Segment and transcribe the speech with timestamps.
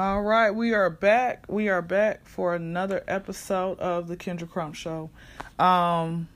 [0.00, 1.44] All right, we are back.
[1.46, 5.10] We are back for another episode of the Kendra Crump Show.
[5.58, 6.26] Um,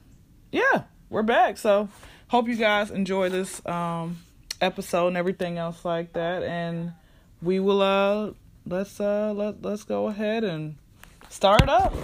[0.52, 1.56] yeah, we're back.
[1.56, 1.88] So
[2.28, 4.18] hope you guys enjoy this um
[4.60, 6.42] episode and everything else like that.
[6.42, 6.92] And
[7.40, 8.32] we will uh
[8.66, 10.76] let's uh let let's go ahead and
[11.30, 11.94] start up.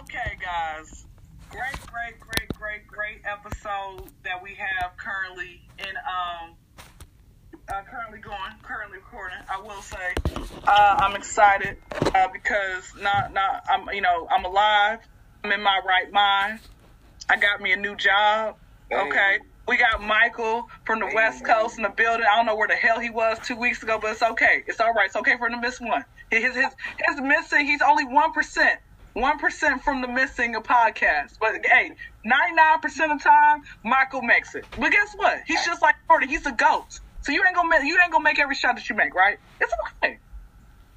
[0.00, 1.06] Okay, guys.
[1.52, 6.56] Great, great, great, great, great episode that we have currently in um
[7.70, 9.38] uh, currently going, currently recording.
[9.48, 10.14] I will say,
[10.66, 11.76] uh, I'm excited
[12.14, 15.00] uh, because not not I'm you know I'm alive.
[15.44, 16.60] I'm in my right mind.
[17.28, 18.56] I got me a new job.
[18.92, 19.38] Okay.
[19.68, 22.26] We got Michael from the West Coast in the building.
[22.30, 24.64] I don't know where the hell he was two weeks ago, but it's okay.
[24.66, 25.06] It's all right.
[25.06, 26.04] It's okay for him to miss one.
[26.30, 26.66] His his
[27.06, 27.66] his missing.
[27.66, 28.80] He's only one percent.
[29.12, 31.38] One percent from the missing a podcast.
[31.40, 31.92] But hey,
[32.24, 34.64] ninety nine percent of the time, Michael makes it.
[34.76, 35.40] But guess what?
[35.46, 36.28] He's just like Jordan.
[36.28, 36.98] He's a goat.
[37.22, 39.38] So you ain't gonna make, you ain't gonna make every shot that you make, right?
[39.60, 40.18] It's okay.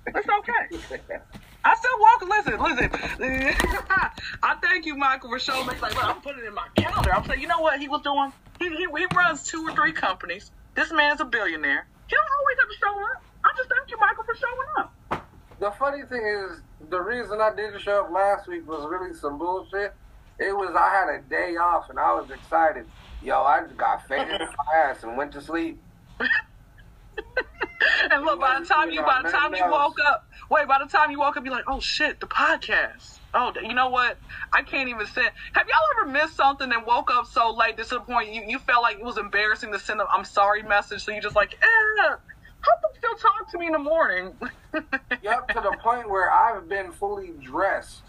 [0.08, 1.18] It's okay.
[1.66, 2.22] I still walk.
[2.28, 2.90] Listen, listen.
[4.44, 5.74] I thank you, Michael, for showing me.
[5.82, 7.14] Like, I'm putting it in my calendar.
[7.14, 8.34] I'm saying, you know what he was doing?
[8.60, 10.52] He, he, he runs two or three companies.
[10.76, 11.88] This man's a billionaire.
[12.08, 13.24] He don't always have to show up.
[13.46, 15.30] I just thank you, Michael, for showing up.
[15.60, 19.38] The funny thing is, the reason I didn't show up last week was really some
[19.38, 19.94] bullshit.
[20.40, 22.86] It was I had a day off and I was excited.
[23.22, 25.80] Yo, I just got faded in my ass and went to sleep.
[28.12, 30.90] and look, by the time you by the time you woke up, wait, by the
[30.90, 33.20] time you woke up, you're like, oh shit, the podcast.
[33.36, 34.18] Oh, you know what?
[34.52, 35.32] I can't even send.
[35.54, 38.60] Have y'all ever missed something and woke up so late to the point you, you
[38.60, 41.54] felt like it was embarrassing to send a I'm sorry message, so you just like,
[41.54, 42.16] eh,
[42.62, 44.34] how come still talk to me in the morning?
[45.22, 48.04] yep, to the point where I've been fully dressed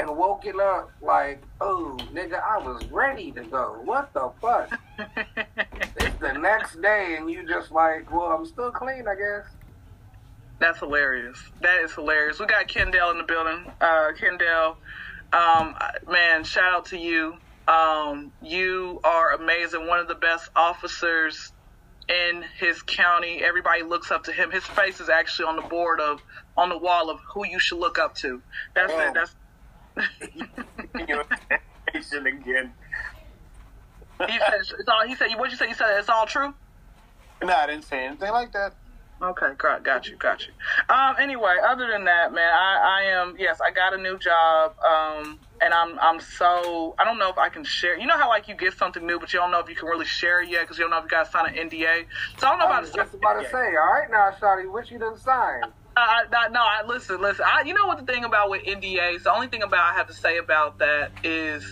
[0.00, 3.80] and woken up like, oh, nigga, I was ready to go.
[3.84, 4.70] What the fuck?
[5.96, 9.46] it's the next day, and you just like, well, I'm still clean, I guess.
[10.58, 11.38] That's hilarious.
[11.60, 12.38] That is hilarious.
[12.38, 13.70] We got Kendall in the building.
[13.80, 14.76] Uh, Kendall,
[15.32, 15.76] um,
[16.08, 17.36] man, shout out to you.
[17.68, 19.86] Um, you are amazing.
[19.86, 21.52] One of the best officers
[22.08, 23.42] in his county.
[23.42, 24.50] Everybody looks up to him.
[24.50, 26.20] His face is actually on the board of
[26.56, 28.42] on the wall of who you should look up to.
[28.74, 29.00] That's oh.
[29.00, 29.14] it.
[29.14, 29.34] That's
[32.26, 32.72] again.
[34.28, 35.06] He said it's all.
[35.06, 35.28] He said.
[35.36, 35.68] What you say?
[35.68, 36.54] You said it's all true.
[37.42, 38.74] No, I didn't say anything like that.
[39.22, 40.52] Okay, got, got you, got you.
[40.88, 44.74] Um, anyway, other than that, man, I, I am yes, I got a new job.
[44.80, 47.98] Um, and I'm I'm so I don't know if I can share.
[47.98, 49.88] You know how like you get something new, but you don't know if you can
[49.88, 52.06] really share it yet because you don't know if you got to sign an NDA.
[52.38, 54.90] So I don't know I was just about to say, all right now, Shotty, what
[54.90, 55.64] you done sign?
[56.00, 57.44] I, I, no, I listen, listen.
[57.46, 59.24] I, you know what the thing about with NDAs?
[59.24, 61.64] The only thing about I have to say about that is,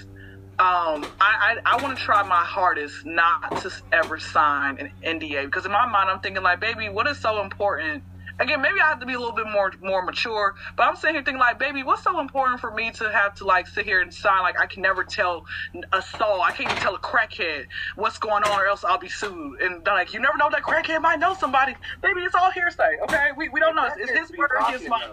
[0.59, 5.45] um, I, I, I want to try my hardest not to ever sign an NDA
[5.45, 8.03] because in my mind I'm thinking like, baby, what is so important?
[8.41, 11.17] Again, maybe I have to be a little bit more more mature, but I'm sitting
[11.17, 14.01] here thinking like, baby, what's so important for me to have to like sit here
[14.01, 15.45] and sign like I can never tell
[15.93, 17.67] a soul, I can't even tell a crackhead
[17.97, 19.61] what's going on or else I'll be sued.
[19.61, 21.75] And they're like, you never know that crackhead might know somebody.
[22.01, 22.99] Baby, it's all hearsay.
[23.03, 23.89] Okay, we we don't know.
[23.97, 25.11] It's his word against mine.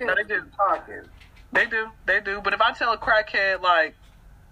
[0.00, 0.44] No, they do.
[0.56, 1.02] Talking.
[1.52, 1.88] They do.
[2.06, 2.40] They do.
[2.42, 3.94] But if I tell a crackhead like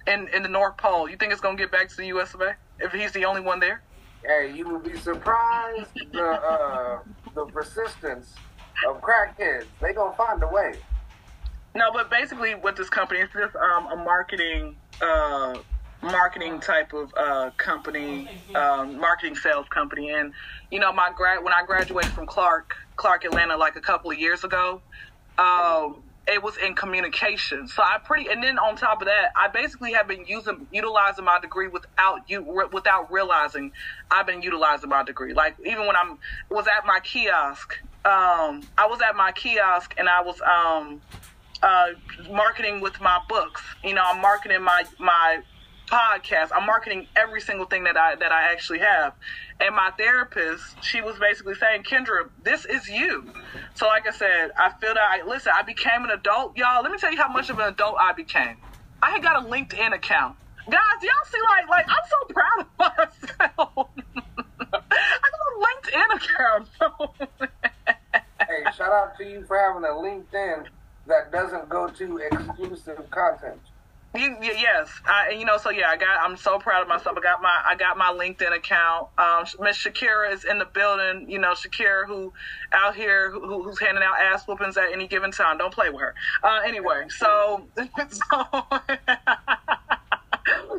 [0.07, 2.35] in in the North Pole, you think it's gonna get back to the U.S.
[2.35, 2.57] of A.
[2.79, 3.83] if he's the only one there?
[4.25, 6.99] Hey, you would be surprised the uh,
[7.35, 8.35] the persistence
[8.89, 9.67] of crackheads.
[9.81, 10.75] They gonna find a way.
[11.75, 15.57] No, but basically, with this company, it's just um, a marketing uh,
[16.03, 20.11] marketing type of uh, company, um, marketing sales company.
[20.11, 20.33] And
[20.71, 24.19] you know, my grad when I graduated from Clark Clark Atlanta like a couple of
[24.19, 24.83] years ago.
[25.39, 27.67] Um, it was in communication.
[27.67, 31.25] So I pretty, and then on top of that, I basically have been using, utilizing
[31.25, 32.43] my degree without you,
[32.73, 33.73] without realizing
[34.11, 35.35] I've been utilizing my degree.
[35.35, 40.09] Like even when I'm, was at my kiosk, um, I was at my kiosk and
[40.09, 41.01] I was, um,
[41.63, 41.89] uh,
[42.31, 43.63] marketing with my books.
[43.85, 45.43] You know, I'm marketing my, my
[45.91, 46.51] podcast.
[46.57, 49.15] I'm marketing every single thing that I that I actually have.
[49.61, 53.31] And my therapist, she was basically saying, Kendra, this is you.
[53.75, 56.57] So like I said, I feel that I listen, I became an adult.
[56.57, 58.57] Y'all, let me tell you how much of an adult I became.
[59.03, 60.37] I had got a LinkedIn account.
[60.69, 63.89] Guys, y'all see like like I'm so proud of myself.
[64.73, 66.69] I got a LinkedIn account.
[68.41, 70.67] hey, shout out to you for having a LinkedIn
[71.07, 73.61] that doesn't go to exclusive content.
[74.17, 75.57] You, yes, I, you know.
[75.59, 76.21] So yeah, I got.
[76.23, 77.17] I'm so proud of myself.
[77.17, 77.63] I got my.
[77.65, 79.09] I got my LinkedIn account.
[79.19, 81.27] Um, Miss Shakira is in the building.
[81.31, 82.33] You know, Shakira, who
[82.73, 85.59] out here, who, who's handing out ass whoopings at any given time.
[85.59, 86.15] Don't play with her.
[86.43, 88.45] Uh, anyway, so so.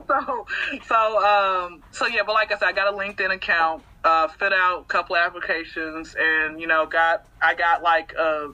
[0.07, 0.45] so
[0.87, 4.51] so um so yeah but like i said i got a linkedin account uh, fit
[4.53, 8.49] out a couple applications, and you know, got I got like a,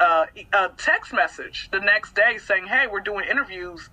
[0.00, 3.88] a, a text message the next day saying, "Hey, we're doing interviews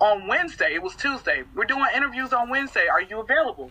[0.00, 0.74] on Wednesday.
[0.74, 1.44] It was Tuesday.
[1.54, 2.86] We're doing interviews on Wednesday.
[2.90, 3.70] Are you available?"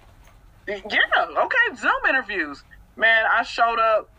[0.68, 2.64] Yeah, okay, Zoom interviews.
[2.96, 4.10] Man, I showed up.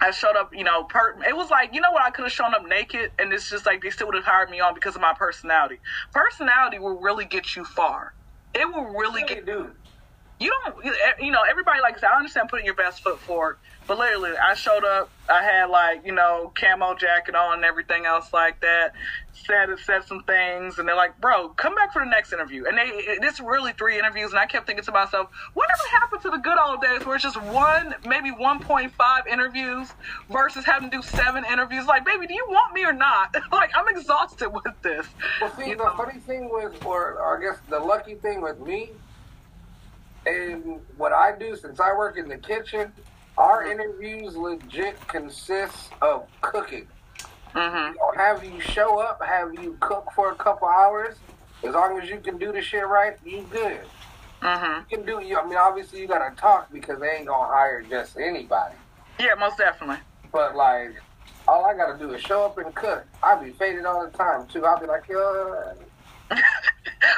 [0.00, 2.32] I showed up, you know, per- it was like, you know what, I could have
[2.32, 4.96] shown up naked and it's just like they still would have hired me on because
[4.96, 5.78] of my personality.
[6.12, 8.12] Personality will really get you far.
[8.54, 9.70] It will really get dude.
[10.40, 13.96] you don't you eh, know everybody likes, I understand putting your best foot forward, but
[13.96, 18.32] literally I showed up, I had like you know camo jacket on and everything else
[18.32, 18.94] like that,
[19.32, 22.76] said said some things, and they're like, bro, come back for the next interview, and
[22.76, 26.38] they this really three interviews, and I kept thinking to myself, whatever happened to the
[26.38, 29.88] good old days where it's just one maybe one point five interviews
[30.30, 31.86] versus having to do seven interviews?
[31.86, 33.34] Like, baby, do you want me or not?
[33.52, 35.06] like, I'm exhausted with this.
[35.40, 35.96] Well, see, You the know?
[35.96, 38.90] funny thing with, or, or I guess the lucky thing with me,
[40.26, 42.92] and what I do since I work in the kitchen,
[43.38, 43.80] our mm-hmm.
[43.80, 46.86] interviews legit consist of cooking.
[47.54, 47.96] Mm-hmm.
[48.00, 51.16] I'll have you show up, have you cook for a couple hours.
[51.64, 53.80] As long as you can do the shit right, you good.
[54.42, 54.90] Mm-hmm.
[54.90, 55.24] You can do.
[55.24, 58.74] You, I mean, obviously you gotta talk because they ain't gonna hire just anybody.
[59.20, 59.98] Yeah, most definitely.
[60.32, 60.94] But like,
[61.46, 63.04] all I gotta do is show up and cook.
[63.22, 64.64] I be faded all the time too.
[64.64, 65.74] I'll be like, uh,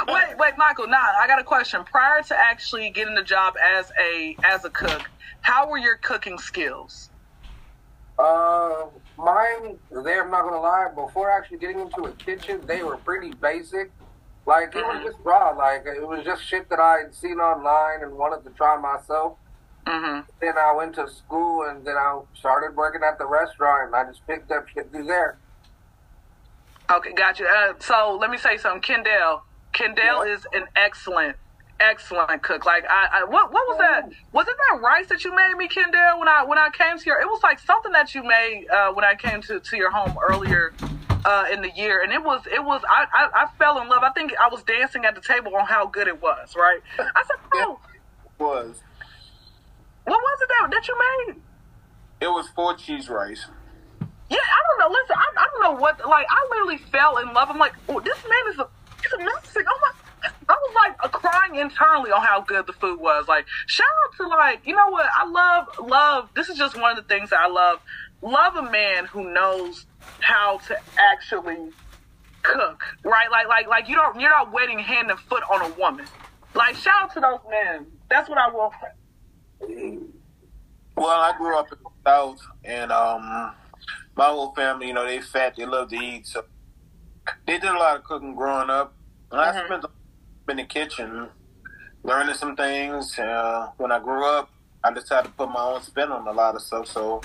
[0.08, 0.88] wait, wait, Michael.
[0.88, 1.84] Nah, I got a question.
[1.84, 5.08] Prior to actually getting the job as a as a cook,
[5.40, 7.08] how were your cooking skills?
[8.18, 12.96] Uh, mine, there, I'm not gonna lie, before actually getting into a kitchen, they were
[12.98, 13.90] pretty basic.
[14.46, 15.04] Like, it was Mhm.
[15.04, 15.50] just raw.
[15.50, 19.38] Like, it was just shit that I had seen online and wanted to try myself.
[19.86, 20.20] Mm-hmm.
[20.40, 24.04] Then I went to school and then I started working at the restaurant and I
[24.04, 25.38] just picked up shit through there.
[26.90, 27.46] Okay, gotcha.
[27.46, 28.82] Uh, so let me say something.
[28.82, 30.34] Kendall, Kendall Yeah.
[30.34, 31.36] is an excellent,
[31.80, 32.64] excellent cook.
[32.64, 34.10] Like I, I what what was that?
[34.32, 36.18] Was it that rice that you made me, Kendall?
[36.18, 38.92] When I when I came to your, it was like something that you made uh,
[38.92, 40.72] when I came to to your home earlier.
[41.26, 44.02] Uh, in the year, and it was, it was, I, I, I fell in love.
[44.02, 46.80] I think I was dancing at the table on how good it was, right?
[46.98, 47.80] I said, oh,
[48.38, 48.82] Was
[50.04, 50.98] what was it that, that you
[51.32, 51.40] made?
[52.20, 53.46] it was four cheese rice.
[54.28, 54.94] Yeah, I don't know.
[55.00, 55.98] Listen, I, I don't know what.
[56.06, 57.48] Like, I literally fell in love.
[57.48, 58.68] I'm like, oh, this man is a,
[59.02, 59.64] he's amazing.
[59.66, 59.92] Oh my!
[60.48, 63.26] I was like crying internally on how good the food was.
[63.28, 65.06] Like, shout out to like, you know what?
[65.16, 66.28] I love, love.
[66.34, 67.80] This is just one of the things that I love.
[68.22, 69.86] Love a man who knows
[70.20, 71.70] how to actually
[72.42, 73.30] cook, right?
[73.30, 76.06] Like, like, like you don't, you're not waiting hand and foot on a woman.
[76.54, 77.86] Like, shout out to those men.
[78.08, 78.72] That's what I will.
[80.96, 83.54] Well, I grew up in the South, and um,
[84.16, 86.44] my whole family, you know, they fat, they love to eat, so
[87.46, 88.94] they did a lot of cooking growing up.
[89.32, 89.66] And I Mhm.
[89.66, 89.84] spent
[90.48, 91.28] in the kitchen
[92.04, 93.18] learning some things.
[93.18, 94.50] Uh, when I grew up,
[94.84, 96.86] I decided to put my own spin on a lot of stuff.
[96.86, 97.22] So,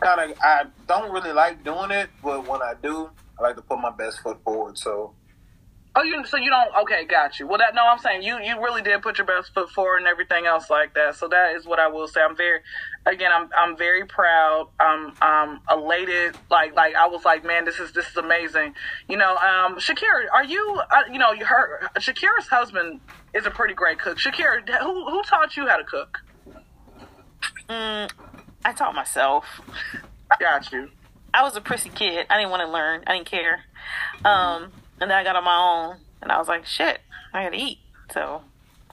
[0.00, 3.62] kind of, I don't really like doing it, but when I do, I like to
[3.62, 4.76] put my best foot forward.
[4.76, 5.14] So,
[5.96, 6.74] Oh, you so you don't?
[6.82, 7.46] Okay, got you.
[7.46, 10.08] Well, that no, I'm saying you you really did put your best foot forward and
[10.08, 11.14] everything else like that.
[11.14, 12.20] So that is what I will say.
[12.20, 12.60] I'm very,
[13.06, 14.70] again, I'm I'm very proud.
[14.80, 16.36] I'm I'm elated.
[16.50, 18.74] Like like I was like, man, this is this is amazing.
[19.08, 20.80] You know, um, Shakira, are you?
[20.90, 22.98] Uh, you know, you her Shakira's husband
[23.32, 24.18] is a pretty great cook.
[24.18, 26.18] Shakira, who who taught you how to cook?
[27.68, 28.10] Mm,
[28.64, 29.60] I taught myself.
[30.40, 30.90] Got you.
[31.32, 32.26] I was a prissy kid.
[32.30, 33.04] I didn't want to learn.
[33.06, 33.64] I didn't care.
[34.24, 37.00] Um, and then I got on my own, and I was like, shit,
[37.32, 37.78] I gotta eat.
[38.12, 38.42] So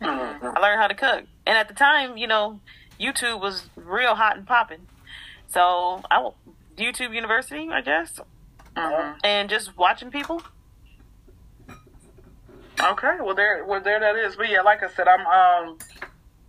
[0.02, 0.56] Mhm.
[0.56, 1.26] I learned how to cook.
[1.46, 2.60] And at the time, you know,
[3.00, 4.88] YouTube was real hot and popping.
[5.48, 6.30] So I
[6.78, 8.20] YouTube University, I guess,
[8.76, 9.20] Mhm.
[9.24, 10.42] and just watching people.
[12.80, 14.36] Okay, well there, well there that is.
[14.36, 15.78] But yeah, like I said, I'm um,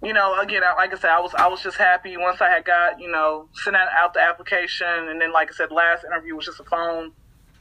[0.03, 2.65] you know, again, like I said, I was I was just happy once I had
[2.65, 6.35] got you know sent out, out the application, and then like I said, last interview
[6.35, 7.13] was just a phone,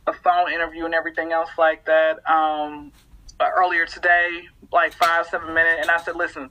[0.08, 2.20] a phone interview and everything else like that.
[2.30, 2.92] Um,
[3.40, 6.50] uh, earlier today, like five seven minute, and I said, listen,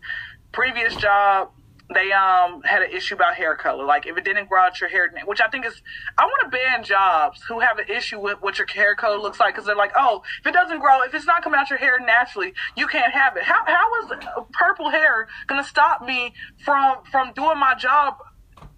[0.52, 1.50] previous job.
[1.92, 3.84] They um had an issue about hair color.
[3.84, 5.82] Like if it didn't grow out your hair, which I think is,
[6.16, 9.40] I want to ban jobs who have an issue with what your hair color looks
[9.40, 11.80] like because they're like, oh, if it doesn't grow, if it's not coming out your
[11.80, 13.42] hair naturally, you can't have it.
[13.42, 14.12] How how is
[14.52, 16.32] purple hair gonna stop me
[16.64, 18.18] from from doing my job?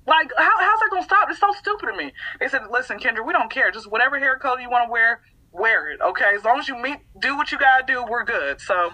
[0.07, 1.29] Like how how's that gonna stop?
[1.31, 2.13] It's so stupid to me.
[2.41, 3.71] They said, listen, Kendra, we don't care.
[3.71, 5.21] Just whatever hair color you want to wear,
[5.53, 6.01] wear it.
[6.01, 8.61] Okay, as long as you meet do what you gotta do, we're good.
[8.61, 8.91] So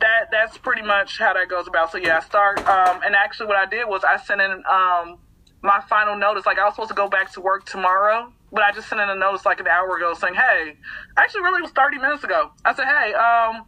[0.00, 1.90] that that's pretty much how that goes about.
[1.92, 5.18] So yeah, I start um and actually what I did was I sent in um
[5.62, 6.44] my final notice.
[6.44, 9.08] Like I was supposed to go back to work tomorrow, but I just sent in
[9.08, 10.76] a notice like an hour ago saying, Hey,
[11.16, 12.50] actually really it was thirty minutes ago.
[12.64, 13.64] I said, Hey, um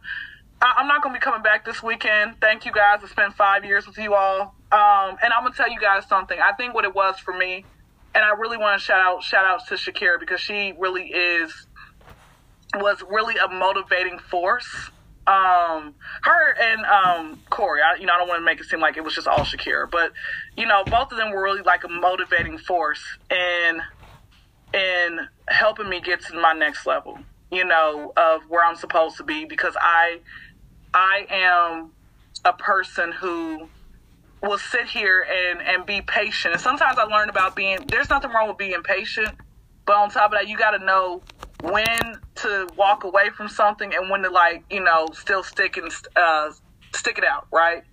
[0.61, 2.35] I, I'm not gonna be coming back this weekend.
[2.41, 2.99] Thank you guys.
[3.03, 4.55] I spent five years with you all.
[4.71, 6.37] Um, and I'm gonna tell you guys something.
[6.39, 7.65] I think what it was for me,
[8.13, 11.67] and I really want to shout out shout out to Shakira because she really is
[12.75, 14.91] was really a motivating force.
[15.25, 18.79] Um, her and um, Corey, I, you know, I don't want to make it seem
[18.79, 20.11] like it was just all Shakira, but
[20.57, 23.81] you know, both of them were really like a motivating force in
[24.73, 27.17] in helping me get to my next level.
[27.51, 30.19] You know, of where I'm supposed to be because I
[30.93, 31.91] I am
[32.45, 33.69] a person who
[34.41, 36.53] will sit here and and be patient.
[36.53, 37.79] And sometimes I learn about being.
[37.87, 39.35] There's nothing wrong with being patient,
[39.85, 41.21] but on top of that, you got to know
[41.61, 45.91] when to walk away from something and when to like you know still stick and
[46.15, 46.51] uh,
[46.93, 47.83] stick it out, right?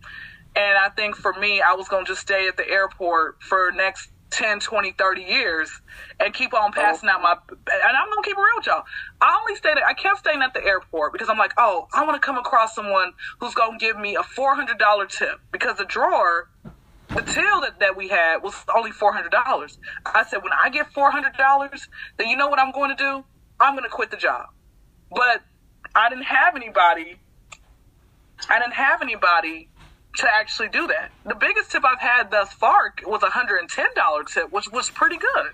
[0.54, 4.10] And I think for me, I was gonna just stay at the airport for next
[4.30, 5.70] 10, 20, 30 years
[6.20, 7.36] and keep on passing out my.
[7.50, 8.82] And I'm gonna keep it real with y'all.
[9.20, 9.76] I only stayed.
[9.86, 12.74] I kept staying at the airport because I'm like, oh, I want to come across
[12.74, 16.48] someone who's gonna give me a four hundred dollar tip because the drawer.
[17.08, 19.78] The till that, that we had was only four hundred dollars.
[20.04, 22.96] I said, when I get four hundred dollars, then you know what I'm going to
[22.96, 23.24] do?
[23.60, 24.48] I'm going to quit the job.
[25.10, 25.42] But
[25.94, 27.16] I didn't have anybody.
[28.50, 29.68] I didn't have anybody
[30.16, 31.10] to actually do that.
[31.24, 34.68] The biggest tip I've had thus far was a hundred and ten dollar tip, which
[34.70, 35.52] was pretty good,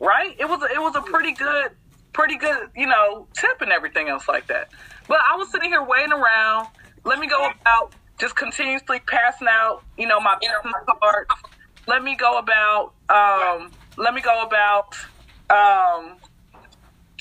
[0.00, 0.34] right?
[0.38, 1.72] It was it was a pretty good,
[2.12, 4.70] pretty good, you know, tip and everything else like that.
[5.08, 6.68] But I was sitting here waiting around.
[7.04, 11.26] Let me go about just continuously passing out, you know, my business card.
[11.86, 14.96] Let me go about, um, let me go about,
[15.50, 16.16] um,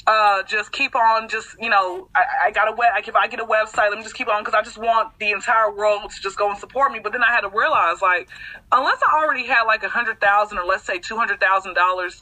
[0.05, 2.91] uh, just keep on, just you know, I, I got a web.
[3.07, 5.31] If I get a website, let me just keep on because I just want the
[5.31, 7.00] entire world to just go and support me.
[7.00, 8.27] But then I had to realize, like,
[8.72, 12.22] unless I already had like a hundred thousand or let's say two hundred thousand dollars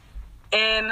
[0.51, 0.91] in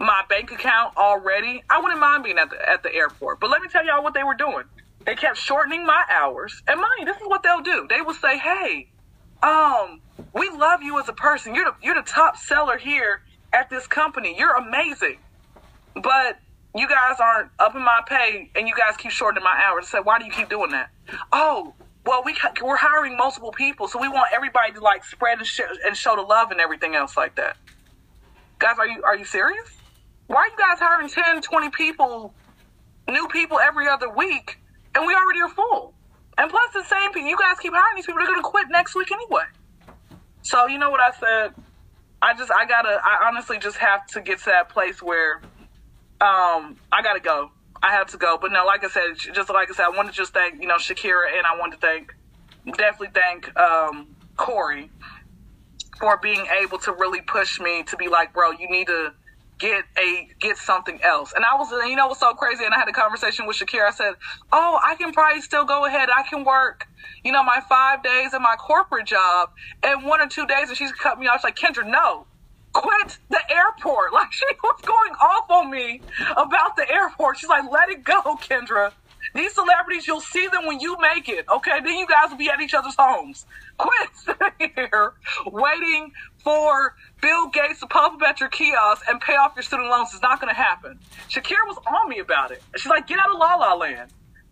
[0.00, 3.38] my bank account already, I wouldn't mind being at the at the airport.
[3.38, 4.64] But let me tell y'all what they were doing.
[5.06, 7.86] They kept shortening my hours, and mind, this is what they'll do.
[7.88, 8.88] They will say, "Hey,
[9.44, 10.00] um,
[10.34, 11.54] we love you as a person.
[11.54, 13.20] You're the you're the top seller here
[13.52, 14.34] at this company.
[14.36, 15.18] You're amazing."
[15.94, 16.38] But
[16.74, 19.88] you guys aren't up in my pay and you guys keep shortening my hours.
[19.88, 20.90] So why do you keep doing that?
[21.32, 21.74] Oh,
[22.06, 25.60] well, we we're hiring multiple people, so we want everybody to like spread and, sh-
[25.84, 27.56] and show the love and everything else like that.
[28.58, 29.68] Guys, are you are you serious?
[30.26, 32.34] Why are you guys hiring 10, 20 people,
[33.08, 34.58] new people every other week,
[34.94, 35.92] and we already are full?
[36.38, 38.94] And plus, the same people, you guys keep hiring these people, they're gonna quit next
[38.94, 39.44] week anyway.
[40.42, 41.54] So you know what I said?
[42.22, 45.42] I just I gotta I honestly just have to get to that place where
[46.20, 47.50] um, I gotta go.
[47.82, 48.38] I have to go.
[48.40, 50.68] But no, like I said, just like I said, I want to just thank you
[50.68, 52.14] know Shakira, and I want to thank
[52.76, 54.90] definitely thank um, Corey
[55.98, 59.12] for being able to really push me to be like, bro, you need to
[59.58, 61.32] get a get something else.
[61.36, 62.64] And I was, you know, what's so crazy.
[62.64, 63.88] And I had a conversation with Shakira.
[63.88, 64.14] I said,
[64.50, 66.08] oh, I can probably still go ahead.
[66.14, 66.88] I can work,
[67.22, 69.50] you know, my five days in my corporate job
[69.82, 70.68] and one or two days.
[70.68, 71.40] And she's cut me off.
[71.40, 72.26] She's like, Kendra, no,
[72.72, 74.12] quit the airport.
[74.20, 77.38] Like she was going off on me about the airport.
[77.38, 78.92] She's like, let it go, Kendra.
[79.34, 81.46] These celebrities, you'll see them when you make it.
[81.48, 83.46] Okay, then you guys will be at each other's homes.
[83.78, 85.14] Quit sitting here
[85.46, 86.12] waiting
[86.42, 90.10] for Bill Gates to pop up at your kiosk and pay off your student loans.
[90.12, 90.98] It's not going to happen.
[91.30, 92.62] Shakira was on me about it.
[92.76, 94.10] She's like, get out of La La Land.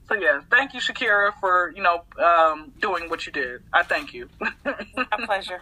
[0.09, 3.63] So yeah, thank you, Shakira, for you know um, doing what you did.
[3.75, 4.31] I thank you.
[4.65, 5.61] My pleasure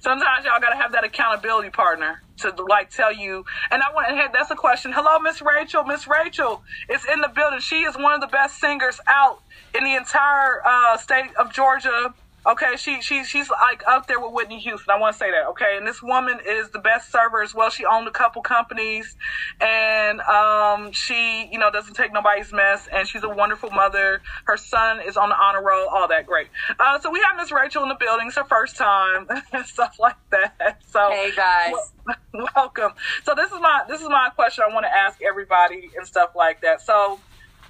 [0.00, 3.44] sometimes y'all gotta have that accountability partner to like tell you.
[3.70, 4.30] And I went ahead.
[4.32, 4.92] that's a question.
[4.94, 5.84] Hello, Miss Rachel.
[5.84, 7.60] Miss Rachel is in the building.
[7.60, 9.40] She is one of the best singers out
[9.74, 12.14] in the entire uh, state of Georgia.
[12.46, 14.92] Okay, she she she's like up there with Whitney Houston.
[14.94, 15.46] I want to say that.
[15.50, 17.70] Okay, and this woman is the best server as well.
[17.70, 19.16] She owned a couple companies,
[19.60, 24.20] and um, she you know doesn't take nobody's mess, and she's a wonderful mother.
[24.44, 25.88] Her son is on the honor roll.
[25.88, 26.48] All that great.
[26.78, 28.26] Uh, so we have Miss Rachel in the building.
[28.26, 30.82] It's her first time, and stuff like that.
[30.86, 31.72] So hey guys,
[32.54, 32.92] welcome.
[33.24, 34.64] So this is my this is my question.
[34.68, 36.82] I want to ask everybody and stuff like that.
[36.82, 37.20] So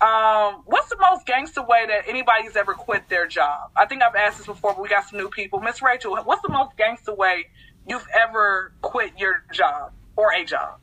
[0.01, 3.71] um, what's the most gangster way that anybody's ever quit their job?
[3.77, 5.61] I think I've asked this before, but we got some new people.
[5.61, 7.47] Miss Rachel, what's the most gangster way
[7.89, 10.79] you've ever quit your job or a job?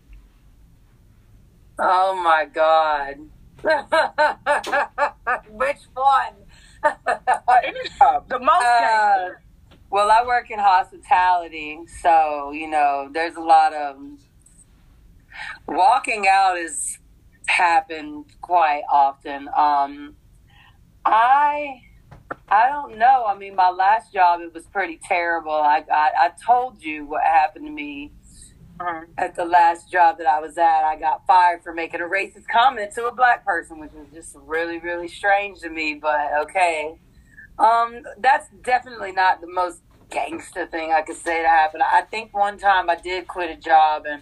[1.78, 3.18] Oh my God.
[5.50, 6.34] Which one?
[7.64, 8.28] Any job.
[8.30, 9.30] The most uh.
[9.92, 13.98] Well, I work in hospitality, so, you know, there's a lot of
[15.68, 16.98] walking out is
[17.52, 19.50] happen quite often.
[19.56, 20.16] Um,
[21.06, 21.82] I
[22.48, 23.26] I don't know.
[23.28, 25.52] I mean, my last job it was pretty terrible.
[25.52, 28.12] I I, I told you what happened to me
[28.80, 29.06] uh-huh.
[29.18, 32.48] at the last job that I was at, I got fired for making a racist
[32.48, 35.96] comment to a black person, which was just really, really strange to me.
[35.96, 37.00] But okay,
[37.60, 41.82] um, that's definitely not the most gangster thing I could say to happen.
[41.82, 44.22] I think one time I did quit a job and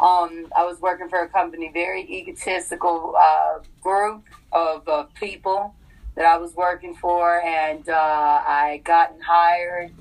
[0.00, 5.74] um, I was working for a company, very egotistical uh, group of uh, people
[6.16, 9.92] that I was working for, and uh, I gotten hired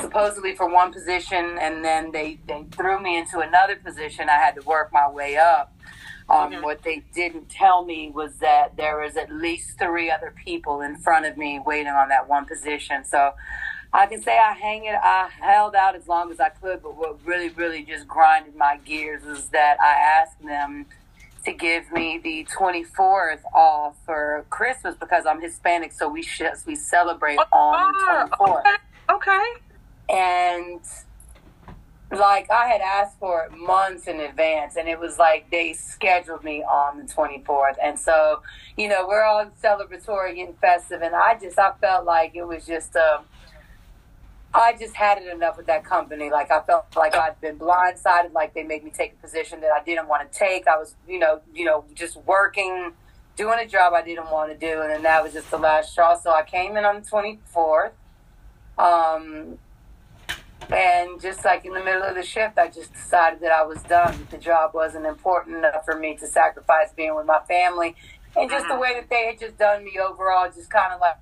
[0.00, 4.28] supposedly for one position, and then they, they threw me into another position.
[4.28, 5.74] I had to work my way up.
[6.28, 6.62] Um, mm-hmm.
[6.62, 10.96] What they didn't tell me was that there was at least three other people in
[10.96, 13.04] front of me waiting on that one position.
[13.04, 13.32] So
[13.94, 16.82] I can say I hang it, I held out as long as I could.
[16.82, 20.86] But what really, really just grinded my gears is that I asked them
[21.44, 26.74] to give me the 24th off for Christmas because I'm Hispanic, so we sh- we
[26.74, 28.60] celebrate on the 24th.
[28.60, 28.76] Okay.
[29.10, 29.52] okay.
[30.08, 30.80] And
[32.10, 36.42] like I had asked for it months in advance, and it was like they scheduled
[36.42, 38.42] me on the 24th, and so
[38.76, 42.66] you know we're all celebratory and festive, and I just I felt like it was
[42.66, 43.26] just um.
[44.54, 46.30] I just had it enough with that company.
[46.30, 48.32] Like I felt like I'd been blindsided.
[48.32, 50.68] Like they made me take a position that I didn't want to take.
[50.68, 52.92] I was, you know, you know, just working,
[53.36, 55.90] doing a job I didn't want to do, and then that was just the last
[55.90, 56.16] straw.
[56.16, 57.92] So I came in on the twenty fourth.
[58.78, 59.58] Um,
[60.70, 63.82] and just like in the middle of the shift, I just decided that I was
[63.82, 64.26] done.
[64.30, 67.94] The job wasn't important enough for me to sacrifice being with my family.
[68.36, 68.80] And just the mm-hmm.
[68.80, 71.18] way that they had just done me overall, just kind of like,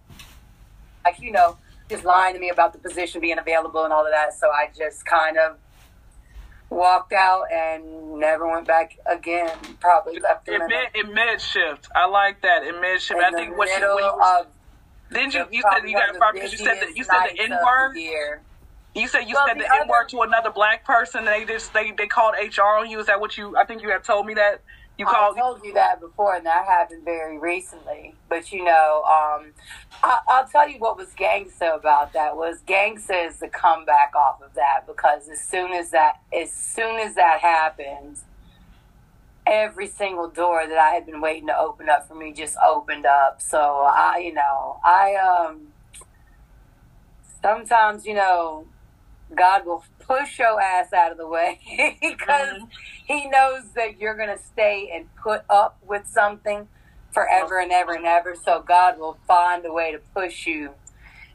[1.04, 1.58] like, you know,
[1.92, 4.34] just lying to me about the position being available and all of that.
[4.34, 5.58] So I just kind of
[6.70, 9.50] walked out and never went back again.
[9.78, 11.88] Probably left in mid, in mid shift.
[11.94, 13.20] I like that in mid shift.
[13.20, 14.46] I think what you, when you of
[15.12, 17.50] didn't you you said you got fired because you said that you said the N
[17.62, 17.96] word.
[18.94, 21.24] You said you well, said the, the N word to another black person.
[21.26, 22.98] They just they they called HR on you.
[23.00, 23.56] Is that what you?
[23.56, 24.62] I think you had told me that.
[25.02, 25.36] You called.
[25.36, 28.14] I told you that before, and that happened very recently.
[28.28, 29.46] But you know, um,
[30.00, 34.40] I, will tell you what was gangsta about that was gangsta is the comeback off
[34.40, 38.18] of that because as soon as that as soon as that happened,
[39.44, 43.04] every single door that I had been waiting to open up for me just opened
[43.04, 43.42] up.
[43.42, 45.72] So I, you know, I um
[47.42, 48.68] sometimes you know
[49.34, 51.58] God will push your ass out of the way
[52.00, 52.64] because mm-hmm.
[53.12, 56.68] He knows that you're going to stay and put up with something
[57.12, 58.34] forever and ever and ever.
[58.34, 60.70] So God will find a way to push you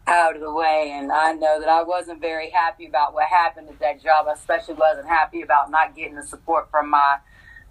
[0.07, 0.91] out of the way.
[0.93, 4.27] And I know that I wasn't very happy about what happened at that job.
[4.27, 7.17] I especially wasn't happy about not getting the support from my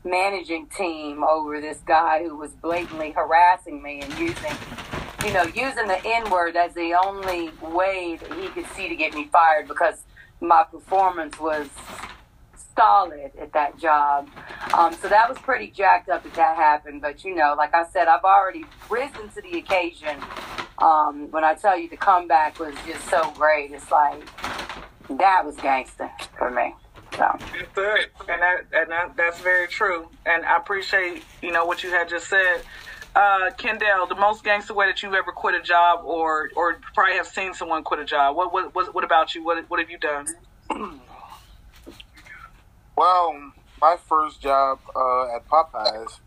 [0.05, 4.53] managing team over this guy who was blatantly harassing me and using
[5.25, 8.95] you know, using the N word as the only way that he could see to
[8.95, 10.05] get me fired because
[10.47, 11.69] my performance was
[12.77, 14.29] solid at that job.
[14.75, 17.01] Um, so that was pretty jacked up that that happened.
[17.01, 20.17] But you know, like I said, I've already risen to the occasion.
[20.79, 24.23] Um, when I tell you the comeback was just so great, it's like
[25.09, 26.75] that was gangster for me.
[27.17, 27.39] So.
[27.75, 30.09] Good, and that and that, that's very true.
[30.27, 32.63] And I appreciate you know what you had just said.
[33.17, 37.15] Uh, Kendall, the most gangster way that you've ever quit a job, or or probably
[37.15, 38.37] have seen someone quit a job.
[38.37, 39.43] What what what, what about you?
[39.43, 40.27] What what have you done?
[42.97, 46.19] Well, my first job uh, at Popeyes,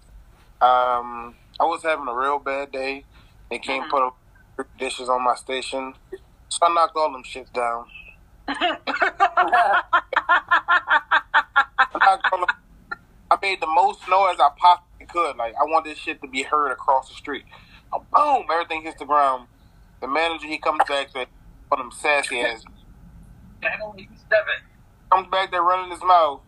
[0.62, 3.06] um, I was having a real bad day.
[3.50, 4.10] They came mm-hmm.
[4.56, 5.96] put dishes on my station,
[6.50, 7.86] so I knocked all them shits down.
[8.48, 8.98] I,
[13.32, 15.38] I made the most noise I possibly could.
[15.38, 17.46] Like I want this shit to be heard across the street.
[17.92, 18.46] boom!
[18.52, 19.48] Everything hits the ground.
[20.02, 21.26] The manager he comes back to
[21.68, 22.64] one of them sassy ass.
[25.12, 26.42] Comes back there running his mouth.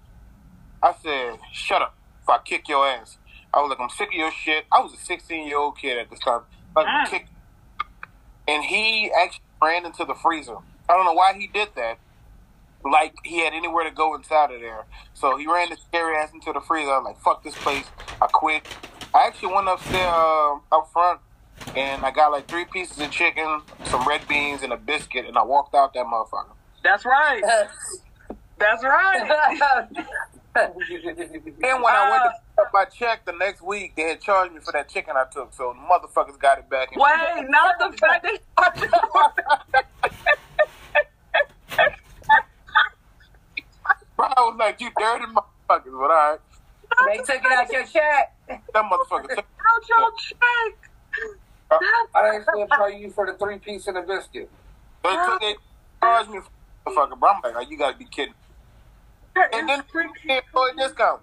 [0.81, 1.95] I said, "Shut up!
[2.23, 3.17] If I kick your ass."
[3.53, 5.97] I was like, "I'm sick of your shit." I was a 16 year old kid
[5.97, 6.41] at this time.
[6.75, 7.09] Like, mm.
[7.09, 7.27] kick.
[8.47, 10.55] And he actually ran into the freezer.
[10.89, 11.99] I don't know why he did that
[12.83, 14.85] like he had anywhere to go inside of there.
[15.13, 16.91] So he ran the scary ass into the freezer.
[16.91, 17.85] I was like, fuck this place.
[18.21, 18.65] I quit.
[19.13, 21.19] I actually went upstairs uh, up front
[21.75, 25.37] and I got like three pieces of chicken, some red beans, and a biscuit, and
[25.37, 26.53] I walked out that motherfucker.
[26.83, 27.41] That's right.
[28.57, 29.21] That's right.
[30.55, 34.53] and when I went to pick up my check the next week, they had charged
[34.53, 35.53] me for that chicken I took.
[35.53, 36.89] So the motherfuckers got it back.
[36.95, 38.39] Wait, not the fact that.
[44.19, 46.39] I was like, you dirty motherfuckers, but all right.
[47.07, 48.35] They took it out your check.
[48.47, 50.89] That motherfucker took out your check.
[51.71, 51.77] Uh,
[52.15, 54.49] I ain't still pay you for the three piece and the biscuit.
[55.03, 55.57] They took it,
[56.01, 56.39] charged me
[56.83, 58.33] for motherfucker, but I'm like, oh, you gotta be kidding.
[59.53, 61.21] and then employee discount.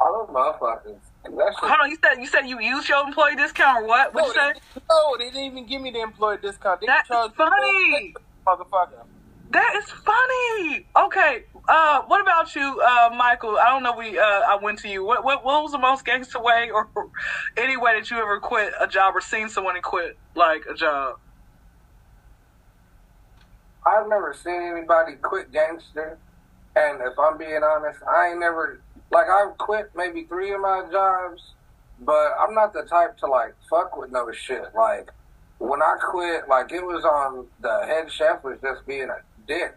[0.00, 0.96] All those motherfuckers.
[1.24, 4.12] That shit, Hold on, you said you said you used your employee discount or what?
[4.14, 4.52] What No, you say?
[4.74, 6.80] they, no, they didn't even give me the employee discount.
[6.80, 8.14] They That's charged funny.
[8.46, 9.04] motherfucker.
[9.50, 10.86] That is funny.
[10.96, 11.44] Okay.
[11.68, 13.58] Uh, what about you, uh, Michael?
[13.58, 13.96] I don't know.
[13.96, 15.04] We uh, I went to you.
[15.04, 16.88] What, what what was the most gangster way or
[17.56, 21.18] any way that you ever quit a job or seen someone quit like a job?
[23.86, 26.18] I've never seen anybody quit gangster.
[26.74, 28.80] And if I'm being honest, I ain't never
[29.10, 31.42] like I've quit maybe three of my jobs,
[32.00, 34.74] but I'm not the type to like fuck with no shit.
[34.74, 35.10] Like
[35.58, 39.74] when I quit, like it was on the head chef was just being a dick.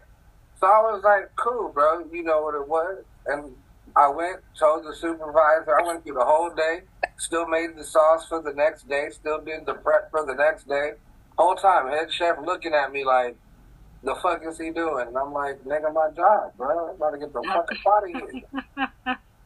[0.58, 3.02] So I was like, cool, bro, you know what it was.
[3.26, 3.54] And
[3.96, 6.82] I went, told the supervisor, I went through the whole day,
[7.18, 10.68] still made the sauce for the next day, still did the prep for the next
[10.68, 10.92] day.
[11.38, 13.36] Whole time, head chef looking at me like,
[14.02, 15.08] the fuck is he doing?
[15.08, 16.90] And I'm like, nigga, my job, bro.
[16.90, 18.42] I'm about to get the fuck out of here.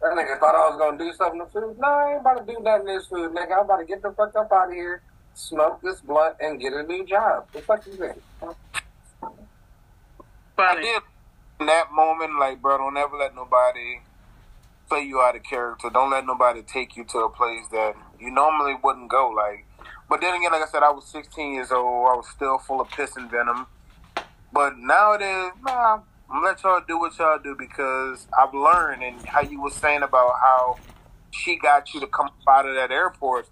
[0.04, 1.78] That nigga thought I was gonna do something to food.
[1.78, 3.58] No, I ain't about to do nothing to this food, nigga.
[3.58, 5.02] I'm about to get the fuck up out of here,
[5.34, 7.46] smoke this blunt, and get a new job.
[7.52, 8.20] The fuck you think?
[10.58, 11.02] I did
[11.60, 14.00] in that moment, like, bro, don't ever let nobody
[14.88, 15.90] play you out of character.
[15.90, 19.30] Don't let nobody take you to a place that you normally wouldn't go.
[19.30, 19.66] Like,
[20.08, 22.08] but then again, like I said, I was 16 years old.
[22.08, 23.66] I was still full of piss and venom.
[24.52, 29.02] But nowadays, nah, I'm let y'all do what y'all do because I've learned.
[29.02, 30.78] And how you was saying about how
[31.30, 33.48] she got you to come out of that airport.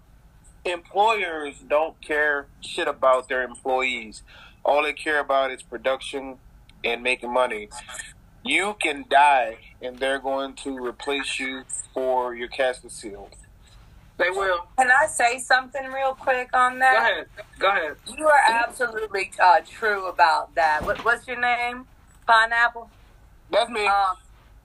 [0.65, 4.23] Employers don't care shit about their employees.
[4.63, 6.37] All they care about is production
[6.83, 7.69] and making money.
[8.43, 13.29] You can die, and they're going to replace you for your casket seal.
[14.17, 14.67] They will.
[14.77, 16.93] Can I say something real quick on that?
[16.93, 17.27] Go ahead.
[17.59, 17.97] Go ahead.
[18.17, 20.85] You are absolutely uh, true about that.
[20.85, 21.87] What, what's your name?
[22.27, 22.89] Pineapple.
[23.49, 23.87] That's me.
[23.87, 24.15] Um,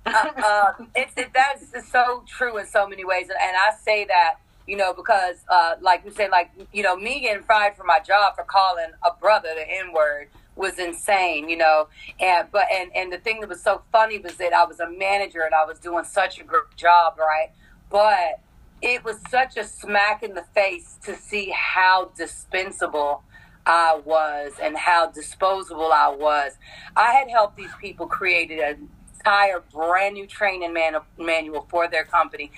[0.06, 3.76] uh, uh, it's it, that's just so true in so many ways, and, and I
[3.82, 4.34] say that
[4.66, 8.00] you know because uh, like you said, like you know, me getting fired from my
[8.00, 10.28] job for calling a brother the N word
[10.58, 11.88] was insane, you know.
[12.20, 14.90] And but and and the thing that was so funny was that I was a
[14.90, 17.50] manager and I was doing such a great job, right?
[17.90, 18.40] But
[18.82, 23.22] it was such a smack in the face to see how dispensable
[23.66, 26.52] I was and how disposable I was.
[26.96, 32.04] I had helped these people create an entire brand new training man- manual for their
[32.04, 32.50] company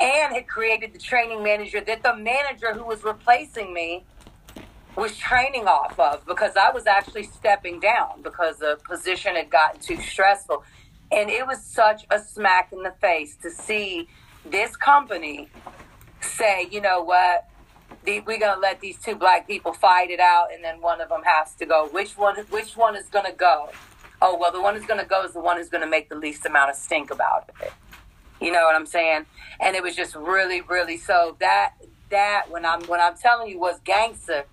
[0.00, 4.04] and had created the training manager that the manager who was replacing me
[4.98, 9.80] was training off of because I was actually stepping down because the position had gotten
[9.80, 10.64] too stressful.
[11.10, 14.08] And it was such a smack in the face to see
[14.44, 15.48] this company
[16.20, 17.48] say, you know what,
[18.04, 21.22] we're gonna let these two black people fight it out, and then one of them
[21.24, 21.88] has to go.
[21.88, 22.36] Which one?
[22.50, 23.68] Which one is gonna go?
[24.20, 26.44] Oh well, the one who's gonna go is the one who's gonna make the least
[26.46, 27.72] amount of stink about it.
[28.40, 29.26] You know what I'm saying?
[29.60, 31.74] And it was just really, really so that
[32.10, 34.44] that when I'm when I'm telling you was gangster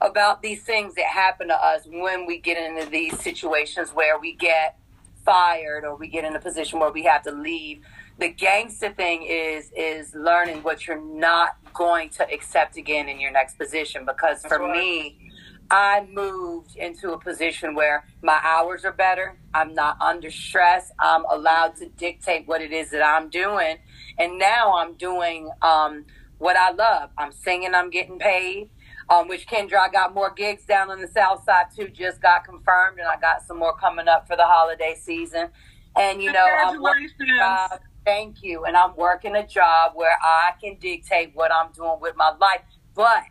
[0.00, 4.34] about these things that happen to us when we get into these situations where we
[4.34, 4.78] get
[5.24, 7.82] fired or we get in a position where we have to leave.
[8.18, 13.32] The gangster thing is is learning what you're not going to accept again in your
[13.32, 14.06] next position.
[14.06, 14.78] Because for right.
[14.78, 15.32] me,
[15.70, 19.38] I moved into a position where my hours are better.
[19.52, 20.92] I'm not under stress.
[20.98, 23.76] I'm allowed to dictate what it is that I'm doing.
[24.18, 26.04] And now I'm doing um,
[26.38, 27.10] what I love.
[27.18, 28.70] I'm singing, I'm getting paid.
[29.08, 32.44] Um, which Kendra, I got more gigs down on the south side too, just got
[32.44, 35.48] confirmed, and I got some more coming up for the holiday season.
[35.96, 37.80] And you know, I'm working a job.
[38.04, 38.64] Thank you.
[38.64, 42.62] And I'm working a job where I can dictate what I'm doing with my life.
[42.94, 43.24] But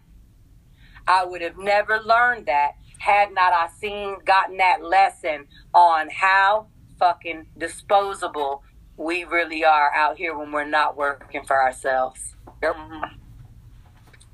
[1.08, 6.68] I would have never learned that had not I seen gotten that lesson on how
[6.98, 8.64] fucking disposable
[8.98, 12.36] we really are out here when we're not working for ourselves.
[12.64, 12.76] Yep.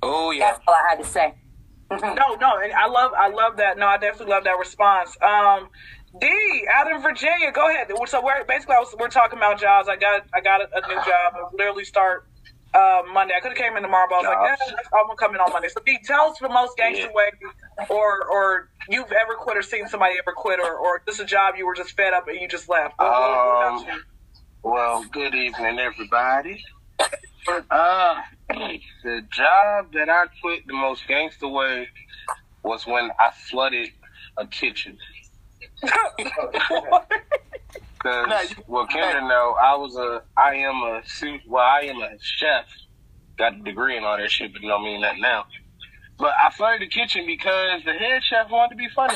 [0.02, 0.52] Oh yeah.
[0.52, 1.34] That's all I had to say.
[1.92, 3.78] No, no, and I love, I love that.
[3.78, 5.16] No, I definitely love that response.
[5.22, 5.68] Um,
[6.22, 6.28] D
[6.74, 7.88] out in Virginia, go ahead.
[8.08, 9.90] So we're basically I was, we're talking about jobs.
[9.90, 11.34] I got, I got a, a new job.
[11.36, 12.28] I literally start
[12.74, 13.34] uh, Monday.
[13.36, 14.72] I could have came in tomorrow, but I was like, Jobs.
[14.72, 15.68] yeah, I'm gonna come in on Monday.
[15.68, 17.30] So D, tell us the most gangster way,
[17.90, 21.56] or or you've ever quit or seen somebody ever quit, or or just a job
[21.58, 22.94] you were just fed up and you just left.
[22.98, 24.02] What- what- what Um.
[24.64, 26.64] Well, good evening, everybody.
[27.47, 28.15] Uh,
[29.04, 31.88] the job that I quit the most gangster way
[32.63, 33.89] was when I flooded
[34.38, 34.97] a kitchen.
[35.82, 35.91] Cause,
[38.27, 41.01] Now, you- well, Kendra know I was a, I am a,
[41.47, 42.65] well, I am a chef.
[43.38, 45.45] Got a degree and all that shit, but don't mean that now.
[46.17, 49.15] But I flooded the kitchen because the head chef wanted to be funny,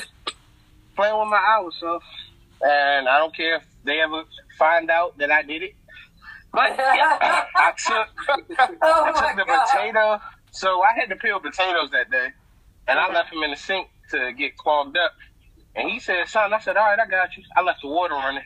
[0.95, 1.75] playing with my hours.
[1.79, 1.99] So
[2.65, 4.23] and I don't care if they ever
[4.57, 5.75] find out that I did it.
[6.56, 8.08] But I took
[8.82, 9.68] Oh I took the god.
[9.68, 10.20] potato.
[10.52, 12.30] So I had to peel potatoes that day,
[12.88, 15.12] and I left them in the sink to get clogged up.
[15.76, 18.13] And he said, "Son," I said, "All right, I got you." I left the water
[18.15, 18.44] running.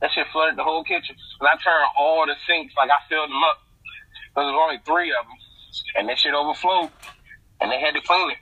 [0.00, 1.16] That shit flooded the whole kitchen.
[1.40, 3.58] And I turned all the sinks like I filled them up.
[4.36, 5.36] There was only three of them,
[5.96, 6.90] and that shit overflowed,
[7.60, 8.38] and they had to clean it.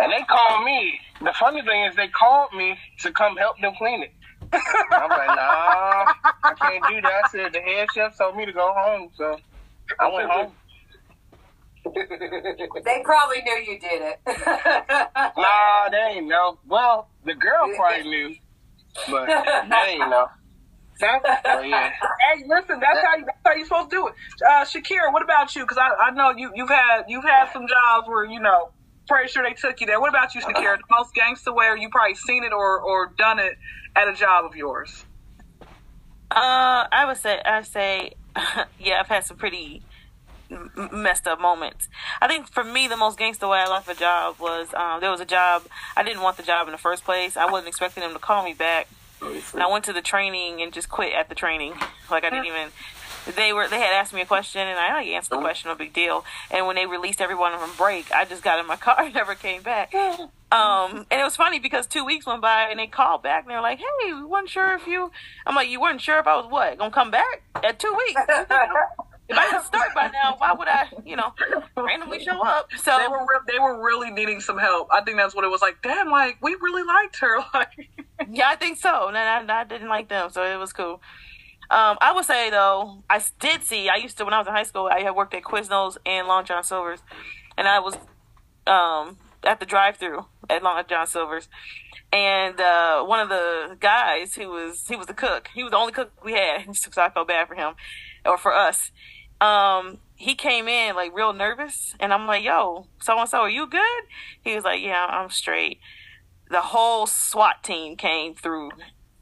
[0.00, 0.98] And they called me.
[1.20, 4.12] The funny thing is, they called me to come help them clean it.
[4.52, 6.12] I'm like, nah,
[6.44, 7.22] I can't do that.
[7.24, 9.36] I said the head chef told me to go home, so
[9.98, 10.52] I went home.
[11.84, 14.20] They probably knew you did it.
[14.26, 16.58] Nah, they ain't know.
[16.66, 18.36] Well, the girl probably knew,
[19.10, 20.28] but they ain't know.
[20.98, 24.14] So yeah, Hey, listen, that's how you, that's how you supposed to do it.
[24.46, 25.62] Uh, Shakira, what about you?
[25.64, 28.70] Because I, I know you you've had you've had some jobs where you know
[29.08, 30.00] pretty sure they took you there.
[30.00, 30.76] What about you, Shakira?
[30.76, 33.58] The most gangster where you probably seen it or or done it
[33.94, 35.04] at a job of yours.
[36.30, 38.12] Uh, I would say I say,
[38.80, 39.82] yeah, I've had some pretty
[40.50, 41.88] m- messed up moments.
[42.20, 45.10] I think for me, the most gangster way I left a job was um, there
[45.10, 45.64] was a job
[45.96, 47.36] I didn't want the job in the first place.
[47.36, 48.88] I wasn't expecting them to call me back,
[49.20, 51.74] and I went to the training and just quit at the training.
[52.10, 52.68] Like I didn't even.
[53.26, 53.68] They were.
[53.68, 55.68] They had asked me a question, and I answered the question.
[55.68, 56.24] No big deal.
[56.50, 59.34] And when they released everyone from break, I just got in my car and never
[59.34, 59.92] came back.
[60.52, 63.50] Um, and it was funny because two weeks went by and they called back and
[63.50, 65.10] they were like, "Hey, we weren't sure if you."
[65.46, 68.20] I'm like, "You weren't sure if I was what gonna come back at two weeks?
[68.28, 71.32] if I didn't start by now, why would I, you know,
[71.74, 74.88] randomly show up?" So They were re- they were really needing some help.
[74.92, 75.80] I think that's what it was like.
[75.82, 77.38] Damn, like we really liked her.
[77.54, 77.88] Like
[78.30, 79.08] yeah, I think so.
[79.08, 81.00] And I, I didn't like them, so it was cool.
[81.72, 83.88] Um, I would say though, I did see.
[83.88, 84.90] I used to when I was in high school.
[84.92, 87.00] I had worked at Quiznos and Long John Silver's,
[87.56, 87.96] and I was
[88.66, 91.48] um, at the drive-through at Long John Silver's,
[92.12, 95.48] and uh, one of the guys who was he was the cook.
[95.54, 97.72] He was the only cook we had, so I felt bad for him
[98.26, 98.90] or for us.
[99.40, 103.50] Um, he came in like real nervous, and I'm like, "Yo, so and so, are
[103.50, 104.02] you good?"
[104.44, 105.78] He was like, "Yeah, I'm straight."
[106.50, 108.72] The whole SWAT team came through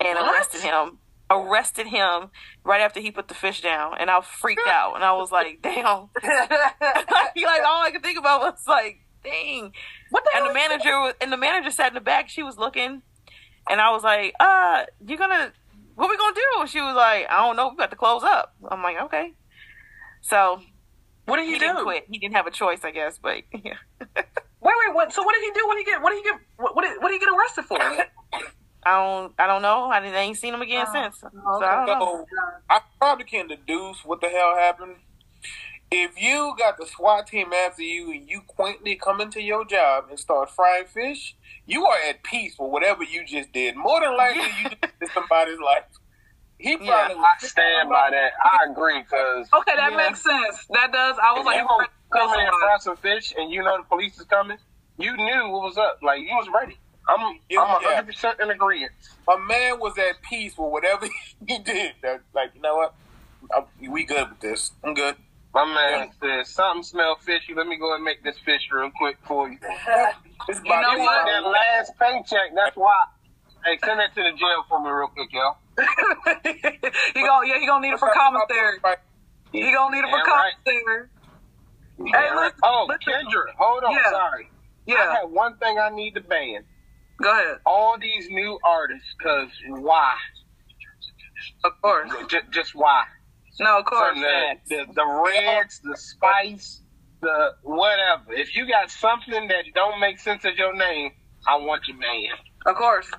[0.00, 0.34] and What?
[0.34, 0.98] arrested him.
[1.32, 2.30] Arrested him
[2.64, 5.60] right after he put the fish down, and I freaked out, and I was like,
[5.62, 9.72] "Damn!" like all I could think about was like, "Dang!"
[10.10, 12.28] what the and the manager was- and the manager sat in the back.
[12.28, 13.02] She was looking,
[13.70, 15.52] and I was like, "Uh, you're gonna
[15.94, 17.68] what we gonna do?" She was like, "I don't know.
[17.68, 19.34] We got to close up." I'm like, "Okay."
[20.22, 20.60] So
[21.26, 21.82] What did he he, didn't do?
[21.84, 22.06] quit.
[22.10, 23.18] He didn't have a choice, I guess.
[23.22, 25.12] But yeah, Wait, wait, what?
[25.12, 25.66] So what did he do?
[25.66, 26.02] What did he get?
[26.02, 26.40] What did he get?
[26.56, 27.78] What, what, did, what did he get arrested for?
[28.84, 29.84] I don't, I don't know.
[29.90, 31.18] I, didn't, I ain't seen him again oh, since.
[31.20, 32.26] So I don't know.
[32.26, 32.26] So
[32.68, 34.96] I probably can deduce what the hell happened.
[35.90, 40.04] If you got the SWAT team after you and you quaintly come into your job
[40.08, 41.34] and start frying fish,
[41.66, 43.76] you are at peace for whatever you just did.
[43.76, 45.84] More than likely, you just did somebody's life.
[46.58, 48.32] He probably Yeah, was I stand by that.
[48.44, 49.96] I agree because Okay, that Yeah.
[49.96, 50.66] makes sense.
[50.70, 51.16] That does.
[51.22, 53.78] I was if like, you gonna come in and fry some fish and you know
[53.78, 54.58] the police is coming,
[54.98, 55.98] you knew what was up.
[56.02, 56.78] Like you was ready.
[57.08, 57.88] I'm Yeah, I'm yeah.
[57.96, 58.92] hundred percent in agreement.
[59.28, 61.06] a man was at peace with whatever
[61.46, 61.92] he did.
[62.34, 62.94] Like, you know what?
[63.52, 64.72] i we good with this.
[64.84, 65.16] I'm good.
[65.54, 67.54] My man said something smell fishy.
[67.56, 69.58] Let me go and make this fish real quick for you.
[70.48, 72.54] It's You know about- You that last paycheck?
[72.56, 72.92] That's why.
[73.64, 75.52] Hey, send that to the jail for me real quick, yo.
[77.14, 78.78] he gonna yeah, he gonna need it for commissary.
[79.52, 80.52] He gonna need it for Damn right.
[80.64, 81.08] commissary.
[81.98, 82.44] Damn Hey, right.
[82.44, 83.12] listen, oh, listen.
[83.12, 83.92] Kendra, hold on.
[83.92, 84.10] Yeah.
[84.10, 84.44] Sorry.
[84.88, 86.64] I Yeah, have one thing I need to ban.
[87.22, 87.58] Go ahead.
[87.66, 90.14] All these new artists, because why?
[91.64, 92.10] Of course.
[92.28, 93.04] Just, just why?
[93.60, 94.18] No, of course.
[94.18, 96.82] The, the, the reds, the spice,
[97.20, 98.32] the whatever.
[98.32, 101.12] If you got something that don't make sense of your name,
[101.46, 102.40] I want you banned.
[102.66, 103.10] Of course.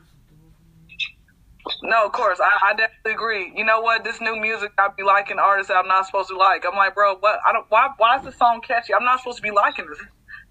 [1.83, 2.39] No, of course.
[2.39, 3.53] I, I definitely agree.
[3.55, 4.03] You know what?
[4.03, 6.65] This new music, I be liking artists that I'm not supposed to like.
[6.67, 7.39] I'm like, bro, what?
[7.47, 7.65] I don't.
[7.69, 7.89] Why?
[7.97, 8.93] Why is this song catchy?
[8.93, 9.99] I'm not supposed to be liking this.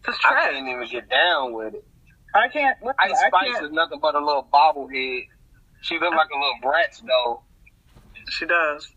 [0.06, 0.52] This is I trash.
[0.52, 1.84] can't even get down with it.
[2.34, 2.76] I can't.
[2.82, 3.66] Listen, Ice I Spice can't.
[3.66, 5.26] is nothing but a little bobblehead.
[5.82, 7.42] She look like a little Bratz though.
[8.28, 8.92] She does.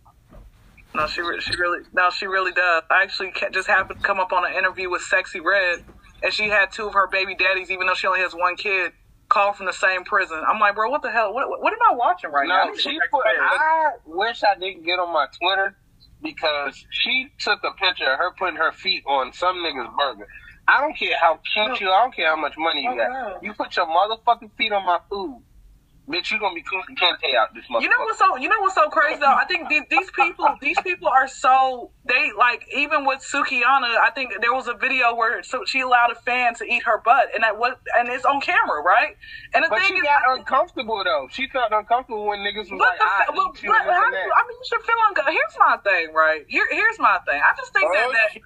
[0.96, 2.84] No, she re- she really no, she really does.
[2.92, 5.84] I actually ca- just happened to come up on an interview with Sexyy Red,
[6.22, 8.92] and she had two of her baby daddies, even though she only has one kid,
[9.30, 10.40] called from the same prison.
[10.48, 11.34] I'm like, bro, what the hell?
[11.34, 12.66] What what am I watching right now?
[12.66, 13.24] No, she put.
[13.26, 15.76] I wish I didn't get on my Twitter
[16.22, 20.28] because she took a picture of her putting her feet on some nigga's burger.
[20.68, 21.90] I don't care how cute you.
[21.90, 22.00] are.
[22.00, 23.10] I don't care how much money you Oh, got.
[23.10, 23.40] wow.
[23.42, 25.42] You put your motherfucking feet on my food.
[26.08, 27.82] bitch, you gonna be Kunta Kinte out this motherfucker.
[27.82, 29.28] You know what's so you know what's so crazy though?
[29.34, 34.10] I think these, these people these people are so they like even with Sukihana, I
[34.14, 37.30] think there was a video where so she allowed a fan to eat her butt
[37.34, 39.16] and that was and it's on camera, right?
[39.54, 41.28] And the But thing she is got uncomfortable though.
[41.32, 44.32] She felt uncomfortable when niggas was but like, the, "I but, but how do you.
[44.36, 45.14] I mean, you should feel on.
[45.32, 46.44] Here's my thing, right?
[46.50, 47.40] Here, here's my thing.
[47.40, 48.42] I just think that Oh, that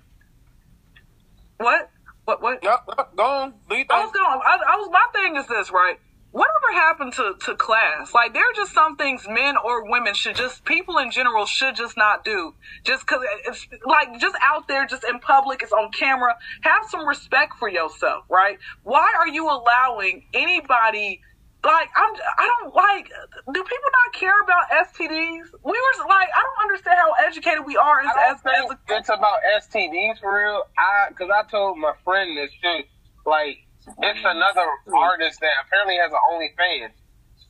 [1.60, 1.90] what,
[2.28, 2.60] what, what?
[2.62, 3.54] Yep, yep, go on.
[3.70, 4.42] Do I was going.
[4.46, 4.90] I, I was.
[4.92, 5.98] My thing is this, right?
[6.32, 8.14] Whatever happened to to class?
[8.14, 11.78] Like there are just some things men or women should just people in general should
[11.78, 12.54] just not do.
[12.84, 16.36] Just because it's like just out there, just in public, it's on camera.
[16.64, 18.58] Have some respect for yourself, right?
[18.84, 21.22] Why are you allowing anybody?
[21.68, 23.12] Like I'm, I don't like.
[23.52, 25.52] Do people not care about STDs?
[25.68, 29.12] We were like, I don't understand how educated we are as as, as a it's
[29.12, 30.64] about STDs for real.
[30.80, 32.88] I, cause I told my friend this shit.
[33.28, 34.32] Like, it's mm-hmm.
[34.32, 34.64] another
[34.96, 36.96] artist that apparently has an OnlyFans.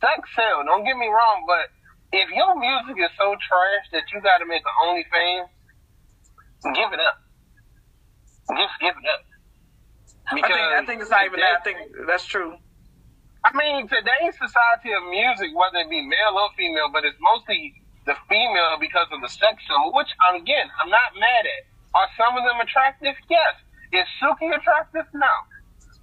[0.02, 0.66] Sex sell.
[0.66, 1.70] Don't get me wrong, but
[2.10, 5.46] if your music is so trash that you got to make an OnlyFans,
[6.74, 7.22] give it up.
[8.50, 9.22] Just give it up.
[10.26, 11.62] I think I think it's not even that.
[11.62, 11.78] I think
[12.08, 12.58] that's true.
[13.48, 17.80] I mean, today's society of music, whether it be male or female, but it's mostly
[18.04, 21.64] the female because of the sex symbol, which, again, I'm not mad at.
[21.96, 23.16] Are some of them attractive?
[23.32, 23.56] Yes.
[23.96, 25.08] Is Suki attractive?
[25.16, 25.32] No.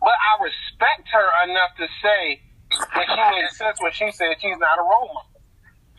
[0.00, 2.40] But I respect her enough to say
[2.72, 5.44] that she made sense when she said she's not a role model.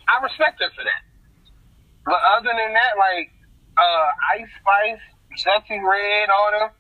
[0.10, 1.03] I respect her for that.
[2.10, 3.29] But other than that, like,
[3.77, 4.10] uh,
[4.41, 5.05] Ice Spice,
[5.45, 6.73] Sexyy Red, all them,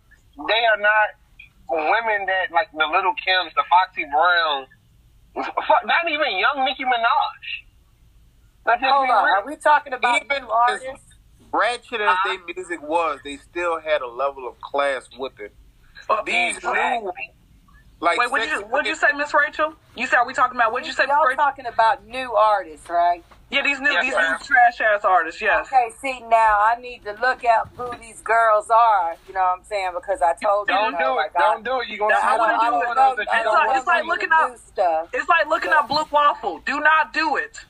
[0.49, 1.21] they are not
[1.69, 4.67] women that like the Lil' Kims, the Foxy Brown,
[5.35, 7.43] fuck, not even young Nicki Minaj.
[8.65, 9.25] Let's just Hold be on.
[9.25, 9.33] real.
[9.35, 11.05] Are we talking about Even new artists?
[11.53, 15.53] ratchet as their music was, they still had a level of class with it.
[16.25, 17.11] These new,
[18.01, 19.73] like, Wait, what did you what did you say, Miss Rachel?
[19.95, 21.37] You said are we talking about what did you say, Y'all Rachel?
[21.43, 23.23] talking about new artists, right?
[23.51, 24.31] Yeah, these new Yes, these ma'am.
[24.31, 25.39] new trash ass artists.
[25.39, 25.67] Yes.
[25.67, 29.15] Okay, see now I need to look at who these girls are.
[29.27, 29.91] You know what I'm saying?
[29.93, 31.15] Because I told you, Don't you do know, it.
[31.17, 31.87] like, Don't I, do it.
[31.89, 32.95] You're gonna That's see how I wanna do it.
[32.95, 35.09] know, that I you It's don't like- want want it's like looking up- stuff.
[35.13, 36.59] It's like looking up blue waffle.
[36.65, 37.63] Do not do it.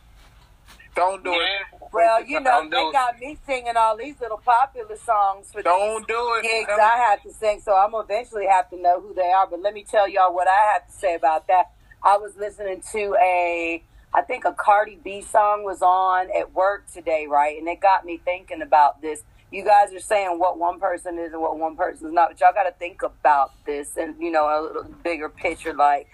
[0.96, 1.38] Don't do Yeah.
[1.42, 1.92] it.
[1.92, 6.08] Well, you know, Don't they got me singing all these little popular songs for Don't
[6.08, 6.44] do it.
[6.44, 9.30] these gigs Tell I have to sing, so I'm eventually have to know who they
[9.32, 9.46] are.
[9.46, 11.72] But let me tell y'all what I have to say about that.
[12.02, 13.84] I was listening to a,
[14.16, 17.58] I think a Cardi B song was on at work today, right?
[17.58, 19.24] And it got me thinking about this.
[19.52, 22.40] You guys are saying what one person is and what one person is not, but
[22.40, 25.74] y'all got to think about this and, you know, a little bigger picture.
[25.74, 26.08] Like,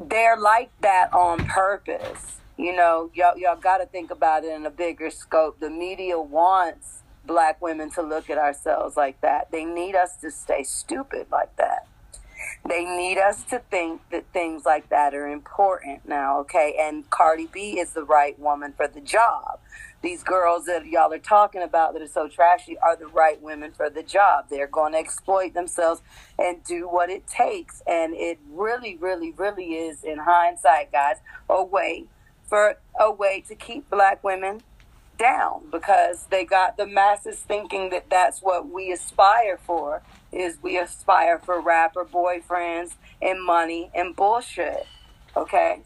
[0.00, 2.38] they're like that on purpose.
[2.56, 5.60] You know, y'all, y'all got to think about it in a bigger scope.
[5.60, 9.52] The media wants black women to look at ourselves like that.
[9.52, 11.86] They need us to stay stupid like that.
[12.68, 16.76] They need us to think that things like that are important now, okay?
[16.78, 19.60] And Cardi B is the right woman for the job.
[20.02, 23.72] These girls that y'all are talking about that are so trashy are the right women
[23.72, 24.46] for the job.
[24.48, 26.02] They're going to exploit themselves
[26.38, 27.82] and do what it takes.
[27.86, 31.16] And it really, really, really is, in hindsight, guys,
[31.48, 32.06] a way
[32.46, 34.60] for a way to keep black women
[35.18, 40.78] down because they got the masses thinking that that's what we aspire for is we
[40.78, 44.86] aspire for rapper boyfriends and money and bullshit
[45.36, 45.80] okay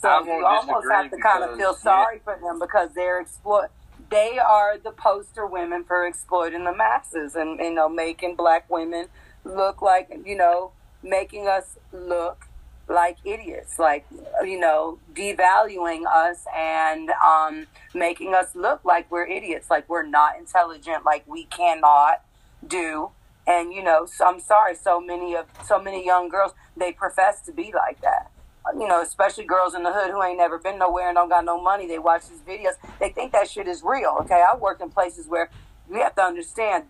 [0.00, 3.68] so you almost have to kind of feel sorry for them because they're exploit
[4.10, 9.06] they are the poster women for exploiting the masses and you know making black women
[9.44, 10.72] look like you know
[11.02, 12.46] making us look
[12.90, 14.04] like idiots, like
[14.44, 20.36] you know, devaluing us and um, making us look like we're idiots, like we're not
[20.36, 22.22] intelligent, like we cannot
[22.66, 23.10] do.
[23.50, 27.40] And you know, so I'm sorry, so many of so many young girls they profess
[27.42, 28.30] to be like that.
[28.78, 31.44] You know, especially girls in the hood who ain't never been nowhere and don't got
[31.44, 31.88] no money.
[31.88, 32.74] They watch these videos.
[33.00, 34.18] They think that shit is real.
[34.20, 35.50] Okay, I work in places where
[35.88, 36.84] we have to understand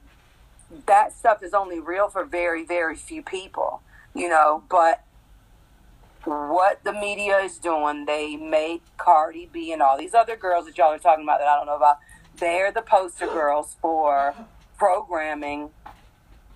[0.87, 3.81] that stuff is only real for very, very few people.
[4.15, 5.03] You know, but
[6.25, 10.77] what the media is doing, they make Cardi B and all these other girls that
[10.77, 11.99] y'all are talking about that I don't know about.
[12.37, 14.35] They're the poster girls for
[14.77, 15.71] programming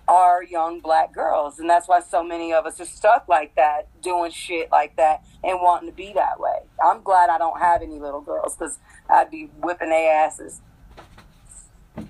[0.07, 3.87] our young black girls, and that's why so many of us are stuck like that,
[4.01, 6.59] doing shit like that, and wanting to be that way.
[6.83, 8.77] I'm glad I don't have any little girls because
[9.09, 10.61] I'd be whipping their asses.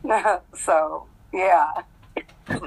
[0.53, 1.71] so yeah.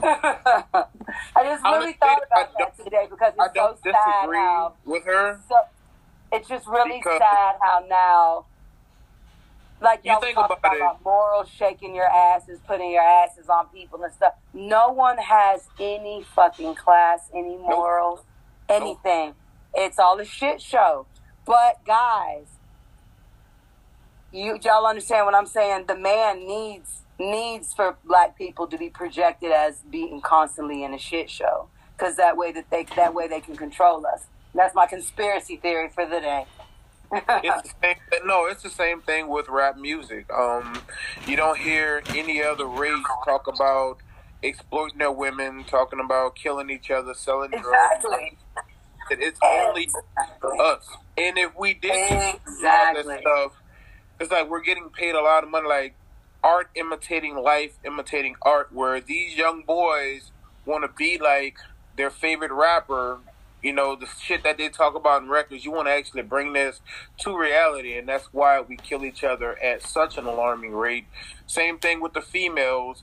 [0.00, 3.94] I just really thought about that today because it's so sad
[4.34, 5.40] how with her.
[5.48, 5.56] so
[6.32, 8.46] it's just really Because- sad how now
[9.80, 13.66] like You y'all think about about, about morals shaking your asses putting your asses on
[13.68, 18.20] people and stuff no one has any fucking class any morals
[18.68, 19.34] anything
[19.74, 21.06] It's all a shit show.
[21.46, 22.46] But guys,
[24.32, 25.86] you y'all understand what I'm saying?
[25.86, 30.98] The man needs needs for black people to be projected as being constantly in a
[30.98, 34.26] shit show because that way that they that way they can control us.
[34.54, 36.46] That's my conspiracy theory for the day.
[37.12, 40.30] It's the same, no, it's the same thing with rap music.
[40.32, 40.80] Um,
[41.26, 43.98] you don't hear any other race talk about
[44.42, 48.04] exploiting their women, talking about killing each other, selling drugs.
[48.04, 48.36] Exactly.
[49.10, 50.58] It's only Exactly.
[50.60, 50.86] us.
[51.16, 52.40] And if we did all
[52.94, 53.52] that stuff,
[54.20, 55.94] it's like we're getting paid a lot of money, like
[56.44, 60.30] art imitating life, imitating art, where these young boys
[60.66, 61.56] want to be like
[61.96, 63.18] their favorite rapper.
[63.62, 66.52] You know, the shit that they talk about in records, you want to actually bring
[66.52, 66.80] this
[67.20, 71.06] to reality, and that's why we kill each other at such an alarming rate.
[71.46, 73.02] Same thing with the females.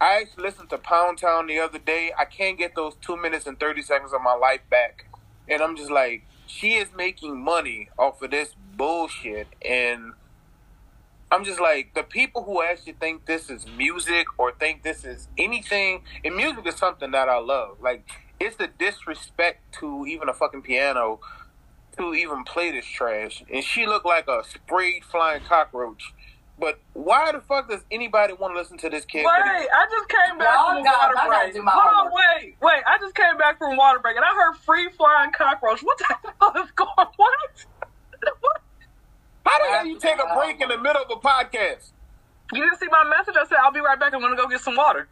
[0.00, 2.12] I actually listened to Pound Town the other day.
[2.16, 5.06] I can't get those two minutes and 30 seconds of my life back.
[5.48, 9.48] And I'm just like, she is making money off of this bullshit.
[9.60, 10.12] And
[11.32, 15.28] I'm just like, the people who actually think this is music or think this is
[15.36, 17.78] anything, and music is something that I love.
[17.82, 18.08] Like,
[18.40, 21.20] it's the disrespect to even a fucking piano
[21.96, 23.42] to even play this trash.
[23.52, 26.12] And she looked like a sprayed flying cockroach.
[26.60, 29.24] But why the fuck does anybody want to listen to this kid?
[29.24, 31.54] Wait, I just came back Y'all from a got- water break.
[31.54, 32.82] do my Hold on, wait, wait.
[32.86, 35.82] I just came back from water break and I heard free flying cockroach.
[35.82, 36.04] What the
[36.40, 37.06] hell is going on?
[37.16, 37.32] What?
[38.40, 38.60] what?
[39.46, 41.90] How the hell you take a break in the middle of a podcast?
[42.52, 43.36] You didn't see my message?
[43.38, 44.12] I said, I'll be right back.
[44.14, 45.06] I'm going to go get some water.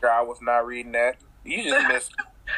[0.00, 1.16] Girl, I was not reading that.
[1.44, 2.12] You just missed.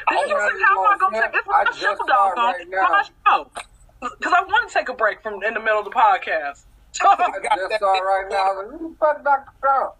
[0.09, 2.37] Did you see how I'm going to take I my just show, saw dog.
[2.37, 3.51] right my show.
[4.01, 6.65] Because I want to take a break from in the middle of the podcast.
[7.01, 8.63] I just saw right now.
[8.71, 9.51] Who the fuck Dr.
[9.61, 9.95] Trump?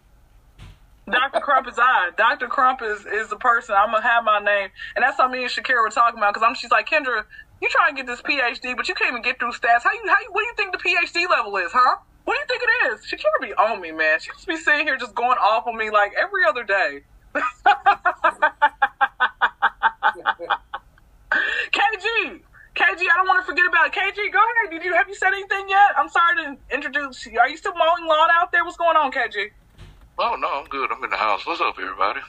[1.11, 1.41] Dr.
[1.41, 2.11] Crump is I.
[2.17, 2.49] Dr.
[2.49, 3.75] Crump is is the person.
[3.77, 6.35] I'm gonna have my name, and that's how me and Shakira were talking about.
[6.35, 7.25] Because I'm, she's like, Kendra,
[7.61, 9.83] you trying to get this PhD, but you can't even get through stats.
[9.83, 11.97] How you, how you, what do you think the PhD level is, huh?
[12.25, 13.01] What do you think it is?
[13.07, 14.21] Shakira be on me, man.
[14.21, 17.01] She just be sitting here just going off on me like every other day.
[21.73, 22.41] KG,
[22.77, 23.93] KG, I don't want to forget about it.
[23.93, 24.33] KG.
[24.33, 24.71] Go ahead.
[24.71, 25.93] Did you have you said anything yet?
[25.97, 27.27] I'm sorry to introduce.
[27.27, 27.39] you.
[27.39, 28.65] Are you still mowing lawn out there?
[28.65, 29.51] What's going on, KG?
[30.19, 30.91] Oh no, I'm good.
[30.93, 31.47] I'm in the house.
[31.47, 32.21] What's up, everybody?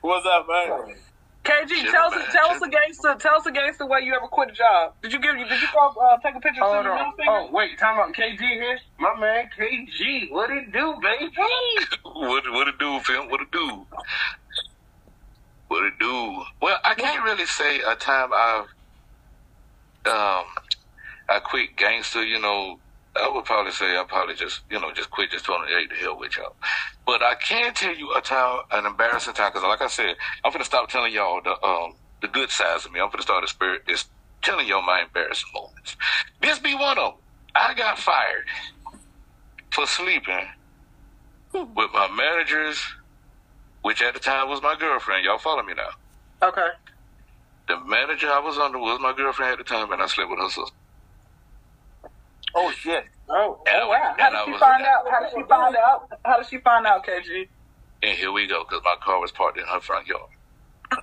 [0.00, 0.96] What's up, man?
[1.44, 2.66] KG, Shit, tell us, man, tell us shit.
[2.66, 4.94] against the, tell us against the way you ever quit a job.
[5.00, 7.12] Did you give you, did you go uh, take a picture of Hold your on.
[7.16, 7.32] middle?
[7.32, 8.78] Oh, wait, talking about KG here?
[8.98, 10.32] My man KG.
[10.32, 11.30] What it do, baby?
[12.02, 13.28] what what it do, Phil?
[13.28, 13.86] What it do?
[15.68, 16.42] What it do?
[16.62, 18.66] Well, I can't really say a time I've
[20.06, 20.44] um
[21.28, 22.24] I quit gangster.
[22.24, 22.80] You know,
[23.16, 25.86] I would probably say I probably just you know just quit, just told to hey,
[25.88, 26.56] the hell with y'all.
[27.06, 30.52] But I can tell you a time, an embarrassing time, because like I said, I'm
[30.52, 33.00] gonna stop telling y'all the um the good sides of me.
[33.00, 34.06] I'm gonna start the spirit is
[34.42, 35.96] telling y'all my embarrassing moments.
[36.40, 37.20] This be one of them.
[37.54, 38.44] I got fired
[39.72, 40.46] for sleeping
[41.52, 42.82] with my managers,
[43.86, 45.24] which at the time was my girlfriend.
[45.24, 45.90] Y'all follow me now.
[46.48, 46.66] Okay.
[47.68, 50.40] The manager I was under was my girlfriend at the time, and I slept with
[50.40, 50.74] her sister.
[52.56, 53.04] Oh shit!
[53.28, 54.14] Oh, And oh wow.
[54.18, 55.04] How did she was- find out?
[55.10, 56.08] How did she find out?
[56.24, 57.46] How did she find out, KG?
[58.02, 60.30] And here we go, because my car was parked in her front yard.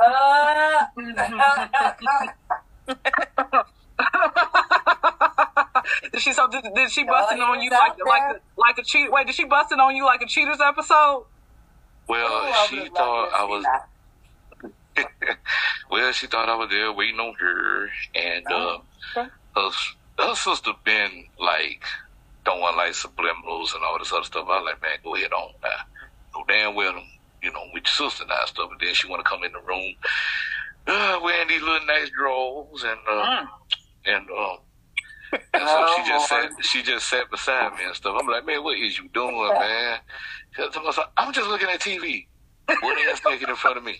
[0.00, 0.86] Uh,
[6.12, 8.78] did she so did, did she busting Oh, on you he's like like a, like
[8.78, 9.10] a cheat?
[9.10, 11.24] Wait, did she busting on you like a cheaters episode?
[12.08, 13.64] Well, Ooh, she thought I was.
[15.90, 18.78] well, she thought I was there waiting on her, and uh,
[19.16, 19.28] okay.
[19.56, 19.70] her,
[20.18, 21.84] her sister been like
[22.44, 24.46] throwing like subliminals and all this other stuff.
[24.48, 25.70] I was like, man, go ahead on now.
[26.36, 26.94] No damn well,
[27.42, 28.70] you know, with your sister and that stuff.
[28.72, 29.94] And then she want to come in the room,
[30.86, 33.48] uh, wearing these little nice drawers and uh, Mm.
[34.06, 34.58] and um.
[35.54, 36.50] And so she just sat.
[36.62, 38.16] She just sat beside me and stuff.
[38.18, 39.98] I'm like, man, what is you doing, man?
[40.58, 42.26] She was like, I'm just looking at TV.
[42.82, 43.96] What is naked in front of me?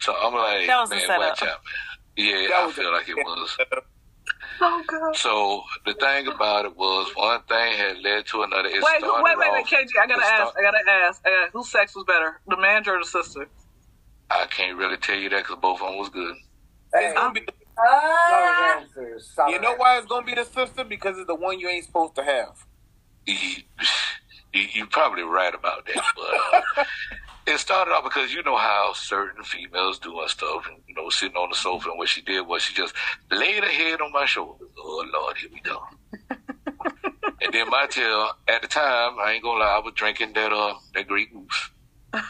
[0.00, 1.18] So I'm like, That was man, setup.
[1.18, 2.26] watch out, man.
[2.26, 3.56] Yeah, That I was feel like it was.
[4.60, 5.14] Oh god.
[5.16, 8.68] So the thing about it was, one thing had led to another.
[8.68, 9.88] It Wait, who, wait, wait, wait, KG.
[10.00, 10.50] I gotta it ask.
[10.50, 11.22] start- I gotta ask.
[11.26, 13.48] I gotta, whose sex was better, the manager or the sister?
[14.30, 16.34] I can't really tell you that because both of them was good.
[16.94, 17.46] It's gonna be,
[17.78, 18.80] Uh,
[19.48, 20.84] you know why it's gonna be the sister?
[20.84, 22.66] Because it's the one you ain't supposed to have.
[24.52, 26.84] You, you're probably right about that, but uh,
[27.46, 31.08] it started off because you know how certain females do and stuff, and you know,
[31.10, 32.94] sitting on the sofa, and what she did was she just
[33.30, 34.64] laid her head on my shoulder.
[34.78, 35.82] Oh Lord, here we go.
[37.42, 40.52] and then my tail, at the time, I ain't gonna lie, I was drinking that
[40.52, 41.70] uh that Grey Goose.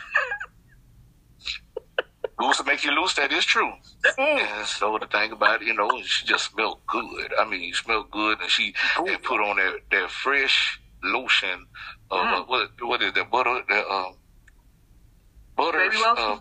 [2.39, 3.15] Goose will make you loose.
[3.15, 3.73] That is true.
[4.19, 7.33] And so the thing about it, you know, she just smelled good.
[7.39, 11.67] I mean, she smelled good, and she had put on that that fresh lotion.
[12.11, 12.49] Uh, Mm.
[12.49, 13.61] what what is that butter?
[13.69, 14.13] That uh,
[15.57, 15.79] butter.
[15.79, 16.17] Baby lotion?
[16.19, 16.39] Uh,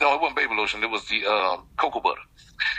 [0.00, 0.82] no, it wasn't baby lotion.
[0.82, 2.20] It was the um, cocoa butter.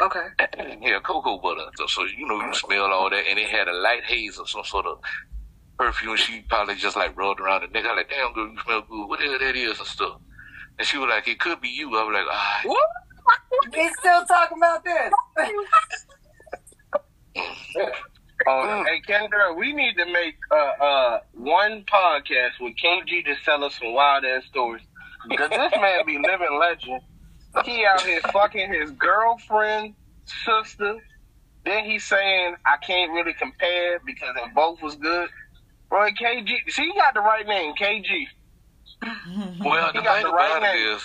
[0.02, 0.26] Okay.
[0.82, 1.70] yeah, cocoa butter.
[1.78, 4.50] So, so you know, you smell all that, and it had a light haze of
[4.50, 5.00] some sort of
[5.78, 6.16] perfume.
[6.18, 7.86] She probably just like rubbed around the neck.
[7.86, 9.08] I like, damn, girl, you smell good.
[9.08, 10.20] What the hell that is and stuff.
[10.78, 11.90] And she was like, it could be you.
[11.98, 12.62] I was like, ah,
[13.72, 15.14] We still talking about this.
[18.48, 23.64] Oh, hey Kendra, we need to make uh, uh, one podcast with KG to sell
[23.64, 24.84] us some wild ass stories.
[25.28, 27.02] Because this man be living legend.
[27.66, 29.96] He out here fucking his girlfriend,
[30.46, 30.96] sister.
[31.66, 35.30] Then he's saying I can't really compare because they both was good.
[35.90, 38.26] Bro, KG, see, he got the right name, KG.
[39.64, 40.96] Well, the He got thing the right about it name.
[40.96, 41.02] is,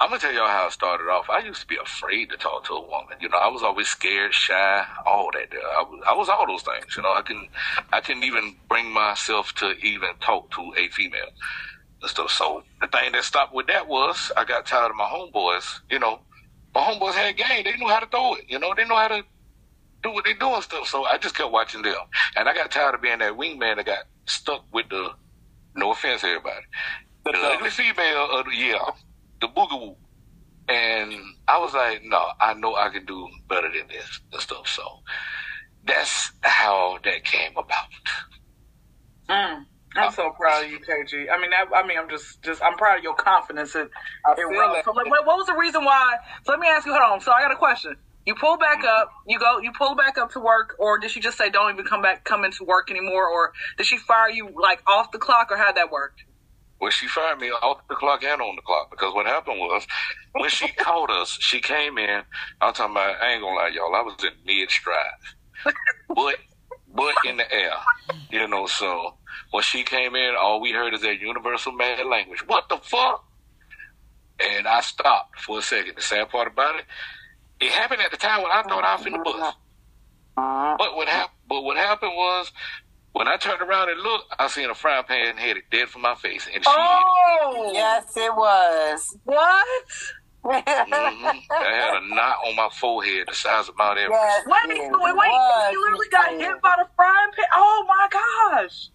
[0.00, 1.28] I'm gonna tell y'all how it started off.
[1.28, 3.16] I used to be afraid to talk to a woman.
[3.20, 5.52] You know, I was always scared, shy, all that.
[5.52, 6.96] Uh, I was, I was all those things.
[6.96, 7.48] You know, I couldn't,
[7.92, 11.30] I couldn't even bring myself to even talk to a female
[12.00, 12.30] and stuff.
[12.30, 15.80] So the thing that stopped with that was I got tired of my homeboys.
[15.90, 16.20] You know,
[16.74, 17.64] my homeboys had game.
[17.64, 18.44] They knew how to throw it.
[18.48, 19.24] You know, they know how to
[20.04, 20.86] do what they do and stuff.
[20.86, 21.96] So I just kept watching them,
[22.36, 25.10] and I got tired of being that wingman that got stuck with the.
[25.76, 26.64] No offense, everybody.
[27.24, 28.78] The ugly female of the year,
[29.40, 29.96] the boogaloo.
[30.68, 31.14] And
[31.46, 34.68] I was like, no, I know I can do better than this and stuff.
[34.68, 34.82] So
[35.84, 37.86] that's how that came about.
[39.30, 39.64] Mm.
[39.96, 41.26] I'm so proud of you, KG.
[41.32, 43.88] I mean, that, I mean, I'm just, just, I'm proud of your confidence in,
[44.24, 44.76] I in feel Rose.
[44.76, 44.84] that.
[44.84, 46.16] So, like, what, what was the reason why?
[46.44, 46.92] So, let me ask you.
[46.92, 47.20] Hold on.
[47.20, 47.96] So, I got a question.
[48.26, 49.10] You pull back up.
[49.26, 49.58] You go.
[49.58, 52.24] You pull back up to work, or did she just say don't even come back,
[52.24, 55.76] come into work anymore, or did she fire you like off the clock, or how'd
[55.76, 56.12] that work?
[56.80, 59.86] Well, she fired me off the clock and on the clock because what happened was
[60.32, 62.22] when she called us, she came in.
[62.60, 65.04] I'm talking about, I ain't gonna lie, y'all, I was in mid stride,
[66.14, 66.36] but,
[66.94, 67.72] but in the air,
[68.30, 68.66] you know.
[68.66, 69.14] So
[69.50, 72.46] when she came in, all we heard is that universal mad language.
[72.46, 73.24] What the fuck?
[74.40, 75.96] And I stopped for a second.
[75.96, 76.84] The sad part about it,
[77.60, 79.54] it happened at the time when I thought I was in the bus.
[80.36, 80.76] Uh-huh.
[80.78, 81.38] But what happened?
[81.48, 82.52] But what happened was
[83.12, 86.14] when I turned around and looked, I seen a frying pan headed dead for my
[86.14, 86.70] face, and she.
[86.74, 89.16] Oh, Yes, it was.
[89.24, 89.66] What?
[90.44, 90.54] Mhm.
[90.54, 94.22] I had a knot on my forehead the size of Mount Everest.
[94.22, 95.14] Yes, Wait, it wait, wait!
[95.16, 95.72] was.
[95.72, 97.44] You literally got hit by the frying pan.
[97.54, 98.88] Oh my gosh!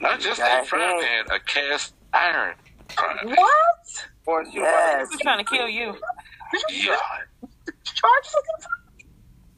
[0.00, 1.28] Not just a Got frying hit.
[1.28, 2.54] pan, a cast iron
[2.88, 3.28] frying pan.
[3.36, 4.08] What?
[4.26, 5.08] Or she Yes.
[5.12, 5.94] She's trying to kill you.
[6.70, 6.96] Yeah.
[7.84, 8.24] Charge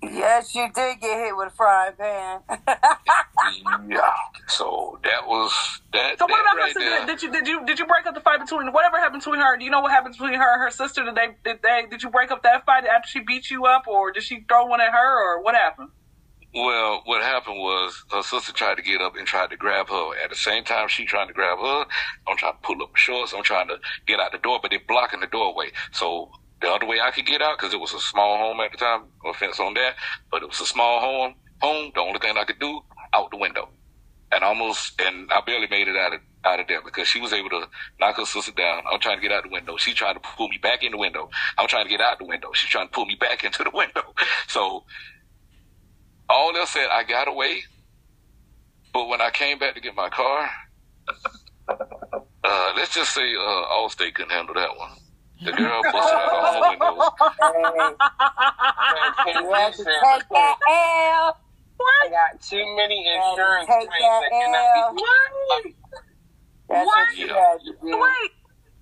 [0.02, 2.40] Yes, you did get hit with a frying pan.
[3.88, 4.00] Yeah.
[4.48, 5.52] So that was
[5.92, 6.18] that.
[6.18, 6.90] So what that about her right sister?
[6.90, 7.06] there.
[7.06, 9.56] Did you did you did you break up the fight between whatever happened between her?
[9.56, 11.04] Do you know what happened between her and her sister?
[11.04, 13.86] Did they did they did you break up that fight after she beat you up,
[13.86, 15.90] or did she throw one at her, or what happened?
[16.54, 20.10] Well, what happened was her sister tried to get up and tried to grab her.
[20.22, 21.86] At the same time, she trying to grab her.
[22.26, 23.32] I'm trying to pull up my shorts.
[23.32, 23.76] I'm trying to
[24.06, 25.70] get out the door, but they're blocking the doorway.
[25.92, 26.30] So
[26.60, 28.78] the other way I could get out, because it was a small home at the
[28.78, 29.94] time, no offense on that,
[30.30, 31.34] but it was a small home.
[31.62, 31.92] Home.
[31.94, 32.80] The only thing I could do,
[33.12, 33.68] out the window,
[34.32, 37.32] and almost, and I barely made it out of out of there because she was
[37.32, 37.68] able to
[38.00, 38.82] knock her sister down.
[38.90, 39.76] I'm trying to get out the window.
[39.76, 41.28] She tried to pull me back in the window.
[41.58, 42.50] I'm trying to get out the window.
[42.54, 44.14] She's trying to pull me back into the window.
[44.48, 44.84] So
[46.28, 47.62] all else said, I got away.
[48.92, 50.50] But when I came back to get my car,
[51.68, 54.90] uh, let's just say uh, Allstate couldn't handle that one.
[55.42, 57.96] The girl busted out all her windows.
[59.26, 61.36] you had to take that L.
[61.80, 65.64] I got too many insurance Take claims that that cannot be What?
[66.68, 67.16] That's what, What?
[67.16, 67.58] you had.
[67.82, 68.30] Wait,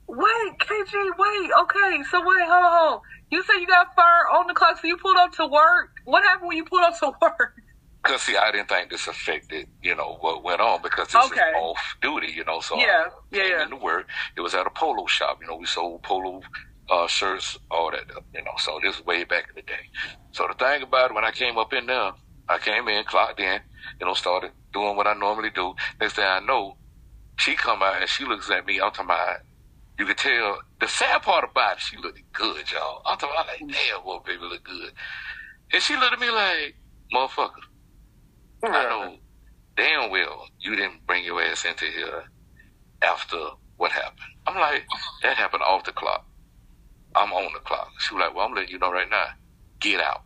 [0.09, 1.51] wait, KG, wait.
[1.63, 3.01] Okay, so wait, hold on.
[3.31, 5.91] You said you got fired on the clock, so you pulled up to work.
[6.07, 7.55] What happened when you pulled up to work?
[8.09, 11.41] Because, see, I didn't think this affected, you know, what went on because this Okay.
[11.41, 12.61] is off duty, you know.
[12.61, 13.63] So Yeah, I came yeah.
[13.65, 14.09] into work.
[14.37, 15.39] It was at a polo shop.
[15.43, 16.41] You know, we sold polo
[16.91, 18.05] uh, shirts, all that,
[18.35, 18.53] you know.
[18.59, 19.85] So this is way back in the day.
[20.33, 22.13] So the thing about it, when I came up in there,
[22.49, 23.61] I came in, clocked in,
[24.01, 25.75] you know, started doing what I normally do.
[26.01, 26.79] Next thing I know,
[27.37, 28.81] she come out and she looks at me.
[28.81, 29.37] I'm talking about,
[29.99, 33.03] you could tell, the sad part about it, she looked good, y'all.
[33.07, 34.93] I'm talking about, like, damn, well, baby, look good.
[35.73, 36.75] And she looked at me like,
[37.15, 37.51] motherfucker,
[38.63, 39.17] I know
[39.77, 42.25] damn well you didn't bring your ass into here
[43.03, 43.37] after
[43.77, 44.19] what happened.
[44.47, 44.85] I'm like,
[45.23, 46.27] that happened off the clock.
[47.15, 47.91] I'm on the clock.
[47.99, 49.27] She was like, well, I'm letting you know right now.
[49.81, 50.25] Get out.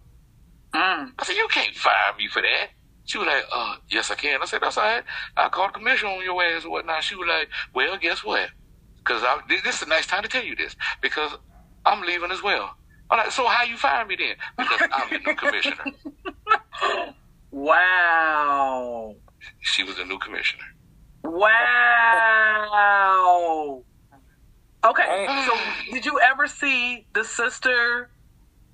[0.74, 1.12] Mm.
[1.18, 2.68] I said, you can't fire me for that.
[3.05, 4.41] She was like, uh, yes, I can.
[4.41, 5.05] I said, that's all right.
[5.37, 7.03] I called the commission on your ass and whatnot.
[7.03, 8.49] She was like, well, guess what?
[8.99, 10.76] Because I this is a nice time to tell you this.
[11.03, 11.33] Because
[11.85, 12.70] I'm leaving as well.
[13.11, 14.37] I'm like, so how you fire me then?
[14.57, 15.85] Because I'm the new commissioner.
[17.53, 19.14] Wow.
[19.61, 20.64] She was the new commissioner.
[21.22, 21.53] Wow.
[24.84, 25.55] Okay, so
[25.92, 28.11] did you ever see the sister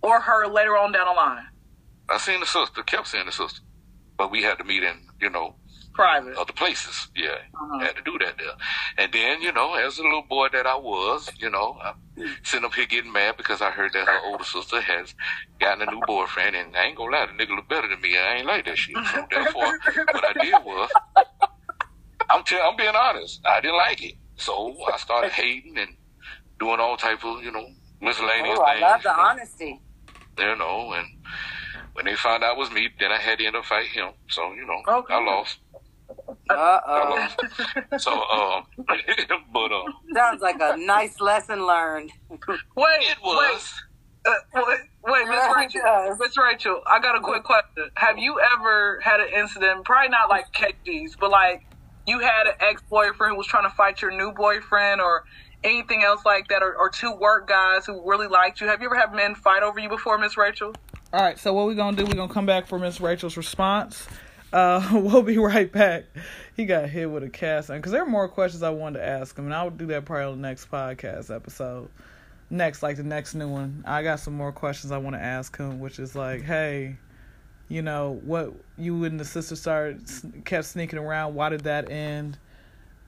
[0.01, 1.45] or her later on down the line?
[2.09, 3.61] I seen the sister, kept seeing the sister,
[4.16, 5.57] but we had to meet in, you know,
[5.99, 6.37] Private.
[6.39, 7.09] other places.
[7.17, 7.31] Yeah,
[7.61, 7.79] Uh-huh.
[7.81, 8.55] had to do that there.
[8.99, 11.95] And then, you know, as a little boy that I was, you know, I'm
[12.45, 15.13] sitting up here getting mad because I heard that her older sister has
[15.61, 18.17] gotten a new boyfriend, and I ain't gonna lie, the nigga look better than me.
[18.17, 18.97] I ain't like that shit.
[19.09, 19.73] So therefore,
[20.13, 20.89] what I did was,
[22.31, 24.15] I'm tell, I'm being honest, I didn't like it.
[24.37, 25.91] So I started hating and
[26.61, 27.67] doing all type of, you know,
[28.01, 28.83] miscellaneous Oh, I things.
[28.83, 29.83] love the you know honesty.
[30.39, 31.07] you know, and
[31.95, 34.11] when they found out it was me, then I had to end up fighting him.
[34.29, 35.15] So, you know, Okay.
[35.15, 35.59] I lost.
[36.51, 36.55] Uh
[36.87, 37.37] I
[37.93, 37.99] oh.
[37.99, 38.65] So, um,
[39.53, 42.11] but, um, Sounds like a nice lesson learned.
[42.31, 42.39] Wait,
[42.77, 43.61] it wait,
[44.27, 46.19] uh, wait, wait, Miss Rachel, does.
[46.19, 47.91] Miss Rachel, I got a quick question.
[47.95, 51.67] Have you ever had an incident, probably not like KG's, but like
[52.07, 55.25] you had an ex-boyfriend who was trying to fight your new boyfriend or
[55.65, 58.67] anything else like that, or, or two work guys who really liked you?
[58.67, 60.73] Have you ever had men fight over you before, Miss Rachel?
[61.13, 62.05] All right, so what we're gonna do?
[62.05, 64.07] We're gonna come back for Miss Rachel's response.
[64.53, 66.05] Uh, we'll be right back.
[66.57, 69.07] He got hit with a cast iron because there are more questions I wanted to
[69.07, 71.89] ask him, and I'll do that probably on the next podcast episode.
[72.51, 75.57] Next, like the next new one, I got some more questions I want to ask
[75.57, 76.97] him, which is like, hey,
[77.69, 80.03] you know, what you and the sister started
[80.47, 81.35] kept sneaking around.
[81.35, 82.39] Why did that end?